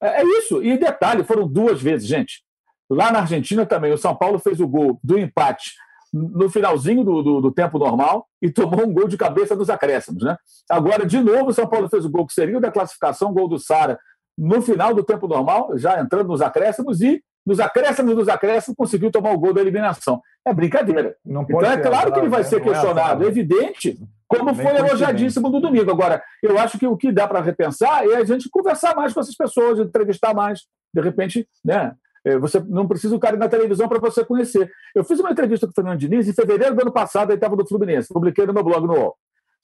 É, 0.00 0.22
é 0.22 0.24
isso. 0.24 0.62
E 0.62 0.78
detalhe, 0.78 1.24
foram 1.24 1.46
duas 1.46 1.80
vezes, 1.80 2.06
gente. 2.06 2.42
Lá 2.90 3.12
na 3.12 3.20
Argentina 3.20 3.66
também, 3.66 3.92
o 3.92 3.98
São 3.98 4.14
Paulo 4.14 4.38
fez 4.38 4.60
o 4.60 4.68
gol 4.68 4.98
do 5.02 5.18
empate 5.18 5.72
no 6.12 6.48
finalzinho 6.48 7.04
do, 7.04 7.22
do, 7.22 7.40
do, 7.40 7.52
tempo 7.52 7.78
normal 7.78 8.26
e 8.40 8.50
tomou 8.50 8.86
um 8.86 8.92
gol 8.92 9.08
de 9.08 9.16
cabeça 9.16 9.54
nos 9.54 9.68
acréscimos. 9.68 10.22
Né? 10.22 10.36
Agora, 10.70 11.04
de 11.04 11.20
novo, 11.20 11.50
o 11.50 11.52
São 11.52 11.66
Paulo 11.66 11.88
fez 11.88 12.04
o 12.04 12.10
gol 12.10 12.26
que 12.26 12.32
seria 12.32 12.56
o 12.56 12.60
da 12.60 12.70
classificação, 12.70 13.32
gol 13.32 13.48
do 13.48 13.58
Sara, 13.58 13.98
no 14.36 14.62
final 14.62 14.94
do 14.94 15.02
tempo 15.02 15.26
normal, 15.26 15.76
já 15.76 16.00
entrando 16.00 16.28
nos 16.28 16.40
acréscimos, 16.40 17.00
e 17.00 17.22
nos 17.44 17.60
acréscimos 17.60 18.14
dos 18.14 18.28
acréscimos 18.28 18.76
conseguiu 18.76 19.10
tomar 19.10 19.32
o 19.32 19.38
gol 19.38 19.52
da 19.52 19.60
eliminação. 19.60 20.20
É 20.46 20.52
brincadeira. 20.52 21.16
então 21.26 21.62
é 21.62 21.76
claro 21.78 22.12
que 22.12 22.18
ele 22.20 22.28
vai 22.28 22.44
ser 22.44 22.56
é 22.56 22.60
questionado, 22.60 23.24
é 23.24 23.26
evidente, 23.26 23.98
como 24.28 24.54
foi 24.54 24.76
elogiadíssimo 24.76 25.48
no 25.48 25.60
domingo. 25.60 25.90
Agora, 25.90 26.22
eu 26.42 26.58
acho 26.58 26.78
que 26.78 26.86
o 26.86 26.96
que 26.96 27.10
dá 27.10 27.26
para 27.26 27.40
repensar 27.40 28.06
é 28.06 28.16
a 28.16 28.24
gente 28.24 28.48
conversar 28.50 28.94
mais 28.94 29.12
com 29.12 29.20
essas 29.20 29.34
pessoas, 29.34 29.78
entrevistar 29.78 30.34
mais, 30.34 30.60
de 30.94 31.00
repente, 31.00 31.48
né? 31.64 31.92
É, 32.28 32.38
você 32.38 32.60
não 32.60 32.86
precisa 32.86 33.16
o 33.16 33.18
cara 33.18 33.36
ir 33.36 33.38
na 33.38 33.48
televisão 33.48 33.88
para 33.88 33.98
você 33.98 34.22
conhecer. 34.22 34.70
Eu 34.94 35.02
fiz 35.02 35.18
uma 35.18 35.30
entrevista 35.30 35.66
com 35.66 35.70
o 35.70 35.74
Fernando 35.74 35.98
Diniz 35.98 36.28
em 36.28 36.34
fevereiro 36.34 36.74
do 36.74 36.82
ano 36.82 36.92
passado, 36.92 37.30
ele 37.30 37.36
estava 37.38 37.56
no 37.56 37.66
Fluminense, 37.66 38.12
publiquei 38.12 38.44
no 38.44 38.52
meu 38.52 38.62
blog 38.62 38.86
no 38.86 38.92
UOL. 38.92 39.16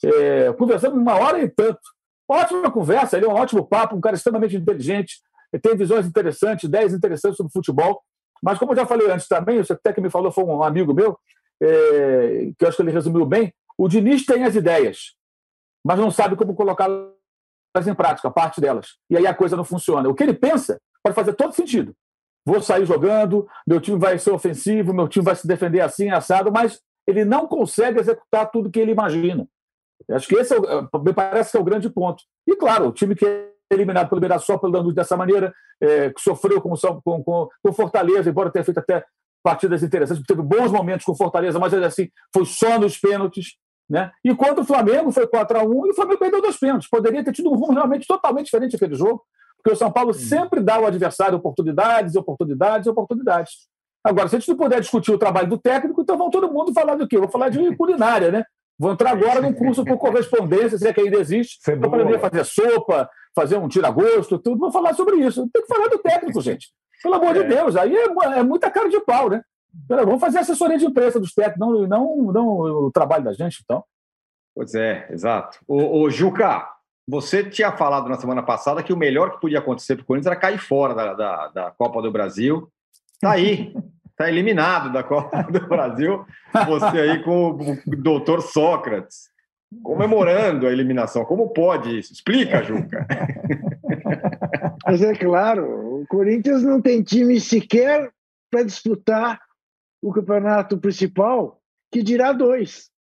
É, 0.03 0.53
conversando 0.55 0.97
uma 0.97 1.15
hora 1.15 1.43
e 1.43 1.49
tanto. 1.49 1.81
Ótima 2.27 2.71
conversa, 2.71 3.19
ele 3.19 3.27
é 3.27 3.29
um 3.29 3.35
ótimo 3.35 3.67
papo, 3.67 3.95
um 3.95 4.01
cara 4.01 4.17
extremamente 4.17 4.57
inteligente, 4.57 5.21
tem 5.61 5.77
visões 5.77 6.07
interessantes, 6.07 6.65
ideias 6.65 6.95
interessantes 6.95 7.37
sobre 7.37 7.53
futebol. 7.53 8.03
Mas, 8.43 8.59
como 8.59 8.73
eu 8.73 8.77
já 8.77 8.87
falei 8.87 9.11
antes 9.11 9.29
também, 9.29 9.63
você 9.63 9.75
até 9.75 9.93
que 9.93 10.01
me 10.01 10.09
falou, 10.09 10.33
foi 10.33 10.45
um 10.45 10.63
amigo 10.63 10.95
meu, 10.95 11.19
é, 11.63 12.51
que 12.59 12.65
eu 12.65 12.69
acho 12.69 12.79
que 12.79 12.83
ele 12.83 12.93
resumiu 12.93 13.27
bem, 13.27 13.53
o 13.77 13.89
Diniz 13.89 14.25
tem 14.25 14.43
as 14.45 14.55
ideias, 14.55 15.15
mas 15.85 15.99
não 15.99 16.11
sabe 16.11 16.35
como 16.35 16.55
colocá-las 16.55 17.87
em 17.87 17.95
prática, 17.95 18.31
parte 18.31 18.59
delas. 18.59 18.97
E 19.11 19.19
aí 19.19 19.27
a 19.27 19.35
coisa 19.35 19.55
não 19.55 19.65
funciona. 19.65 20.09
O 20.09 20.15
que 20.15 20.23
ele 20.23 20.33
pensa 20.33 20.81
pode 21.03 21.15
fazer 21.15 21.35
todo 21.35 21.53
sentido 21.53 21.95
vou 22.45 22.61
sair 22.61 22.85
jogando, 22.85 23.47
meu 23.67 23.81
time 23.81 23.99
vai 23.99 24.19
ser 24.19 24.31
ofensivo, 24.31 24.93
meu 24.93 25.09
time 25.09 25.25
vai 25.25 25.35
se 25.35 25.47
defender 25.47 25.81
assim, 25.81 26.11
assado, 26.11 26.53
mas 26.53 26.81
ele 27.07 27.25
não 27.25 27.47
consegue 27.47 28.01
executar 28.01 28.51
tudo 28.51 28.71
que 28.71 28.81
ele 28.81 28.93
imagina. 28.93 29.47
Acho 30.11 30.29
que 30.29 30.35
esse 30.35 30.55
é 30.55 30.59
o, 30.59 31.03
me 31.03 31.13
parece 31.13 31.53
que 31.53 31.57
é 31.57 31.61
o 31.61 31.65
grande 31.65 31.89
ponto. 31.89 32.23
E 32.47 32.57
claro, 32.57 32.89
o 32.89 32.93
time 32.93 33.15
que 33.15 33.25
é 33.25 33.51
eliminado 33.71 34.09
pelo 34.09 34.21
Mirassol 34.21 34.59
pelo 34.59 34.73
Lanús 34.73 34.95
dessa 34.95 35.17
maneira, 35.17 35.53
é, 35.81 36.11
que 36.11 36.21
sofreu 36.21 36.61
com, 36.61 36.75
com, 37.03 37.23
com, 37.23 37.49
com 37.63 37.73
Fortaleza, 37.73 38.29
embora 38.29 38.51
tenha 38.51 38.65
feito 38.65 38.79
até 38.79 39.05
partidas 39.43 39.83
interessantes, 39.83 40.25
teve 40.27 40.43
bons 40.43 40.71
momentos 40.71 41.05
com 41.05 41.15
Fortaleza, 41.15 41.59
mas 41.59 41.73
assim, 41.75 42.09
foi 42.33 42.45
só 42.45 42.79
nos 42.79 42.99
pênaltis. 42.99 43.57
Né? 43.89 44.11
Enquanto 44.25 44.61
o 44.61 44.65
Flamengo 44.65 45.13
foi 45.13 45.27
4 45.27 45.59
a 45.59 45.63
1 45.63 45.87
e 45.87 45.91
o 45.91 45.95
Flamengo 45.95 46.19
perdeu 46.19 46.41
dois 46.41 46.57
pênaltis. 46.57 46.89
Poderia 46.89 47.23
ter 47.23 47.33
tido 47.33 47.51
um 47.51 47.55
rumo 47.55 47.75
realmente 47.75 48.07
totalmente 48.07 48.47
diferente 48.47 48.77
aquele 48.77 48.95
jogo. 48.95 49.23
Porque 49.65 49.75
o 49.75 49.79
São 49.79 49.91
Paulo 49.91 50.13
sempre 50.13 50.61
dá 50.61 50.75
ao 50.75 50.85
adversário 50.85 51.39
oportunidades, 51.39 52.15
oportunidades, 52.17 52.87
oportunidades. 52.87 53.53
Agora, 54.05 54.29
se 54.29 54.37
a 54.37 54.39
gente 54.39 54.51
não 54.51 54.59
puder 54.59 54.79
discutir 54.79 55.11
o 55.11 55.17
trabalho 55.17 55.49
do 55.49 55.57
técnico, 55.57 56.03
então 56.03 56.19
vão 56.19 56.29
todo 56.29 56.53
mundo 56.53 56.71
falar 56.75 56.97
do 56.97 57.09
quê? 57.09 57.17
vou 57.17 57.31
falar 57.31 57.49
de 57.49 57.59
culinária, 57.75 58.31
né? 58.31 58.45
Vou 58.79 58.93
entrar 58.93 59.13
agora 59.13 59.41
num 59.41 59.55
curso 59.55 59.83
por 59.83 59.97
correspondência, 59.97 60.77
se 60.77 60.87
é 60.87 60.93
que 60.93 61.01
ainda 61.01 61.17
existe, 61.17 61.59
para 61.63 61.87
aprender 61.87 62.17
a 62.17 62.19
fazer 62.19 62.45
sopa, 62.45 63.09
fazer 63.35 63.57
um 63.57 63.69
tira-gosto, 63.69 64.39
tudo. 64.39 64.59
Vou 64.59 64.71
falar 64.71 64.93
sobre 64.93 65.17
isso. 65.17 65.49
Tem 65.51 65.63
que 65.63 65.69
falar 65.69 65.89
do 65.89 65.99
técnico, 65.99 66.39
gente. 66.43 66.69
Pelo 67.03 67.15
amor 67.15 67.35
é. 67.35 67.43
de 67.43 67.49
Deus, 67.49 67.75
aí 67.75 67.97
é, 67.97 68.05
é, 68.39 68.43
muita 68.43 68.71
cara 68.71 68.91
de 68.91 69.01
pau, 69.01 69.31
né? 69.31 69.43
Vamos 69.89 70.21
fazer 70.21 70.41
assessoria 70.41 70.77
de 70.77 70.85
imprensa 70.85 71.19
dos 71.19 71.33
técnicos, 71.33 71.59
não, 71.59 71.87
não, 71.87 72.33
não 72.33 72.49
o 72.49 72.91
trabalho 72.93 73.25
da 73.25 73.33
gente, 73.33 73.61
então. 73.65 73.83
Pois 74.55 74.75
é, 74.75 75.09
exato. 75.11 75.59
Ô, 75.67 76.03
ô 76.03 76.11
Juca, 76.11 76.69
você 77.07 77.45
tinha 77.45 77.71
falado 77.73 78.09
na 78.09 78.17
semana 78.17 78.43
passada 78.43 78.83
que 78.83 78.93
o 78.93 78.97
melhor 78.97 79.33
que 79.33 79.41
podia 79.41 79.59
acontecer 79.59 79.97
para 79.97 80.03
o 80.03 80.07
Corinthians 80.07 80.27
era 80.33 80.41
cair 80.41 80.59
fora 80.59 80.95
da, 80.95 81.15
da, 81.15 81.49
da 81.49 81.71
Copa 81.71 82.01
do 82.01 82.11
Brasil. 82.11 82.69
Está 83.15 83.33
aí, 83.33 83.75
está 84.11 84.29
eliminado 84.29 84.93
da 84.93 85.03
Copa 85.03 85.43
do 85.45 85.67
Brasil. 85.67 86.25
Você 86.67 87.01
aí 87.01 87.23
com 87.23 87.51
o 87.51 87.97
doutor 87.99 88.41
Sócrates, 88.41 89.29
comemorando 89.83 90.67
a 90.67 90.73
eliminação. 90.73 91.25
Como 91.25 91.51
pode 91.51 91.99
isso? 91.99 92.13
Explica, 92.13 92.63
Juca. 92.63 93.07
Mas 94.87 95.03
é 95.03 95.15
claro, 95.15 96.01
o 96.01 96.07
Corinthians 96.07 96.63
não 96.63 96.81
tem 96.81 97.03
time 97.03 97.39
sequer 97.39 98.11
para 98.51 98.63
disputar 98.63 99.41
o 100.03 100.13
campeonato 100.13 100.79
principal, 100.79 101.61
que 101.91 102.03
dirá 102.03 102.33
dois 102.33 102.94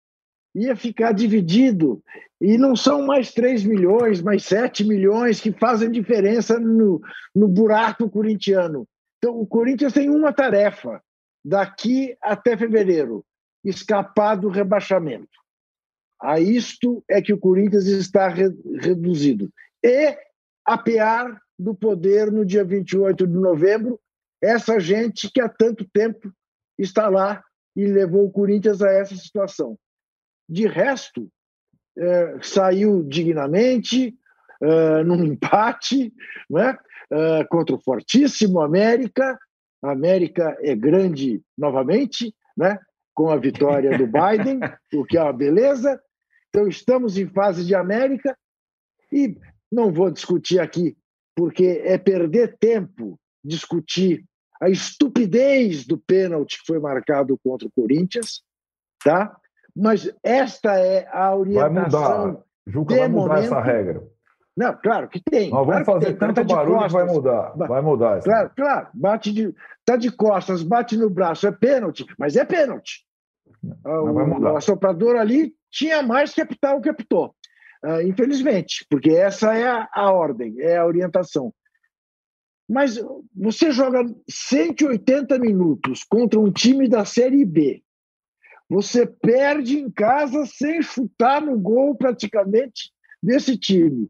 ia 0.53 0.75
ficar 0.75 1.11
dividido. 1.11 2.03
E 2.39 2.57
não 2.57 2.75
são 2.75 3.05
mais 3.05 3.33
3 3.33 3.63
milhões, 3.63 4.21
mais 4.21 4.43
7 4.43 4.83
milhões 4.83 5.39
que 5.39 5.51
fazem 5.51 5.89
diferença 5.89 6.59
no, 6.59 7.01
no 7.33 7.47
buraco 7.47 8.09
corintiano. 8.09 8.87
Então, 9.17 9.39
o 9.39 9.47
Corinthians 9.47 9.93
tem 9.93 10.09
uma 10.09 10.33
tarefa 10.33 11.01
daqui 11.43 12.15
até 12.21 12.57
fevereiro: 12.57 13.25
escapar 13.63 14.35
do 14.35 14.49
rebaixamento. 14.49 15.41
A 16.21 16.39
isto 16.39 17.03
é 17.09 17.21
que 17.21 17.33
o 17.33 17.39
Corinthians 17.39 17.85
está 17.85 18.27
re 18.27 18.49
reduzido. 18.79 19.49
E 19.83 20.17
apear 20.65 21.37
do 21.57 21.75
poder 21.75 22.31
no 22.31 22.45
dia 22.45 22.63
28 22.63 23.27
de 23.27 23.33
novembro, 23.33 23.99
essa 24.41 24.79
gente 24.79 25.29
que 25.31 25.41
há 25.41 25.49
tanto 25.49 25.87
tempo 25.93 26.31
está 26.77 27.09
lá 27.09 27.43
e 27.75 27.85
levou 27.85 28.25
o 28.25 28.31
Corinthians 28.31 28.81
a 28.81 28.89
essa 28.89 29.15
situação. 29.15 29.77
De 30.53 30.67
resto, 30.67 31.27
é, 31.97 32.37
saiu 32.43 33.01
dignamente, 33.01 34.15
é, 34.61 35.03
num 35.03 35.23
empate, 35.25 36.13
né? 36.47 36.77
é, 37.11 37.43
contra 37.45 37.75
o 37.75 37.81
fortíssimo 37.81 38.61
América. 38.61 39.35
A 39.81 39.91
América 39.91 40.55
é 40.61 40.75
grande 40.75 41.41
novamente, 41.57 42.35
né? 42.55 42.77
com 43.15 43.31
a 43.31 43.37
vitória 43.37 43.97
do 43.97 44.05
Biden, 44.07 44.59
o 44.93 45.03
que 45.03 45.17
é 45.17 45.23
uma 45.23 45.33
beleza. 45.33 45.99
Então, 46.49 46.67
estamos 46.67 47.17
em 47.17 47.27
fase 47.27 47.65
de 47.65 47.73
América 47.73 48.37
e 49.11 49.35
não 49.71 49.91
vou 49.91 50.11
discutir 50.11 50.59
aqui, 50.59 50.95
porque 51.35 51.81
é 51.83 51.97
perder 51.97 52.57
tempo 52.59 53.19
discutir 53.43 54.23
a 54.61 54.69
estupidez 54.69 55.83
do 55.83 55.97
pênalti 55.97 56.59
que 56.59 56.67
foi 56.67 56.79
marcado 56.79 57.39
contra 57.43 57.67
o 57.67 57.71
Corinthians, 57.71 58.43
tá? 59.03 59.35
Mas 59.75 60.11
esta 60.23 60.77
é 60.77 61.07
a 61.11 61.35
orientação. 61.35 62.01
Vai 62.01 62.27
mudar. 62.27 62.43
Juca 62.67 62.95
vai 62.95 63.07
mudar 63.07 63.27
momento. 63.27 63.45
essa 63.45 63.61
regra. 63.61 64.03
Não, 64.55 64.77
claro 64.81 65.09
que 65.09 65.19
tem. 65.19 65.49
Nós 65.49 65.65
vamos 65.65 65.83
claro 65.83 66.01
fazer 66.01 66.17
tanto 66.17 66.43
barulho 66.43 66.85
que 66.85 66.93
vai 66.93 67.05
mudar. 67.05 67.53
Vai 67.55 67.81
mudar. 67.81 68.21
Claro, 68.21 68.51
claro. 68.55 68.87
Bate 68.93 69.33
de, 69.33 69.53
tá 69.83 69.95
de 69.95 70.11
costas, 70.11 70.61
bate 70.61 70.95
no 70.95 71.09
braço, 71.09 71.47
é 71.47 71.51
pênalti, 71.51 72.05
mas 72.17 72.35
é 72.35 72.45
pênalti. 72.45 73.03
O, 73.83 74.13
vai 74.13 74.25
mudar. 74.25 74.53
o 74.53 74.57
assoprador 74.57 75.15
ali 75.15 75.55
tinha 75.71 76.03
mais 76.03 76.33
que 76.33 76.41
apitar 76.41 76.75
o 76.75 76.81
que 76.81 76.89
apitou. 76.89 77.33
Uh, 77.83 78.01
infelizmente, 78.07 78.85
porque 78.89 79.09
essa 79.09 79.53
é 79.55 79.67
a, 79.67 79.89
a 79.91 80.11
ordem, 80.11 80.55
é 80.59 80.77
a 80.77 80.85
orientação. 80.85 81.53
Mas 82.69 82.97
você 83.35 83.71
joga 83.71 84.05
180 84.29 85.37
minutos 85.37 86.03
contra 86.03 86.39
um 86.39 86.51
time 86.51 86.87
da 86.87 87.03
Série 87.03 87.43
B, 87.43 87.83
você 88.73 89.05
perde 89.05 89.77
em 89.77 89.91
casa 89.91 90.47
sem 90.47 90.81
chutar 90.81 91.39
no 91.39 91.59
gol 91.59 91.95
praticamente 91.95 92.91
desse 93.21 93.55
time. 93.55 94.09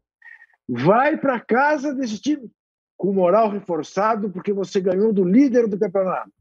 Vai 0.66 1.18
para 1.18 1.38
casa 1.38 1.94
desse 1.94 2.18
time. 2.18 2.50
com 2.96 3.12
moral 3.12 3.50
reforçado, 3.50 4.30
porque 4.30 4.54
você 4.54 4.80
ganhou 4.80 5.12
do 5.12 5.22
líder 5.22 5.68
do 5.68 5.78
campeonato. 5.78 6.32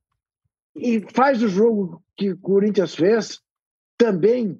E 0.73 1.01
faz 1.13 1.43
o 1.43 1.49
jogo 1.49 2.01
que 2.15 2.31
o 2.31 2.37
Corinthians 2.37 2.95
fez, 2.95 3.41
também 3.97 4.57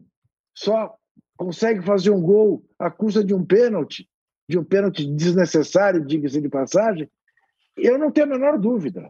só 0.53 0.97
consegue 1.37 1.81
fazer 1.83 2.09
um 2.09 2.21
gol 2.21 2.65
à 2.77 2.91
custa 2.91 3.23
de 3.23 3.33
um 3.33 3.45
pênalti, 3.45 4.09
de 4.49 4.59
um 4.59 4.63
pênalti 4.63 5.05
desnecessário, 5.05 6.05
diga-se 6.05 6.41
de 6.41 6.49
passagem, 6.49 7.09
eu 7.77 7.97
não 7.97 8.11
tenho 8.11 8.27
a 8.27 8.29
menor 8.29 8.59
dúvida. 8.59 9.09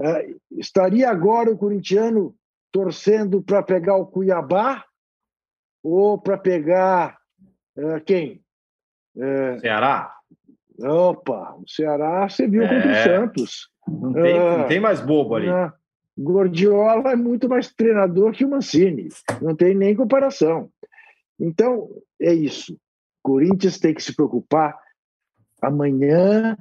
É, 0.00 0.34
estaria 0.52 1.10
agora 1.10 1.50
o 1.50 1.58
corintiano 1.58 2.34
torcendo 2.72 3.42
para 3.42 3.62
pegar 3.62 3.96
o 3.96 4.06
Cuiabá 4.06 4.84
ou 5.82 6.18
para 6.18 6.38
pegar 6.38 7.18
é, 7.76 8.00
quem? 8.00 8.42
É, 9.16 9.58
Ceará? 9.58 10.14
Opa, 10.80 11.54
o 11.54 11.68
Ceará 11.68 12.28
você 12.28 12.48
viu 12.48 12.62
contra 12.62 12.88
o 12.88 12.90
é. 12.90 13.04
Santos. 13.04 13.68
Não 13.86 14.12
tem, 14.12 14.38
não 14.38 14.60
é. 14.60 14.64
tem 14.64 14.80
mais 14.80 15.00
bobo 15.00 15.34
ali. 15.34 15.48
Gordiola 16.16 17.12
é 17.12 17.16
muito 17.16 17.48
mais 17.48 17.72
treinador 17.72 18.32
que 18.32 18.44
o 18.44 18.50
Mancini. 18.50 19.08
Não 19.40 19.54
tem 19.54 19.74
nem 19.74 19.94
comparação. 19.94 20.70
Então, 21.38 21.88
é 22.20 22.32
isso. 22.32 22.78
Corinthians 23.22 23.78
tem 23.78 23.94
que 23.94 24.02
se 24.02 24.14
preocupar. 24.14 24.78
Amanhã, 25.60 26.56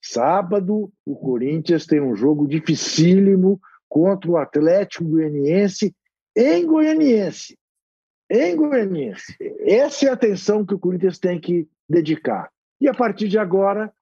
sábado, 0.00 0.92
o 1.04 1.16
Corinthians 1.16 1.86
tem 1.86 2.00
um 2.00 2.14
jogo 2.14 2.46
dificílimo 2.46 3.60
contra 3.92 4.30
o 4.30 4.38
Atlético 4.38 5.04
Goianiense 5.04 5.94
em 6.34 6.64
Goianiense. 6.64 7.58
Em 8.30 8.56
Goianiense. 8.56 9.36
Essa 9.60 10.06
é 10.06 10.08
a 10.08 10.14
atenção 10.14 10.64
que 10.64 10.72
o 10.72 10.78
Corinthians 10.78 11.18
tem 11.18 11.38
que 11.38 11.68
dedicar. 11.86 12.50
E 12.80 12.88
a 12.88 12.94
partir 12.94 13.28
de 13.28 13.38
agora, 13.38 13.92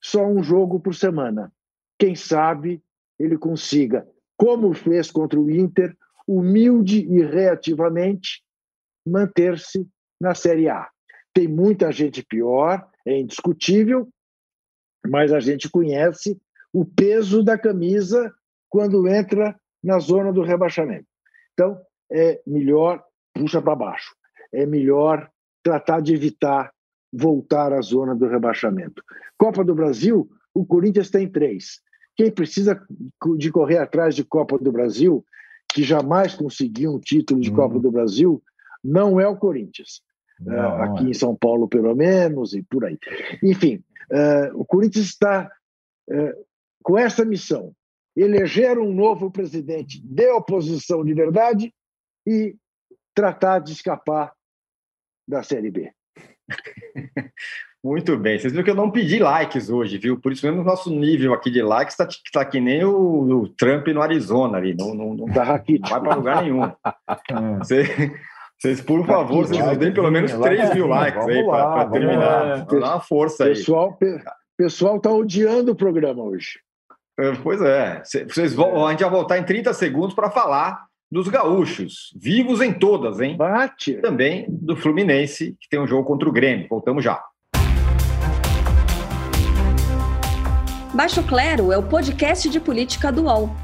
só 0.00 0.24
um 0.24 0.40
jogo 0.40 0.78
por 0.78 0.94
semana. 0.94 1.52
Quem 1.98 2.14
sabe 2.14 2.80
ele 3.18 3.36
consiga, 3.36 4.06
como 4.36 4.72
fez 4.72 5.10
contra 5.10 5.40
o 5.40 5.50
Inter, 5.50 5.96
humilde 6.28 7.00
e 7.00 7.20
reativamente, 7.20 8.40
manter-se 9.04 9.84
na 10.20 10.32
Série 10.32 10.68
A. 10.68 10.88
Tem 11.32 11.48
muita 11.48 11.90
gente 11.90 12.24
pior, 12.24 12.88
é 13.04 13.18
indiscutível, 13.18 14.08
mas 15.04 15.32
a 15.32 15.40
gente 15.40 15.68
conhece 15.68 16.40
o 16.72 16.84
peso 16.84 17.42
da 17.42 17.58
camisa 17.58 18.32
quando 18.74 19.06
entra 19.06 19.54
na 19.80 20.00
zona 20.00 20.32
do 20.32 20.42
rebaixamento. 20.42 21.06
Então, 21.52 21.80
é 22.10 22.42
melhor 22.44 23.00
puxa 23.32 23.62
para 23.62 23.76
baixo. 23.76 24.16
É 24.52 24.66
melhor 24.66 25.30
tratar 25.62 26.00
de 26.00 26.12
evitar 26.12 26.72
voltar 27.12 27.72
à 27.72 27.80
zona 27.80 28.16
do 28.16 28.26
rebaixamento. 28.26 29.00
Copa 29.38 29.62
do 29.62 29.76
Brasil, 29.76 30.28
o 30.52 30.66
Corinthians 30.66 31.08
tem 31.08 31.28
três. 31.28 31.80
Quem 32.16 32.32
precisa 32.32 32.84
de 33.38 33.52
correr 33.52 33.78
atrás 33.78 34.16
de 34.16 34.24
Copa 34.24 34.58
do 34.58 34.72
Brasil, 34.72 35.24
que 35.72 35.84
jamais 35.84 36.34
conseguiu 36.34 36.94
um 36.94 36.98
título 36.98 37.40
de 37.40 37.52
hum. 37.52 37.54
Copa 37.54 37.78
do 37.78 37.92
Brasil, 37.92 38.42
não 38.82 39.20
é 39.20 39.28
o 39.28 39.36
Corinthians. 39.36 40.02
Não, 40.40 40.52
uh, 40.52 40.82
aqui 40.82 41.06
é. 41.06 41.10
em 41.10 41.14
São 41.14 41.36
Paulo, 41.36 41.68
pelo 41.68 41.94
menos, 41.94 42.54
e 42.54 42.62
por 42.64 42.84
aí. 42.84 42.98
Enfim, 43.40 43.84
uh, 44.10 44.58
o 44.60 44.64
Corinthians 44.64 45.06
está 45.06 45.48
uh, 46.10 46.44
com 46.82 46.98
essa 46.98 47.24
missão: 47.24 47.72
eleger 48.16 48.78
um 48.78 48.92
novo 48.92 49.30
presidente 49.30 50.00
de 50.00 50.28
oposição 50.30 51.04
de 51.04 51.14
verdade 51.14 51.74
e 52.26 52.56
tratar 53.14 53.58
de 53.58 53.72
escapar 53.72 54.32
da 55.26 55.42
Série 55.42 55.70
B. 55.70 55.92
Muito 57.84 58.16
bem. 58.16 58.38
Vocês 58.38 58.50
viram 58.50 58.64
que 58.64 58.70
eu 58.70 58.74
não 58.74 58.90
pedi 58.90 59.18
likes 59.18 59.68
hoje, 59.68 59.98
viu? 59.98 60.18
Por 60.18 60.32
isso 60.32 60.46
mesmo 60.46 60.62
o 60.62 60.64
nosso 60.64 60.90
nível 60.90 61.34
aqui 61.34 61.50
de 61.50 61.60
likes 61.60 61.92
está 61.92 62.08
tá 62.32 62.42
que 62.42 62.58
nem 62.58 62.82
o, 62.82 63.42
o, 63.42 63.48
Trump 63.50 63.86
no 63.88 64.00
Arizona 64.00 64.56
ali. 64.56 64.74
Não, 64.74 64.94
não, 64.94 65.14
não, 65.14 65.26
não 65.26 65.34
vai 65.34 65.62
para 66.00 66.14
lugar 66.14 66.42
nenhum. 66.42 66.62
Vocês, 67.58 67.88
vocês, 68.58 68.80
por 68.80 69.04
favor, 69.04 69.46
vocês 69.46 69.62
nos 69.62 69.76
deem 69.76 69.92
pelo 69.92 70.10
menos 70.10 70.32
3 70.32 70.74
mil 70.74 70.86
likes 70.86 71.26
aí 71.26 71.44
para 71.44 71.90
terminar. 71.90 72.64
Dá 72.64 72.76
uma 72.76 73.00
força 73.00 73.44
aí. 73.44 73.50
Pessoal, 73.50 73.98
pessoal 74.56 74.96
está 74.96 75.10
odiando 75.10 75.72
o 75.72 75.76
programa 75.76 76.22
hoje. 76.22 76.60
É, 77.18 77.32
pois 77.42 77.60
é. 77.60 78.02
Vocês 78.28 78.54
vão, 78.54 78.86
a 78.86 78.90
gente 78.90 79.02
vai 79.02 79.10
voltar 79.10 79.38
em 79.38 79.44
30 79.44 79.72
segundos 79.72 80.14
para 80.14 80.30
falar 80.30 80.84
dos 81.10 81.28
gaúchos, 81.28 82.12
vivos 82.20 82.60
em 82.60 82.72
todas, 82.72 83.20
hein? 83.20 83.36
Bate. 83.36 83.94
Também 83.94 84.46
do 84.48 84.76
Fluminense, 84.76 85.56
que 85.60 85.68
tem 85.68 85.80
um 85.80 85.86
jogo 85.86 86.04
contra 86.04 86.28
o 86.28 86.32
Grêmio. 86.32 86.66
Voltamos 86.68 87.04
já. 87.04 87.22
Baixo 90.92 91.22
Clero 91.24 91.72
é 91.72 91.78
o 91.78 91.82
podcast 91.82 92.48
de 92.48 92.60
política 92.60 93.12
do 93.12 93.24
UOL. 93.24 93.63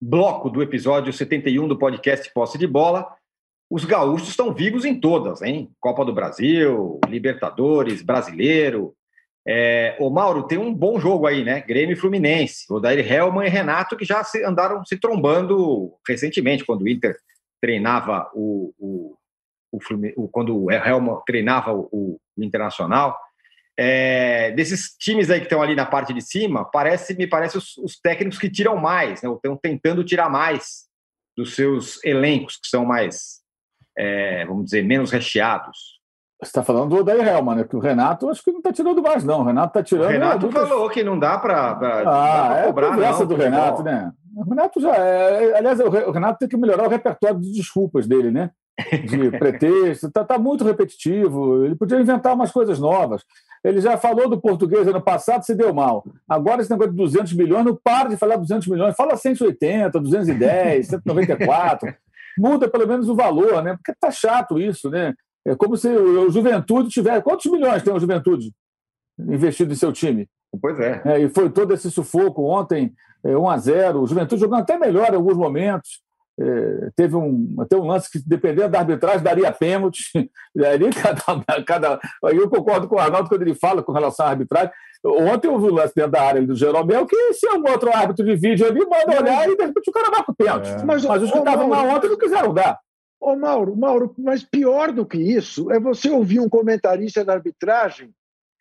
bloco 0.00 0.48
do 0.50 0.62
episódio 0.62 1.12
71 1.12 1.66
do 1.68 1.78
podcast 1.78 2.32
Posse 2.32 2.58
de 2.58 2.66
Bola. 2.66 3.06
Os 3.70 3.84
gaúchos 3.84 4.28
estão 4.28 4.54
vivos 4.54 4.84
em 4.84 4.98
todas, 4.98 5.42
hein? 5.42 5.70
Copa 5.80 6.04
do 6.04 6.14
Brasil, 6.14 7.00
Libertadores, 7.08 8.02
Brasileiro. 8.02 8.94
É, 9.46 9.96
o 9.98 10.10
Mauro, 10.10 10.44
tem 10.44 10.58
um 10.58 10.74
bom 10.74 10.98
jogo 10.98 11.26
aí, 11.26 11.44
né? 11.44 11.60
Grêmio 11.60 11.94
e 11.94 11.96
Fluminense. 11.96 12.64
O 12.70 12.80
Dair 12.80 13.10
Helman 13.10 13.46
e 13.46 13.50
Renato 13.50 13.96
que 13.96 14.04
já 14.04 14.22
se, 14.24 14.44
andaram 14.44 14.84
se 14.84 14.98
trombando 14.98 15.92
recentemente, 16.06 16.64
quando 16.64 16.82
o 16.82 16.88
Inter 16.88 17.16
treinava 17.60 18.30
o, 18.34 18.72
o 18.78 19.18
o, 19.72 19.78
o 20.16 20.28
quando 20.28 20.56
o 20.56 20.70
Helma 20.70 21.22
treinava 21.26 21.72
o, 21.72 21.88
o 21.92 22.44
Internacional, 22.44 23.18
é, 23.78 24.50
desses 24.50 24.96
times 24.98 25.30
aí 25.30 25.38
que 25.38 25.46
estão 25.46 25.62
ali 25.62 25.76
na 25.76 25.86
parte 25.86 26.12
de 26.12 26.20
cima, 26.20 26.64
parece, 26.64 27.14
me 27.14 27.28
parece 27.28 27.56
os, 27.56 27.76
os 27.78 27.96
técnicos 28.00 28.36
que 28.36 28.50
tiram 28.50 28.76
mais, 28.76 29.22
né, 29.22 29.30
estão 29.30 29.56
tentando 29.56 30.02
tirar 30.02 30.28
mais 30.28 30.88
dos 31.36 31.54
seus 31.54 32.04
elencos, 32.04 32.56
que 32.56 32.68
são 32.68 32.84
mais, 32.84 33.40
é, 33.96 34.44
vamos 34.46 34.64
dizer, 34.64 34.82
menos 34.84 35.12
recheados. 35.12 35.98
Você 36.42 36.50
está 36.50 36.64
falando 36.64 36.90
do 36.90 36.96
Odair 36.98 37.26
Helman, 37.26 37.56
né? 37.56 37.64
Que 37.64 37.74
o 37.74 37.80
Renato 37.80 38.28
acho 38.28 38.42
que 38.44 38.52
não 38.52 38.58
está 38.58 38.72
tirando 38.72 39.02
mais, 39.02 39.24
não. 39.24 39.40
O 39.40 39.44
Renato 39.44 39.78
está 39.78 39.82
tirando. 39.82 40.06
O 40.06 40.12
Renato 40.12 40.46
é, 40.46 40.52
falou 40.52 40.88
que 40.88 41.02
não 41.02 41.18
dá 41.18 41.36
para 41.36 41.78
ah, 42.06 42.58
é 42.58 42.66
cobrar. 42.66 42.96
É 42.96 43.04
essa 43.06 43.26
do 43.26 43.34
Renato, 43.34 43.82
né? 43.82 44.12
O 44.36 44.44
Renato 44.48 44.80
já 44.80 44.94
é. 44.94 45.58
Aliás, 45.58 45.80
o 45.80 46.10
Renato 46.12 46.38
tem 46.38 46.48
que 46.48 46.56
melhorar 46.56 46.86
o 46.86 46.88
repertório 46.88 47.40
de 47.40 47.52
desculpas 47.52 48.06
dele, 48.06 48.30
né? 48.30 48.52
de 49.08 49.30
pretexto, 49.32 50.06
está 50.06 50.24
tá 50.24 50.38
muito 50.38 50.64
repetitivo. 50.64 51.64
Ele 51.64 51.74
podia 51.74 52.00
inventar 52.00 52.34
umas 52.34 52.52
coisas 52.52 52.78
novas. 52.78 53.24
Ele 53.68 53.82
já 53.82 53.98
falou 53.98 54.30
do 54.30 54.40
português 54.40 54.88
ano 54.88 55.02
passado, 55.02 55.44
se 55.44 55.54
deu 55.54 55.74
mal. 55.74 56.02
Agora, 56.26 56.62
esse 56.62 56.70
negócio 56.70 56.90
de 56.90 56.96
200 56.96 57.34
milhões, 57.34 57.66
não 57.66 57.76
para 57.76 58.08
de 58.08 58.16
falar 58.16 58.36
200 58.36 58.66
milhões, 58.66 58.96
fala 58.96 59.14
180, 59.14 60.00
210, 60.00 60.86
194. 60.86 61.94
Muda 62.38 62.66
pelo 62.66 62.88
menos 62.88 63.10
o 63.10 63.14
valor, 63.14 63.62
né? 63.62 63.74
Porque 63.74 63.92
tá 64.00 64.10
chato 64.10 64.58
isso, 64.58 64.88
né? 64.88 65.12
É 65.46 65.54
como 65.54 65.76
se 65.76 65.86
o 65.86 66.30
Juventude 66.30 66.88
tivesse. 66.88 67.22
Quantos 67.22 67.44
milhões 67.52 67.82
tem 67.82 67.92
o 67.92 68.00
Juventude 68.00 68.54
investido 69.18 69.70
em 69.70 69.76
seu 69.76 69.92
time? 69.92 70.26
Pois 70.62 70.80
é. 70.80 71.02
é 71.04 71.20
e 71.20 71.28
foi 71.28 71.50
todo 71.50 71.74
esse 71.74 71.90
sufoco 71.90 72.44
ontem, 72.44 72.94
é, 73.22 73.36
1 73.36 73.50
a 73.50 73.58
0 73.58 74.00
O 74.00 74.06
Juventude 74.06 74.40
jogando 74.40 74.62
até 74.62 74.78
melhor 74.78 75.12
em 75.12 75.16
alguns 75.16 75.36
momentos. 75.36 76.00
É, 76.40 76.90
teve 76.94 77.16
um, 77.16 77.56
até 77.58 77.76
um 77.76 77.86
lance 77.86 78.10
que, 78.10 78.20
dependendo 78.24 78.68
da 78.68 78.78
arbitragem, 78.78 79.22
daria 79.22 79.50
pênalti. 79.50 80.12
Ali, 80.56 80.90
cada, 80.94 81.64
cada, 81.64 82.00
eu 82.32 82.48
concordo 82.48 82.86
com 82.86 82.94
o 82.94 82.98
Arnaldo 82.98 83.28
quando 83.28 83.42
ele 83.42 83.54
fala 83.54 83.82
com 83.82 83.92
relação 83.92 84.26
à 84.26 84.30
arbitragem. 84.30 84.70
Ontem 85.04 85.48
houve 85.48 85.66
um 85.66 85.74
lance 85.74 85.94
dentro 85.94 86.12
da 86.12 86.22
área 86.22 86.42
do 86.42 86.54
Jeromel 86.54 87.06
que, 87.06 87.32
se 87.34 87.46
algum 87.48 87.70
outro 87.70 87.94
árbitro 87.94 88.24
de 88.24 88.36
vídeo 88.36 88.66
ali, 88.66 88.80
manda 88.80 89.20
olhar 89.20 89.48
e 89.48 89.56
de 89.56 89.64
repente 89.64 89.90
o 89.90 89.92
cara 89.92 90.10
marca 90.10 90.32
o 90.32 90.34
pênalti. 90.34 90.68
É. 90.68 90.84
Mas, 90.84 91.04
mas, 91.04 91.22
os 91.22 91.30
que 91.30 91.38
estavam 91.38 91.68
lá 91.68 91.82
ontem 91.82 92.08
não 92.08 92.18
quiseram 92.18 92.52
dar. 92.52 92.78
Ô, 93.20 93.34
Mauro, 93.36 93.76
Mauro, 93.76 94.14
mas 94.18 94.44
pior 94.44 94.92
do 94.92 95.04
que 95.04 95.18
isso 95.18 95.70
é 95.72 95.80
você 95.80 96.10
ouvir 96.10 96.40
um 96.40 96.48
comentarista 96.48 97.24
da 97.24 97.34
arbitragem 97.34 98.10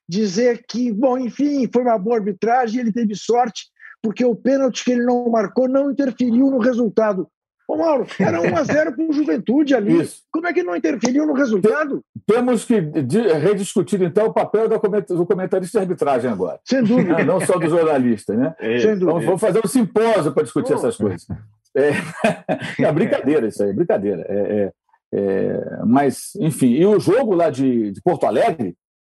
dizer 0.09 0.63
que, 0.67 0.91
bom, 0.91 1.17
enfim, 1.17 1.69
foi 1.71 1.83
uma 1.83 1.97
boa 1.97 2.17
arbitragem, 2.17 2.79
ele 2.79 2.93
teve 2.93 3.13
sorte, 3.15 3.65
porque 4.01 4.23
o 4.23 4.35
pênalti 4.35 4.85
que 4.85 4.91
ele 4.91 5.03
não 5.03 5.29
marcou 5.29 5.67
não 5.67 5.91
interferiu 5.91 6.49
no 6.49 6.59
resultado. 6.59 7.27
Ô, 7.67 7.75
Mauro, 7.75 8.07
era 8.17 8.39
1x0 8.39 8.95
com 8.95 9.09
o 9.09 9.13
Juventude 9.13 9.75
ali. 9.75 10.01
Isso. 10.01 10.21
Como 10.31 10.47
é 10.47 10.53
que 10.53 10.63
não 10.63 10.73
interferiu 10.73 11.25
no 11.25 11.33
resultado? 11.33 12.01
Temos 12.25 12.63
que 12.63 12.79
rediscutir, 12.79 14.01
então, 14.01 14.27
o 14.27 14.33
papel 14.33 14.69
do 14.69 15.25
comentarista 15.25 15.79
de 15.79 15.83
arbitragem 15.83 16.31
agora. 16.31 16.59
Sem 16.63 16.81
dúvida. 16.81 17.25
Não 17.25 17.41
só 17.41 17.57
do 17.57 17.67
jornalista, 17.67 18.33
né? 18.33 18.55
É. 18.59 18.79
Sem 18.79 18.97
dúvida. 18.97 19.25
vamos 19.25 19.41
fazer 19.41 19.59
um 19.63 19.67
simpósio 19.67 20.31
para 20.31 20.43
discutir 20.43 20.73
essas 20.73 20.95
coisas. 20.95 21.27
É, 21.75 21.91
é 22.83 22.91
brincadeira 22.91 23.47
isso 23.47 23.61
aí, 23.61 23.73
brincadeira. 23.73 24.25
É, 24.29 24.33
é, 24.33 24.73
é, 25.13 25.79
mas, 25.85 26.35
enfim, 26.39 26.71
e 26.71 26.85
o 26.85 26.99
jogo 26.99 27.35
lá 27.35 27.49
de, 27.49 27.91
de, 27.91 28.01
Porto 28.01 28.25
Alegre, 28.25 28.75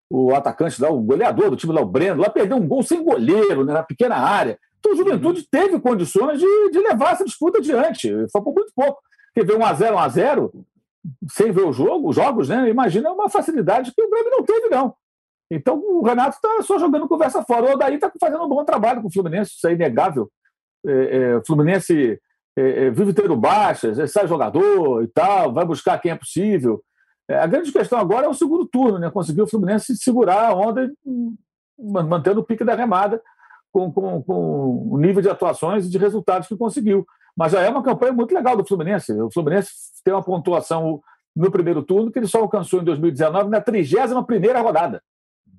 o 0.09 0.33
atacante 0.33 0.81
lá, 0.81 0.89
o 0.89 0.99
goleador 0.99 1.51
do 1.51 1.55
time 1.55 1.71
lá, 1.71 1.81
o 1.81 1.85
Breno, 1.85 2.21
lá 2.21 2.29
perdeu 2.31 2.57
um 2.57 2.67
gol 2.67 2.81
sem 2.81 3.03
goleiro, 3.03 3.63
né, 3.63 3.73
na 3.73 3.83
pequena 3.83 4.15
área. 4.15 4.57
Então, 4.79 4.93
o 4.93 4.95
Juventude 4.95 5.45
teve 5.49 5.79
condições 5.79 6.39
de, 6.39 6.69
de 6.71 6.79
levar 6.79 7.13
essa 7.13 7.25
disputa 7.25 7.59
adiante. 7.59 8.09
Foi 8.31 8.41
por 8.41 8.53
muito 8.53 8.71
pouco. 8.73 9.01
Porque 9.33 9.45
ver 9.45 9.59
1x0, 9.59 9.93
1x0, 9.93 10.51
sem 11.29 11.51
ver 11.51 11.65
o 11.65 11.73
jogo, 11.73 12.09
os 12.09 12.15
jogos, 12.15 12.49
né? 12.49 12.69
Imagina 12.69 13.11
uma 13.11 13.29
facilidade 13.29 13.93
que 13.93 14.01
o 14.01 14.09
Grêmio 14.09 14.31
não 14.31 14.43
teve, 14.43 14.69
não. 14.69 14.93
Então, 15.51 15.79
o 15.79 16.03
Renato 16.03 16.35
está 16.35 16.61
só 16.61 16.79
jogando 16.79 17.07
conversa 17.07 17.43
fora. 17.43 17.65
O 17.65 17.73
Odaí 17.73 17.95
está 17.95 18.11
fazendo 18.19 18.43
um 18.43 18.49
bom 18.49 18.63
trabalho 18.63 19.01
com 19.01 19.07
o 19.07 19.11
Fluminense, 19.11 19.51
isso 19.55 19.67
é 19.67 19.73
inegável. 19.73 20.29
É, 20.85 21.17
é, 21.17 21.37
o 21.37 21.45
Fluminense 21.45 22.19
é, 22.57 22.85
é, 22.85 22.89
vive 22.89 23.13
tendo 23.13 23.35
baixas, 23.35 23.99
é, 23.99 24.07
sai 24.07 24.27
jogador 24.27 25.03
e 25.03 25.07
tal, 25.07 25.53
vai 25.53 25.65
buscar 25.65 25.99
quem 25.99 26.11
é 26.11 26.15
possível. 26.15 26.81
É, 27.27 27.37
a 27.37 27.47
grande 27.47 27.71
questão 27.71 27.99
agora 27.99 28.27
é 28.27 28.29
o 28.29 28.33
segundo 28.33 28.65
turno, 28.65 28.97
né? 28.97 29.09
Conseguir 29.09 29.41
o 29.41 29.47
Fluminense 29.47 29.97
segurar 29.97 30.49
a 30.49 30.53
onda, 30.53 30.89
mantendo 31.77 32.39
o 32.39 32.43
pique 32.43 32.63
da 32.63 32.75
remada 32.75 33.21
com, 33.71 33.91
com, 33.91 34.21
com 34.23 34.87
o 34.91 34.97
nível 34.97 35.21
de 35.21 35.29
atuações 35.29 35.85
e 35.85 35.89
de 35.89 35.97
resultados 35.97 36.47
que 36.47 36.57
conseguiu. 36.57 37.05
Mas 37.35 37.51
já 37.51 37.61
é 37.61 37.69
uma 37.69 37.83
campanha 37.83 38.11
muito 38.11 38.33
legal 38.33 38.57
do 38.57 38.65
Fluminense. 38.65 39.13
O 39.13 39.31
Fluminense 39.31 39.69
tem 40.03 40.13
uma 40.13 40.23
pontuação 40.23 41.01
no 41.35 41.51
primeiro 41.51 41.83
turno 41.83 42.11
que 42.11 42.19
ele 42.19 42.27
só 42.27 42.39
alcançou 42.39 42.81
em 42.81 42.83
2019 42.83 43.49
na 43.49 43.61
31 43.61 44.61
rodada. 44.61 45.01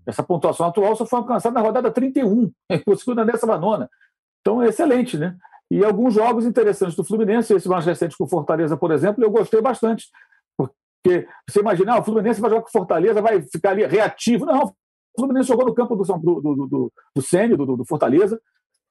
Essa 0.06 0.22
pontuação 0.22 0.66
atual 0.66 0.96
só 0.96 1.06
foi 1.06 1.18
alcançada 1.20 1.54
na 1.54 1.60
rodada 1.60 1.90
31, 1.90 2.50
conseguiu 2.84 3.14
na 3.16 3.24
19. 3.24 3.86
Então 4.40 4.62
é 4.62 4.68
excelente, 4.68 5.16
né? 5.16 5.36
E 5.70 5.84
alguns 5.84 6.14
jogos 6.14 6.44
interessantes 6.44 6.96
do 6.96 7.04
Fluminense, 7.04 7.54
esse 7.54 7.68
mais 7.68 7.86
recente 7.86 8.16
com 8.16 8.26
Fortaleza, 8.26 8.76
por 8.76 8.90
exemplo, 8.90 9.22
eu 9.22 9.30
gostei 9.30 9.60
bastante. 9.60 10.08
Porque 10.56 11.28
você 11.48 11.60
imagina, 11.60 11.94
ah, 11.94 12.00
o 12.00 12.04
Fluminense 12.04 12.40
vai 12.40 12.50
jogar 12.50 12.62
com 12.62 12.70
Fortaleza, 12.70 13.22
vai 13.22 13.40
ficar 13.42 13.70
ali 13.70 13.86
reativo. 13.86 14.46
Não, 14.46 14.64
o 14.64 14.74
Fluminense 15.16 15.48
jogou 15.48 15.66
no 15.66 15.74
campo 15.74 15.96
do, 15.96 16.04
do, 16.04 16.40
do, 16.40 16.66
do, 16.66 16.92
do 17.14 17.22
Sênio, 17.22 17.56
do, 17.56 17.76
do 17.76 17.84
Fortaleza, 17.84 18.40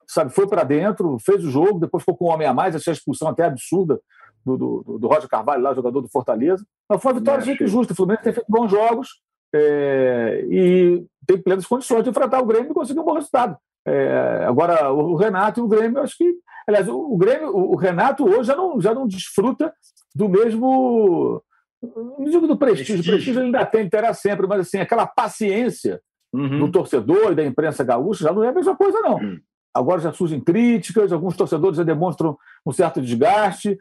sabe, 0.07 0.33
foi 0.33 0.47
para 0.47 0.63
dentro, 0.63 1.17
fez 1.19 1.43
o 1.43 1.49
jogo, 1.49 1.79
depois 1.79 2.01
ficou 2.01 2.17
com 2.17 2.25
um 2.25 2.33
homem 2.33 2.47
a 2.47 2.53
mais, 2.53 2.75
achei 2.75 2.91
a 2.91 2.95
expulsão 2.95 3.27
até 3.27 3.43
absurda 3.43 3.99
do, 4.45 4.57
do, 4.57 4.97
do 4.99 5.07
Roger 5.07 5.29
Carvalho, 5.29 5.61
lá, 5.61 5.73
jogador 5.73 6.01
do 6.01 6.09
Fortaleza. 6.09 6.65
Mas 6.89 7.01
foi 7.01 7.11
uma 7.11 7.19
vitória 7.19 7.43
gente 7.43 7.67
justa. 7.67 7.93
O 7.93 7.95
Fluminense 7.95 8.23
tem 8.23 8.33
feito 8.33 8.47
bons 8.49 8.71
jogos 8.71 9.21
é, 9.53 10.45
e 10.49 11.05
tem 11.25 11.37
plenas 11.41 11.65
condições 11.65 12.03
de 12.03 12.09
enfrentar 12.09 12.41
o 12.41 12.45
Grêmio 12.45 12.71
e 12.71 12.73
conseguir 12.73 12.99
um 12.99 13.05
bom 13.05 13.13
resultado. 13.13 13.57
É, 13.85 14.45
agora, 14.47 14.91
o 14.91 15.15
Renato 15.15 15.59
e 15.59 15.63
o 15.63 15.67
Grêmio, 15.67 16.01
acho 16.01 16.17
que. 16.17 16.35
Aliás, 16.67 16.87
o, 16.87 17.17
Grêmio, 17.17 17.55
o, 17.55 17.75
Renato 17.75 18.23
hoje 18.27 18.43
já 18.43 18.55
não, 18.55 18.79
já 18.79 18.93
não 18.93 19.07
desfruta 19.07 19.73
do 20.13 20.29
mesmo. 20.29 21.41
Não 21.81 22.25
digo 22.25 22.45
do 22.45 22.57
prestígio, 22.57 22.99
o 22.99 23.03
prestígio 23.03 23.41
ainda 23.41 23.65
tem, 23.65 23.89
terá 23.89 24.13
sempre, 24.13 24.45
mas 24.45 24.61
assim, 24.61 24.79
aquela 24.79 25.07
paciência 25.07 26.01
uhum. 26.33 26.59
do 26.59 26.71
torcedor 26.71 27.31
e 27.31 27.35
da 27.35 27.43
imprensa 27.43 27.83
gaúcha 27.83 28.23
já 28.23 28.33
não 28.33 28.43
é 28.43 28.49
a 28.49 28.53
mesma 28.53 28.75
coisa, 28.75 28.99
não. 29.01 29.15
Uhum. 29.15 29.39
Agora 29.73 30.01
já 30.01 30.11
surgem 30.11 30.39
críticas, 30.39 31.11
alguns 31.11 31.35
torcedores 31.35 31.77
já 31.77 31.83
demonstram 31.83 32.37
um 32.65 32.71
certo 32.71 33.01
desgaste. 33.01 33.77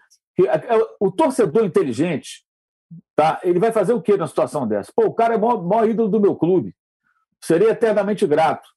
O 1.01 1.11
torcedor 1.11 1.65
inteligente, 1.65 2.45
tá? 3.17 3.41
ele 3.43 3.59
vai 3.59 3.73
fazer 3.73 3.93
o 3.93 4.01
que 4.01 4.17
na 4.17 4.27
situação 4.27 4.69
dessa? 4.69 4.93
Pô, 4.95 5.07
o 5.07 5.15
cara 5.15 5.35
é 5.35 5.37
o 5.37 5.41
maior, 5.41 5.63
maior 5.63 5.89
ídolo 5.89 6.09
do 6.09 6.21
meu 6.21 6.37
clube. 6.37 6.75
Seria 7.43 7.71
eternamente 7.71 8.27
grato. 8.27 8.69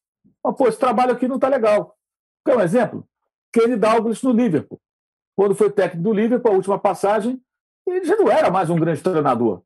Mas, 0.43 0.55
pô, 0.55 0.67
esse 0.67 0.79
trabalho 0.79 1.11
aqui 1.11 1.27
não 1.27 1.35
está 1.35 1.47
legal. 1.47 1.95
Quer 2.45 2.57
um 2.57 2.61
exemplo? 2.61 3.05
Kenny 3.53 3.75
Dalglish 3.75 4.23
no 4.23 4.31
Liverpool. 4.31 4.79
Quando 5.35 5.53
foi 5.53 5.69
técnico 5.69 6.03
do 6.03 6.13
Liverpool, 6.13 6.51
a 6.51 6.55
última 6.55 6.79
passagem, 6.79 7.39
ele 7.87 8.05
já 8.05 8.15
não 8.15 8.29
era 8.29 8.49
mais 8.49 8.69
um 8.69 8.75
grande 8.75 9.01
treinador. 9.01 9.61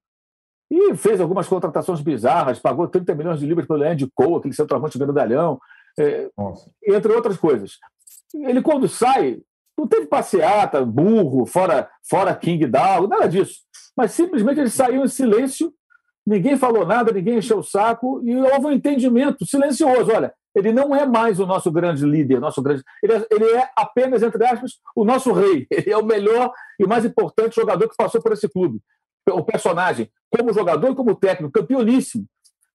E 0.70 0.96
fez 0.96 1.22
algumas 1.22 1.48
contratações 1.48 2.02
bizarras, 2.02 2.60
pagou 2.60 2.88
30 2.88 3.14
milhões 3.16 3.40
de 3.40 3.46
libras 3.46 3.68
pelo 3.68 3.84
Andy 3.84 4.10
Cole, 4.14 4.38
aquele 4.38 4.54
centroavante 4.54 4.98
grandalhão, 4.98 5.60
é, 5.98 6.30
entre 6.88 7.12
outras 7.14 7.38
coisas. 7.38 7.74
Ele, 8.34 8.62
quando 8.62 8.88
sai, 8.88 9.40
não 9.78 9.88
teve 9.88 10.08
passeata, 10.08 10.84
burro, 10.84 11.46
fora, 11.46 11.90
fora 12.10 12.36
King 12.36 12.66
Dalglish, 12.66 13.10
nada 13.10 13.28
disso. 13.28 13.60
Mas 13.96 14.12
simplesmente 14.12 14.60
ele 14.60 14.70
saiu 14.70 15.04
em 15.04 15.08
silêncio, 15.08 15.74
ninguém 16.26 16.58
falou 16.58 16.86
nada, 16.86 17.12
ninguém 17.12 17.38
encheu 17.38 17.60
o 17.60 17.64
saco, 17.64 18.22
e 18.24 18.36
houve 18.36 18.68
um 18.68 18.72
entendimento 18.72 19.46
silencioso. 19.46 20.12
Olha, 20.12 20.34
ele 20.56 20.72
não 20.72 20.96
é 20.96 21.06
mais 21.06 21.40
o 21.40 21.46
nosso 21.46 21.70
grande 21.70 22.06
líder, 22.06 22.40
nosso 22.40 22.62
grande. 22.62 22.82
Ele 23.04 23.14
é, 23.14 23.28
ele 23.30 23.46
é, 23.52 23.70
apenas, 23.76 24.24
entre 24.24 24.44
aspas, 24.46 24.80
o 24.96 25.04
nosso 25.04 25.34
rei. 25.34 25.68
Ele 25.72 25.92
é 25.92 25.98
o 25.98 26.06
melhor 26.06 26.52
e 26.80 26.88
mais 26.88 27.04
importante 27.04 27.56
jogador 27.56 27.90
que 27.90 27.96
passou 27.98 28.22
por 28.22 28.32
esse 28.32 28.48
clube. 28.48 28.80
O 29.30 29.44
personagem, 29.44 30.10
como 30.30 30.54
jogador 30.54 30.92
e 30.92 30.96
como 30.96 31.16
técnico, 31.16 31.52
campeoníssimo. 31.52 32.26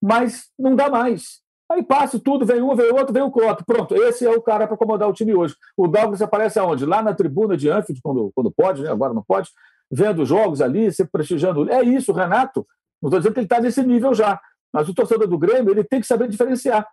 Mas 0.02 0.50
não 0.58 0.74
dá 0.74 0.88
mais. 0.88 1.40
Aí 1.70 1.84
passa 1.84 2.18
tudo, 2.18 2.44
vem 2.44 2.60
um, 2.60 2.74
vem 2.74 2.90
outro, 2.90 3.12
vem 3.12 3.22
o 3.22 3.30
Klopp. 3.30 3.60
Pronto, 3.64 3.94
esse 3.94 4.26
é 4.26 4.30
o 4.30 4.42
cara 4.42 4.66
para 4.66 4.76
comandar 4.76 5.08
o 5.08 5.12
time 5.12 5.34
hoje. 5.34 5.54
O 5.76 5.86
Douglas 5.86 6.20
aparece 6.20 6.58
aonde? 6.58 6.84
Lá 6.84 7.00
na 7.00 7.14
tribuna 7.14 7.56
de 7.56 7.70
Anfield, 7.70 8.00
quando, 8.02 8.32
quando 8.34 8.50
pode, 8.50 8.82
né? 8.82 8.90
agora 8.90 9.14
não 9.14 9.22
pode, 9.22 9.50
vendo 9.88 10.26
jogos 10.26 10.60
ali, 10.60 10.90
sempre 10.92 11.12
prestigiando. 11.12 11.70
É 11.70 11.82
isso, 11.82 12.10
o 12.10 12.14
Renato. 12.14 12.66
Não 13.00 13.08
estou 13.08 13.20
dizendo 13.20 13.34
que 13.34 13.40
ele 13.40 13.46
está 13.46 13.60
nesse 13.60 13.84
nível 13.84 14.12
já. 14.12 14.40
Mas 14.72 14.88
o 14.88 14.94
torcedor 14.94 15.28
do 15.28 15.38
Grêmio 15.38 15.72
ele 15.72 15.84
tem 15.84 16.00
que 16.00 16.06
saber 16.06 16.28
diferenciar. 16.28 16.86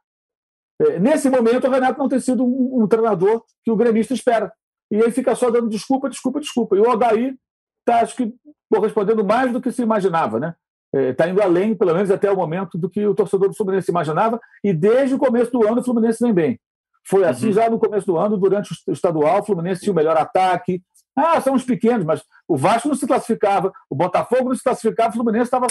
É, 0.79 0.99
nesse 0.99 1.27
momento, 1.29 1.67
o 1.67 1.71
Renato 1.71 1.99
não 1.99 2.07
tem 2.07 2.19
sido 2.19 2.45
um, 2.45 2.83
um, 2.83 2.87
treinador 2.87 3.43
que 3.63 3.71
o 3.71 3.75
gremista 3.75 4.13
espera. 4.13 4.53
E 4.91 4.95
ele 4.95 5.11
fica 5.11 5.35
só 5.35 5.49
dando 5.49 5.69
desculpa, 5.69 6.09
desculpa, 6.09 6.39
desculpa. 6.39 6.75
E 6.75 6.79
o 6.79 6.89
Odaí 6.89 7.35
está, 7.79 8.01
acho 8.01 8.15
que, 8.15 8.33
correspondendo 8.73 9.23
mais 9.23 9.51
do 9.51 9.61
que 9.61 9.71
se 9.71 9.81
imaginava. 9.81 10.39
Né? 10.39 10.55
Está 10.93 11.27
é, 11.27 11.29
indo 11.29 11.41
além, 11.41 11.75
pelo 11.75 11.93
menos 11.93 12.09
até 12.11 12.31
o 12.31 12.35
momento, 12.35 12.77
do 12.77 12.89
que 12.89 13.05
o 13.05 13.15
torcedor 13.15 13.49
do 13.49 13.55
Fluminense 13.55 13.91
imaginava. 13.91 14.39
E 14.63 14.73
desde 14.73 15.15
o 15.15 15.19
começo 15.19 15.51
do 15.51 15.67
ano, 15.67 15.81
o 15.81 15.83
Fluminense 15.83 16.23
vem 16.23 16.33
bem. 16.33 16.59
Foi 17.07 17.23
assim 17.23 17.47
uhum. 17.47 17.53
já 17.53 17.69
no 17.69 17.79
começo 17.79 18.05
do 18.05 18.17
ano, 18.17 18.37
durante 18.37 18.73
o 18.85 18.91
estadual, 18.91 19.39
o 19.39 19.45
Fluminense 19.45 19.81
tinha 19.81 19.93
o 19.93 19.95
melhor 19.95 20.17
ataque. 20.17 20.81
Ah, 21.15 21.39
são 21.39 21.53
os 21.53 21.63
pequenos, 21.63 22.05
mas 22.05 22.21
o 22.47 22.57
Vasco 22.57 22.89
não 22.89 22.95
se 22.95 23.07
classificava, 23.07 23.71
o 23.89 23.95
Botafogo 23.95 24.49
não 24.49 24.55
se 24.55 24.63
classificava, 24.63 25.09
o 25.09 25.13
Fluminense 25.13 25.45
estava 25.45 25.67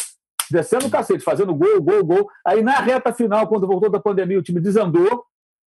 descendo 0.50 0.86
o 0.86 0.90
cacete, 0.90 1.22
fazendo 1.22 1.54
gol, 1.54 1.82
gol, 1.82 2.04
gol. 2.04 2.28
Aí 2.44 2.62
na 2.62 2.80
reta 2.80 3.12
final, 3.12 3.46
quando 3.46 3.66
voltou 3.66 3.90
da 3.90 4.00
pandemia, 4.00 4.38
o 4.38 4.42
time 4.42 4.60
desandou. 4.60 5.24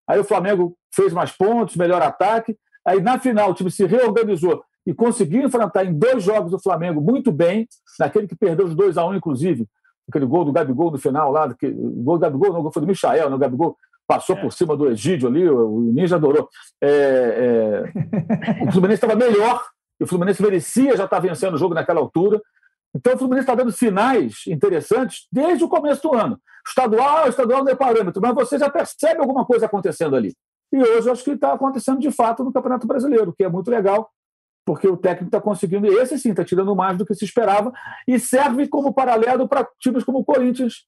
Aí 0.07 0.19
o 0.19 0.23
Flamengo 0.23 0.77
fez 0.93 1.11
mais 1.11 1.31
pontos, 1.31 1.75
melhor 1.75 2.01
ataque. 2.01 2.55
Aí 2.85 3.01
na 3.01 3.17
final 3.17 3.49
o 3.49 3.53
time 3.53 3.71
se 3.71 3.85
reorganizou 3.85 4.63
e 4.85 4.93
conseguiu 4.93 5.43
enfrentar 5.43 5.85
em 5.85 5.93
dois 5.93 6.23
jogos 6.23 6.53
o 6.53 6.59
Flamengo 6.59 7.01
muito 7.01 7.31
bem, 7.31 7.67
naquele 7.99 8.27
que 8.27 8.35
perdeu 8.35 8.65
os 8.65 8.75
2 8.75 8.97
a 8.97 9.05
1 9.05 9.09
um, 9.09 9.15
inclusive, 9.15 9.67
aquele 10.07 10.25
gol 10.25 10.45
do 10.45 10.51
Gabigol 10.51 10.91
no 10.91 10.97
final 10.97 11.31
lá, 11.31 11.51
que, 11.53 11.67
o 11.67 12.03
gol 12.03 12.17
do 12.17 12.21
Gabigol, 12.21 12.53
não, 12.53 12.71
foi 12.71 12.81
do 12.81 12.87
Michael, 12.87 13.29
né? 13.29 13.35
o 13.35 13.39
Gabigol 13.39 13.75
passou 14.07 14.35
é. 14.35 14.41
por 14.41 14.53
cima 14.53 14.77
do 14.77 14.87
Egídio 14.89 15.27
ali, 15.27 15.49
o, 15.49 15.67
o 15.67 15.81
Ninja 15.91 16.17
adorou. 16.17 16.47
É, 16.79 17.91
é... 18.61 18.63
o 18.69 18.71
Fluminense 18.71 19.03
estava 19.03 19.15
melhor, 19.15 19.63
e 19.99 20.03
o 20.03 20.07
Fluminense 20.07 20.41
merecia 20.41 20.95
já 20.95 21.05
estar 21.05 21.19
vencendo 21.19 21.55
o 21.55 21.57
jogo 21.57 21.73
naquela 21.73 21.99
altura, 21.99 22.39
então 22.95 23.13
o 23.13 23.17
Fluminense 23.17 23.43
está 23.43 23.55
dando 23.55 23.71
sinais 23.71 24.43
interessantes 24.47 25.27
desde 25.31 25.63
o 25.63 25.67
começo 25.67 26.01
do 26.03 26.15
ano. 26.15 26.39
Estadual, 26.65 27.27
estadual 27.27 27.63
não 27.63 27.71
é 27.71 27.75
parâmetro, 27.75 28.21
mas 28.21 28.33
você 28.33 28.57
já 28.57 28.69
percebe 28.69 29.19
alguma 29.19 29.45
coisa 29.45 29.65
acontecendo 29.65 30.15
ali. 30.15 30.33
E 30.71 30.77
hoje 30.77 31.07
eu 31.07 31.13
acho 31.13 31.23
que 31.23 31.31
está 31.31 31.53
acontecendo 31.53 31.99
de 31.99 32.09
fato 32.09 32.43
no 32.43 32.53
Campeonato 32.53 32.87
Brasileiro, 32.87 33.33
que 33.33 33.43
é 33.43 33.49
muito 33.49 33.69
legal, 33.69 34.09
porque 34.65 34.87
o 34.87 34.97
técnico 34.97 35.27
está 35.27 35.39
conseguindo, 35.39 35.85
esse 35.85 36.17
sim, 36.17 36.31
está 36.31 36.43
tirando 36.43 36.75
mais 36.75 36.97
do 36.97 37.05
que 37.05 37.13
se 37.13 37.23
esperava, 37.23 37.71
e 38.07 38.19
serve 38.19 38.67
como 38.67 38.93
paralelo 38.93 39.47
para 39.47 39.67
times 39.79 40.03
como 40.03 40.19
o 40.19 40.25
Corinthians, 40.25 40.85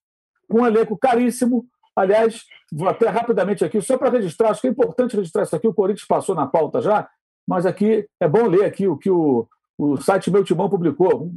com 0.49 0.61
um 0.61 0.65
elenco 0.65 0.97
caríssimo. 0.97 1.65
Aliás, 1.95 2.43
vou 2.71 2.89
até 2.89 3.07
rapidamente 3.07 3.63
aqui, 3.63 3.79
só 3.81 3.97
para 3.97 4.09
registrar, 4.09 4.49
acho 4.49 4.61
que 4.61 4.67
é 4.67 4.71
importante 4.71 5.15
registrar 5.15 5.43
isso 5.43 5.55
aqui, 5.55 5.67
o 5.67 5.73
Corinthians 5.73 6.07
passou 6.07 6.35
na 6.35 6.47
pauta 6.47 6.81
já, 6.81 7.07
mas 7.47 7.65
aqui 7.65 8.07
é 8.19 8.27
bom 8.27 8.47
ler 8.47 8.65
aqui 8.65 8.87
o 8.87 8.97
que 8.97 9.09
o, 9.09 9.47
o 9.77 9.97
site 9.97 10.31
Meu 10.31 10.43
Timão 10.43 10.69
publicou. 10.69 11.31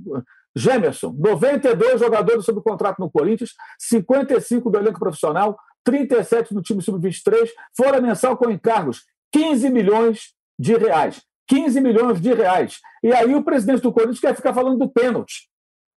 Gemerson, 0.57 1.15
92 1.17 2.01
jogadores 2.01 2.45
sob 2.45 2.61
contrato 2.61 2.99
no 2.99 3.09
Corinthians, 3.09 3.55
55 3.79 4.69
do 4.69 4.79
elenco 4.79 4.99
profissional, 4.99 5.57
37 5.85 6.53
do 6.53 6.61
time 6.61 6.83
sub-23, 6.83 7.49
fora 7.77 8.01
mensal 8.01 8.37
com 8.37 8.51
encargos, 8.51 9.05
15 9.33 9.71
milhões 9.71 10.35
de 10.59 10.77
reais. 10.77 11.23
15 11.51 11.81
milhões 11.81 12.21
de 12.21 12.33
reais. 12.33 12.79
E 13.03 13.13
aí 13.13 13.35
o 13.35 13.43
presidente 13.43 13.83
do 13.83 13.93
Corinthians 13.93 14.21
quer 14.21 14.37
ficar 14.37 14.55
falando 14.55 14.79
do 14.79 14.89
pênalti. 14.89 15.51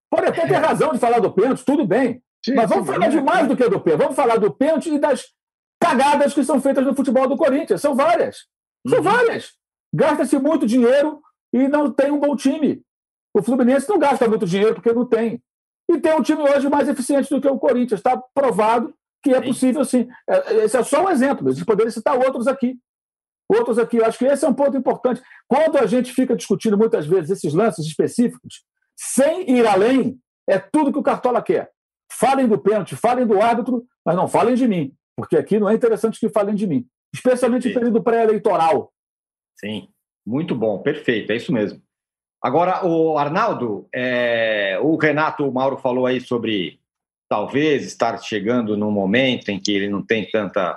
Pode 0.10 0.28
até 0.28 0.48
ter 0.48 0.56
razão 0.56 0.92
de 0.92 0.98
falar 0.98 1.20
do 1.20 1.32
pênalti, 1.32 1.64
tudo 1.64 1.86
bem. 1.86 2.24
Sim, 2.44 2.56
mas 2.56 2.68
vamos 2.68 2.88
sim, 2.88 2.94
falar 2.94 3.08
de 3.08 3.22
mais 3.22 3.48
do 3.48 3.56
que 3.56 3.70
do 3.70 3.80
pênalti. 3.80 4.02
Vamos 4.02 4.16
falar 4.16 4.38
do 4.38 4.52
pênalti 4.52 4.90
e 4.90 4.98
das 4.98 5.26
cagadas 5.80 6.34
que 6.34 6.44
são 6.44 6.60
feitas 6.60 6.84
no 6.84 6.96
futebol 6.96 7.28
do 7.28 7.38
Corinthians. 7.38 7.80
São 7.80 7.96
várias. 7.96 8.48
São 8.88 8.98
uhum. 8.98 9.04
várias. 9.04 9.52
Gasta-se 9.94 10.40
muito 10.40 10.66
dinheiro 10.66 11.22
e 11.54 11.68
não 11.68 11.92
tem 11.92 12.10
um 12.10 12.20
bom 12.20 12.36
time. 12.36 12.82
O 13.32 13.44
Fluminense 13.44 13.88
não 13.88 14.00
gasta 14.00 14.28
muito 14.28 14.48
dinheiro 14.48 14.74
porque 14.74 14.92
não 14.92 15.06
tem. 15.06 15.40
E 15.88 16.00
tem 16.00 16.16
um 16.16 16.24
time 16.24 16.42
hoje 16.42 16.68
mais 16.68 16.90
eficiente 16.90 17.30
do 17.30 17.40
que 17.40 17.48
o 17.48 17.60
Corinthians. 17.60 18.00
Está 18.00 18.20
provado 18.34 18.92
que 19.22 19.34
é 19.34 19.40
possível 19.40 19.86
sim. 19.86 20.08
É, 20.28 20.66
esse 20.66 20.76
é 20.76 20.84
só 20.84 21.06
um 21.06 21.10
exemplo. 21.10 21.48
Eles 21.48 21.64
poderiam 21.64 21.92
citar 21.92 22.18
outros 22.18 22.48
aqui. 22.48 22.76
Outros 23.50 23.78
aqui. 23.78 23.98
Eu 23.98 24.06
acho 24.06 24.18
que 24.18 24.26
esse 24.26 24.46
é 24.46 24.48
um 24.48 24.54
ponto 24.54 24.78
importante. 24.78 25.22
Quando 25.48 25.78
a 25.78 25.86
gente 25.86 26.14
fica 26.14 26.36
discutindo 26.36 26.78
muitas 26.78 27.06
vezes 27.06 27.32
esses 27.32 27.54
lances 27.54 27.86
específicos, 27.86 28.64
sem 28.96 29.50
ir 29.50 29.68
além, 29.68 30.20
é 30.48 30.60
tudo 30.60 30.92
que 30.92 31.00
o 31.00 31.04
Cartola 31.04 31.42
quer. 31.42 31.72
Falem 32.12 32.48
do 32.48 32.60
pênalti, 32.60 32.96
falem 32.96 33.26
do 33.26 33.42
árbitro, 33.42 33.86
mas 34.06 34.16
não 34.16 34.28
falem 34.28 34.56
de 34.56 34.68
mim. 34.68 34.94
Porque 35.16 35.38
aqui 35.38 35.60
não 35.60 35.70
é 35.70 35.74
interessante 35.74 36.20
que 36.20 36.30
falem 36.30 36.56
de 36.56 36.68
mim. 36.68 36.86
Especialmente 37.14 37.70
em 37.70 37.74
período 37.74 38.02
pré-eleitoral. 38.02 38.92
Sim, 39.56 39.88
muito 40.26 40.56
bom, 40.56 40.82
perfeito, 40.82 41.32
é 41.32 41.36
isso 41.36 41.54
mesmo. 41.54 41.82
Agora, 42.42 42.86
o 42.86 43.18
Arnaldo, 43.18 43.88
é, 43.94 44.78
o 44.82 44.98
Renato 44.98 45.48
o 45.48 45.54
Mauro 45.54 45.78
falou 45.78 46.06
aí 46.06 46.20
sobre 46.20 46.80
talvez 47.30 47.86
estar 47.86 48.18
chegando 48.18 48.76
num 48.76 48.92
momento 48.92 49.50
em 49.50 49.60
que 49.60 49.72
ele 49.72 49.90
não 49.90 50.06
tem 50.06 50.30
tanta, 50.30 50.76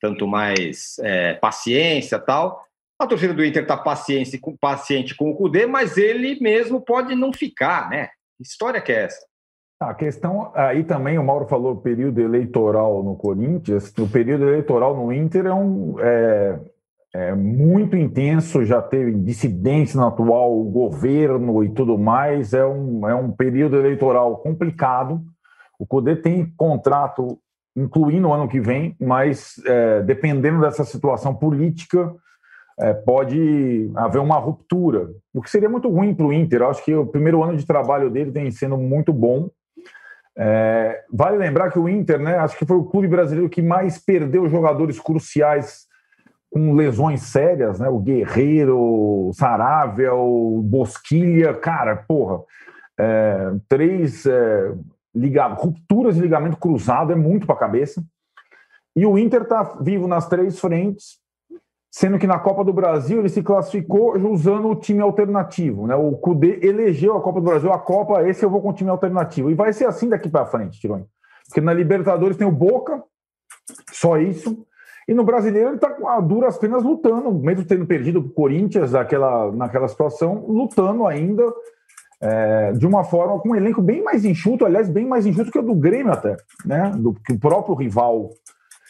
tanto 0.00 0.26
mais 0.26 0.98
é, 1.00 1.34
paciência 1.34 2.18
tal. 2.18 2.64
A 2.98 3.06
torcida 3.06 3.34
do 3.34 3.44
Inter 3.44 3.62
está 3.62 3.76
paciente, 3.76 4.40
paciente 4.60 5.14
com 5.14 5.30
o 5.30 5.36
Cudê, 5.36 5.66
mas 5.66 5.98
ele 5.98 6.40
mesmo 6.40 6.80
pode 6.80 7.14
não 7.14 7.32
ficar, 7.32 7.90
né? 7.90 8.08
Que 8.36 8.42
história 8.42 8.80
que 8.80 8.92
é 8.92 9.04
essa? 9.04 9.26
A 9.78 9.92
questão 9.92 10.50
aí 10.54 10.82
também, 10.84 11.18
o 11.18 11.24
Mauro 11.24 11.46
falou 11.46 11.76
período 11.76 12.18
eleitoral 12.18 13.02
no 13.02 13.14
Corinthians, 13.14 13.92
o 13.98 14.08
período 14.08 14.48
eleitoral 14.48 14.96
no 14.96 15.12
Inter 15.12 15.44
é, 15.44 15.52
um, 15.52 16.00
é, 16.00 16.60
é 17.12 17.34
muito 17.34 17.94
intenso, 17.94 18.64
já 18.64 18.80
teve 18.80 19.12
dissidentes 19.12 19.94
no 19.94 20.06
atual 20.06 20.62
governo 20.64 21.62
e 21.62 21.68
tudo 21.68 21.98
mais, 21.98 22.54
é 22.54 22.64
um, 22.64 23.06
é 23.06 23.14
um 23.14 23.30
período 23.30 23.76
eleitoral 23.76 24.38
complicado. 24.38 25.20
O 25.78 25.86
Cudê 25.86 26.16
tem 26.16 26.50
contrato 26.56 27.38
incluindo 27.76 28.28
o 28.28 28.32
ano 28.32 28.48
que 28.48 28.58
vem, 28.58 28.96
mas 28.98 29.60
é, 29.66 30.02
dependendo 30.02 30.60
dessa 30.60 30.84
situação 30.84 31.34
política, 31.34 32.14
é, 32.78 32.92
pode 32.92 33.90
haver 33.94 34.20
uma 34.20 34.38
ruptura, 34.38 35.10
o 35.34 35.42
que 35.42 35.50
seria 35.50 35.68
muito 35.68 35.88
ruim 35.88 36.14
para 36.14 36.26
o 36.26 36.32
Inter. 36.32 36.62
Eu 36.62 36.70
acho 36.70 36.84
que 36.84 36.94
o 36.94 37.06
primeiro 37.06 37.42
ano 37.42 37.56
de 37.56 37.66
trabalho 37.66 38.10
dele 38.10 38.32
tem 38.32 38.50
sendo 38.50 38.76
muito 38.76 39.12
bom. 39.12 39.50
É, 40.38 41.02
vale 41.10 41.38
lembrar 41.38 41.70
que 41.70 41.78
o 41.78 41.88
Inter, 41.88 42.18
né, 42.18 42.36
acho 42.36 42.58
que 42.58 42.66
foi 42.66 42.76
o 42.76 42.84
clube 42.84 43.08
brasileiro 43.08 43.48
que 43.48 43.62
mais 43.62 43.98
perdeu 43.98 44.48
jogadores 44.48 45.00
cruciais 45.00 45.86
com 46.50 46.74
lesões 46.74 47.22
sérias, 47.22 47.80
né? 47.80 47.88
O 47.88 47.98
Guerreiro, 47.98 48.78
o 48.78 49.30
o 50.12 50.62
Bosquilha, 50.62 51.52
cara, 51.54 51.96
porra, 51.96 52.42
é, 52.98 53.52
três 53.68 54.24
é, 54.24 54.72
liga, 55.16 55.46
rupturas 55.46 56.14
de 56.16 56.20
ligamento 56.20 56.58
cruzado 56.58 57.12
é 57.12 57.16
muito 57.16 57.46
para 57.46 57.56
a 57.56 57.58
cabeça. 57.58 58.04
E 58.94 59.06
o 59.06 59.18
Inter 59.18 59.42
está 59.42 59.62
vivo 59.80 60.06
nas 60.06 60.28
três 60.28 60.58
frentes, 60.58 61.18
sendo 61.90 62.18
que 62.18 62.26
na 62.26 62.38
Copa 62.38 62.62
do 62.62 62.72
Brasil 62.72 63.18
ele 63.18 63.28
se 63.28 63.42
classificou 63.42 64.16
usando 64.30 64.68
o 64.68 64.76
time 64.76 65.00
alternativo. 65.00 65.86
Né? 65.86 65.94
O 65.94 66.12
Cudê 66.12 66.60
elegeu 66.62 67.16
a 67.16 67.22
Copa 67.22 67.40
do 67.40 67.46
Brasil, 67.46 67.72
a 67.72 67.78
Copa, 67.78 68.28
esse 68.28 68.44
eu 68.44 68.50
vou 68.50 68.60
com 68.60 68.70
o 68.70 68.74
time 68.74 68.90
alternativo. 68.90 69.50
E 69.50 69.54
vai 69.54 69.72
ser 69.72 69.86
assim 69.86 70.08
daqui 70.08 70.28
para 70.28 70.46
frente, 70.46 70.78
Tironi. 70.78 71.06
Porque 71.46 71.60
na 71.60 71.72
Libertadores 71.72 72.36
tem 72.36 72.46
o 72.46 72.52
Boca, 72.52 73.02
só 73.92 74.18
isso. 74.18 74.66
E 75.08 75.14
no 75.14 75.24
brasileiro 75.24 75.68
ele 75.68 75.76
está 75.76 75.96
a 76.08 76.20
duras 76.20 76.58
penas 76.58 76.82
lutando, 76.82 77.32
mesmo 77.32 77.64
tendo 77.64 77.86
perdido 77.86 78.18
o 78.18 78.28
Corinthians 78.28 78.92
naquela, 78.92 79.52
naquela 79.52 79.88
situação, 79.88 80.44
lutando 80.48 81.06
ainda 81.06 81.44
é, 82.26 82.72
de 82.72 82.86
uma 82.86 83.04
forma 83.04 83.38
com 83.38 83.50
um 83.50 83.54
elenco 83.54 83.80
bem 83.80 84.02
mais 84.02 84.24
enxuto, 84.24 84.66
aliás, 84.66 84.88
bem 84.88 85.06
mais 85.06 85.26
enxuto 85.26 85.50
que 85.50 85.58
o 85.58 85.62
do 85.62 85.74
Grêmio 85.74 86.12
até, 86.12 86.36
né? 86.64 86.90
Do 86.96 87.14
que 87.14 87.32
o 87.32 87.38
próprio 87.38 87.76
rival 87.76 88.30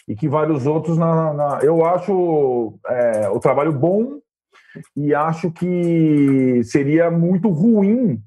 e 0.08 0.14
que 0.16 0.28
vários 0.28 0.66
outros 0.66 0.96
na, 0.96 1.34
na 1.34 1.58
eu 1.62 1.84
acho 1.84 2.78
é, 2.88 3.28
o 3.28 3.38
trabalho 3.38 3.72
bom 3.72 4.18
e 4.96 5.14
acho 5.14 5.50
que 5.50 6.62
seria 6.64 7.10
muito 7.10 7.48
ruim 7.48 8.20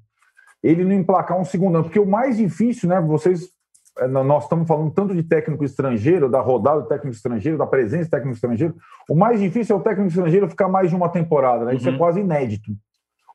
ele 0.62 0.84
não 0.84 0.94
emplacar 0.94 1.40
um 1.40 1.46
segundo 1.46 1.76
ano, 1.76 1.86
porque 1.86 2.00
o 2.00 2.06
mais 2.06 2.38
difícil, 2.38 2.90
né? 2.90 3.02
Vocês 3.02 3.50
é, 3.98 4.08
nós 4.08 4.44
estamos 4.44 4.68
falando 4.68 4.92
tanto 4.92 5.16
de 5.16 5.24
técnico 5.24 5.64
estrangeiro, 5.64 6.30
da 6.30 6.40
rodada 6.40 6.82
do 6.82 6.88
técnico 6.88 7.16
estrangeiro, 7.16 7.58
da 7.58 7.66
presença 7.66 8.06
do 8.06 8.12
técnico 8.12 8.36
estrangeiro. 8.36 8.76
O 9.10 9.16
mais 9.16 9.40
difícil 9.40 9.76
é 9.76 9.80
o 9.80 9.82
técnico 9.82 10.10
estrangeiro 10.10 10.50
ficar 10.50 10.68
mais 10.68 10.90
de 10.90 10.96
uma 10.96 11.10
temporada, 11.10 11.66
né? 11.66 11.76
Isso 11.76 11.88
é 11.88 11.90
uhum. 11.90 11.96
é 11.96 12.00
quase 12.00 12.20
inédito 12.20 12.72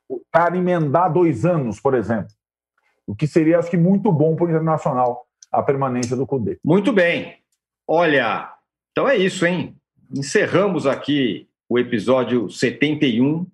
o 0.09 0.21
cara 0.33 0.57
emendar 0.57 1.13
dois 1.13 1.45
anos, 1.45 1.81
por 1.81 1.95
exemplo. 1.95 2.33
O 3.07 3.15
que 3.15 3.27
seria, 3.27 3.59
acho 3.59 3.71
que, 3.71 3.77
muito 3.77 4.11
bom 4.11 4.35
para 4.35 4.47
o 4.47 4.49
Internacional, 4.49 5.27
a 5.53 5.63
permanência 5.63 6.17
do 6.17 6.27
CUDE. 6.27 6.59
Muito 6.65 6.93
bem. 6.93 7.37
Olha, 7.87 8.51
então 8.93 9.09
é 9.09 9.17
isso, 9.17 9.45
hein? 9.47 9.77
Encerramos 10.11 10.87
aqui 10.87 11.49
o 11.69 11.79
episódio 11.79 12.49
71 12.49 13.47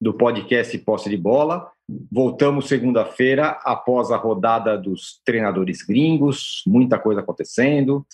do 0.00 0.12
podcast 0.12 0.76
Posse 0.78 1.08
de 1.08 1.16
Bola. 1.16 1.70
Voltamos 2.10 2.68
segunda-feira 2.68 3.58
após 3.62 4.10
a 4.10 4.16
rodada 4.16 4.76
dos 4.76 5.20
treinadores 5.24 5.82
gringos, 5.82 6.62
muita 6.66 6.98
coisa 6.98 7.20
acontecendo. 7.20 8.04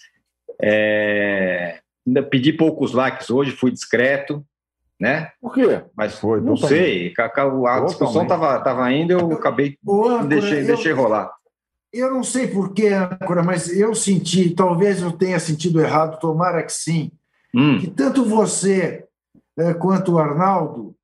É... 0.61 1.81
Pedi 2.31 2.53
poucos 2.53 2.93
likes 2.93 3.31
hoje, 3.31 3.53
fui 3.53 3.71
discreto 3.71 4.45
né? 5.03 5.33
Por 5.41 5.53
quê? 5.53 5.83
Mas 5.97 6.15
foi, 6.15 6.41
não 6.41 6.57
sei. 6.57 7.13
A, 7.19 7.81
discussão 7.81 8.23
estava 8.23 8.61
tava 8.61 8.93
indo, 8.93 9.11
eu 9.11 9.33
acabei 9.33 9.77
Ô, 9.85 10.19
deixei, 10.19 10.61
eu, 10.63 10.67
deixei 10.67 10.93
rolar. 10.93 11.29
Eu 11.93 12.15
não 12.15 12.23
sei 12.23 12.47
porquê, 12.47 12.91
Âncora, 12.91 13.43
mas 13.43 13.69
eu 13.77 13.97
senti, 13.97 14.55
talvez 14.55 15.03
eu 15.03 15.11
tenha 15.11 15.41
sentido 15.41 15.81
errado, 15.81 16.21
tomara 16.21 16.63
que 16.63 16.73
sim, 16.73 17.11
hum. 17.53 17.81
que 17.81 17.89
tanto 17.89 18.25
você 18.25 19.05
eh, 19.59 19.75
quanto 19.75 20.13
o 20.13 20.19
Arnaldo 20.21 20.95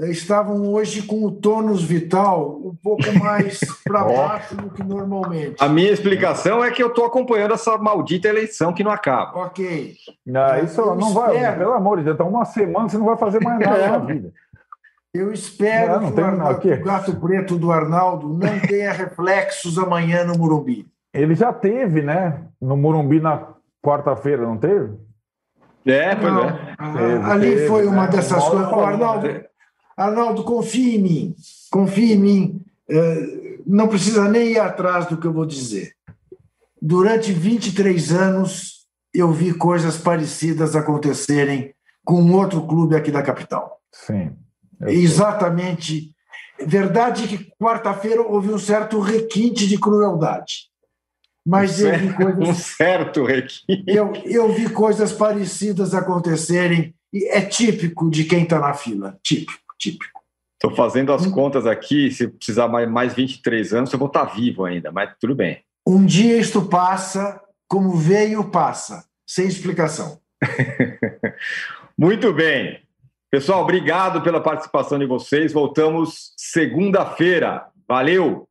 estavam 0.00 0.72
hoje 0.72 1.02
com 1.02 1.24
o 1.24 1.30
tônus 1.30 1.82
vital 1.82 2.60
um 2.64 2.74
pouco 2.74 3.12
mais 3.18 3.60
para 3.84 4.04
baixo 4.04 4.56
do 4.56 4.70
que 4.70 4.82
normalmente. 4.82 5.56
A 5.60 5.68
minha 5.68 5.90
explicação 5.90 6.64
é 6.64 6.70
que 6.70 6.82
eu 6.82 6.88
estou 6.88 7.04
acompanhando 7.04 7.54
essa 7.54 7.78
maldita 7.78 8.28
eleição 8.28 8.72
que 8.72 8.84
não 8.84 8.90
acaba. 8.90 9.38
Ok. 9.38 9.94
Não, 10.26 10.58
isso 10.64 10.80
eu 10.80 10.94
não 10.94 11.08
espero. 11.08 11.32
vai, 11.32 11.58
pelo 11.58 11.72
amor 11.72 11.98
de 11.98 12.04
Deus, 12.04 12.14
está 12.14 12.24
uma 12.24 12.44
semana 12.44 12.88
você 12.88 12.98
não 12.98 13.06
vai 13.06 13.16
fazer 13.16 13.40
mais 13.40 13.58
nada 13.60 13.88
na 13.88 13.98
vida. 13.98 14.32
Eu 15.12 15.32
espero 15.32 16.00
não, 16.00 16.00
não 16.00 16.12
que, 16.12 16.20
o, 16.20 16.24
Arnaldo, 16.24 16.60
que 16.60 16.72
o 16.72 16.84
gato 16.84 17.16
preto 17.20 17.56
do 17.56 17.70
Arnaldo 17.70 18.28
não 18.28 18.60
tenha 18.60 18.90
reflexos 18.92 19.78
amanhã 19.78 20.24
no 20.24 20.36
Morumbi. 20.36 20.86
Ele 21.12 21.36
já 21.36 21.52
teve, 21.52 22.02
né? 22.02 22.42
No 22.60 22.76
Morumbi 22.76 23.20
na 23.20 23.54
quarta-feira, 23.80 24.42
não 24.42 24.58
teve? 24.58 24.92
É, 25.86 26.16
foi, 26.16 26.30
né? 26.30 26.74
ali 27.26 27.50
teve, 27.50 27.68
foi 27.68 27.86
uma 27.86 28.06
né? 28.06 28.08
dessas 28.08 28.42
coisas. 28.42 28.72
O 28.72 28.80
Arnaldo, 28.80 29.44
Arnaldo, 29.96 30.42
confie 30.44 30.96
em 30.96 30.98
mim, 30.98 31.36
confie 31.70 32.12
em 32.12 32.18
mim. 32.18 32.60
É, 32.88 33.58
não 33.66 33.88
precisa 33.88 34.28
nem 34.28 34.52
ir 34.52 34.58
atrás 34.58 35.06
do 35.06 35.16
que 35.16 35.26
eu 35.26 35.32
vou 35.32 35.46
dizer. 35.46 35.94
Durante 36.80 37.32
23 37.32 38.12
anos, 38.12 38.86
eu 39.12 39.32
vi 39.32 39.54
coisas 39.54 39.96
parecidas 39.96 40.76
acontecerem 40.76 41.72
com 42.04 42.30
outro 42.32 42.66
clube 42.66 42.94
aqui 42.94 43.10
da 43.10 43.22
capital. 43.22 43.80
Sim. 43.90 44.32
Exatamente. 44.82 46.12
Verdade 46.66 47.26
que 47.26 47.50
quarta-feira 47.58 48.20
houve 48.20 48.52
um 48.52 48.58
certo 48.58 49.00
requinte 49.00 49.66
de 49.66 49.78
crueldade. 49.78 50.68
Mas 51.46 51.80
um 51.80 51.88
eu 51.88 51.98
vi 51.98 52.12
coisas. 52.14 52.48
Um 52.48 52.54
certo 52.54 53.24
requinte. 53.24 53.84
Eu, 53.86 54.12
eu 54.24 54.52
vi 54.52 54.68
coisas 54.68 55.12
parecidas 55.12 55.94
acontecerem, 55.94 56.94
e 57.12 57.28
é 57.28 57.40
típico 57.40 58.10
de 58.10 58.24
quem 58.24 58.42
está 58.42 58.58
na 58.58 58.74
fila 58.74 59.18
típico 59.22 59.63
típico. 59.84 60.22
Estou 60.54 60.74
fazendo 60.74 61.12
as 61.12 61.26
um, 61.26 61.30
contas 61.30 61.66
aqui, 61.66 62.10
se 62.10 62.28
precisar 62.28 62.68
mais, 62.68 62.88
mais 62.88 63.12
23 63.12 63.74
anos, 63.74 63.92
eu 63.92 63.98
vou 63.98 64.08
estar 64.08 64.24
vivo 64.24 64.64
ainda, 64.64 64.90
mas 64.90 65.10
tudo 65.20 65.34
bem. 65.34 65.62
Um 65.86 66.04
dia 66.06 66.38
isto 66.38 66.62
passa, 66.62 67.40
como 67.68 67.94
veio, 67.94 68.50
passa, 68.50 69.04
sem 69.26 69.46
explicação. 69.46 70.18
Muito 71.98 72.32
bem. 72.32 72.80
Pessoal, 73.30 73.62
obrigado 73.62 74.22
pela 74.22 74.40
participação 74.40 74.98
de 74.98 75.06
vocês. 75.06 75.52
Voltamos 75.52 76.32
segunda-feira. 76.36 77.66
Valeu! 77.86 78.48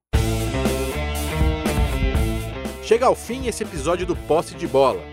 Chega 2.84 3.06
ao 3.06 3.16
fim 3.16 3.48
esse 3.48 3.64
episódio 3.64 4.06
do 4.06 4.16
Posse 4.16 4.56
de 4.56 4.68
Bola. 4.68 5.13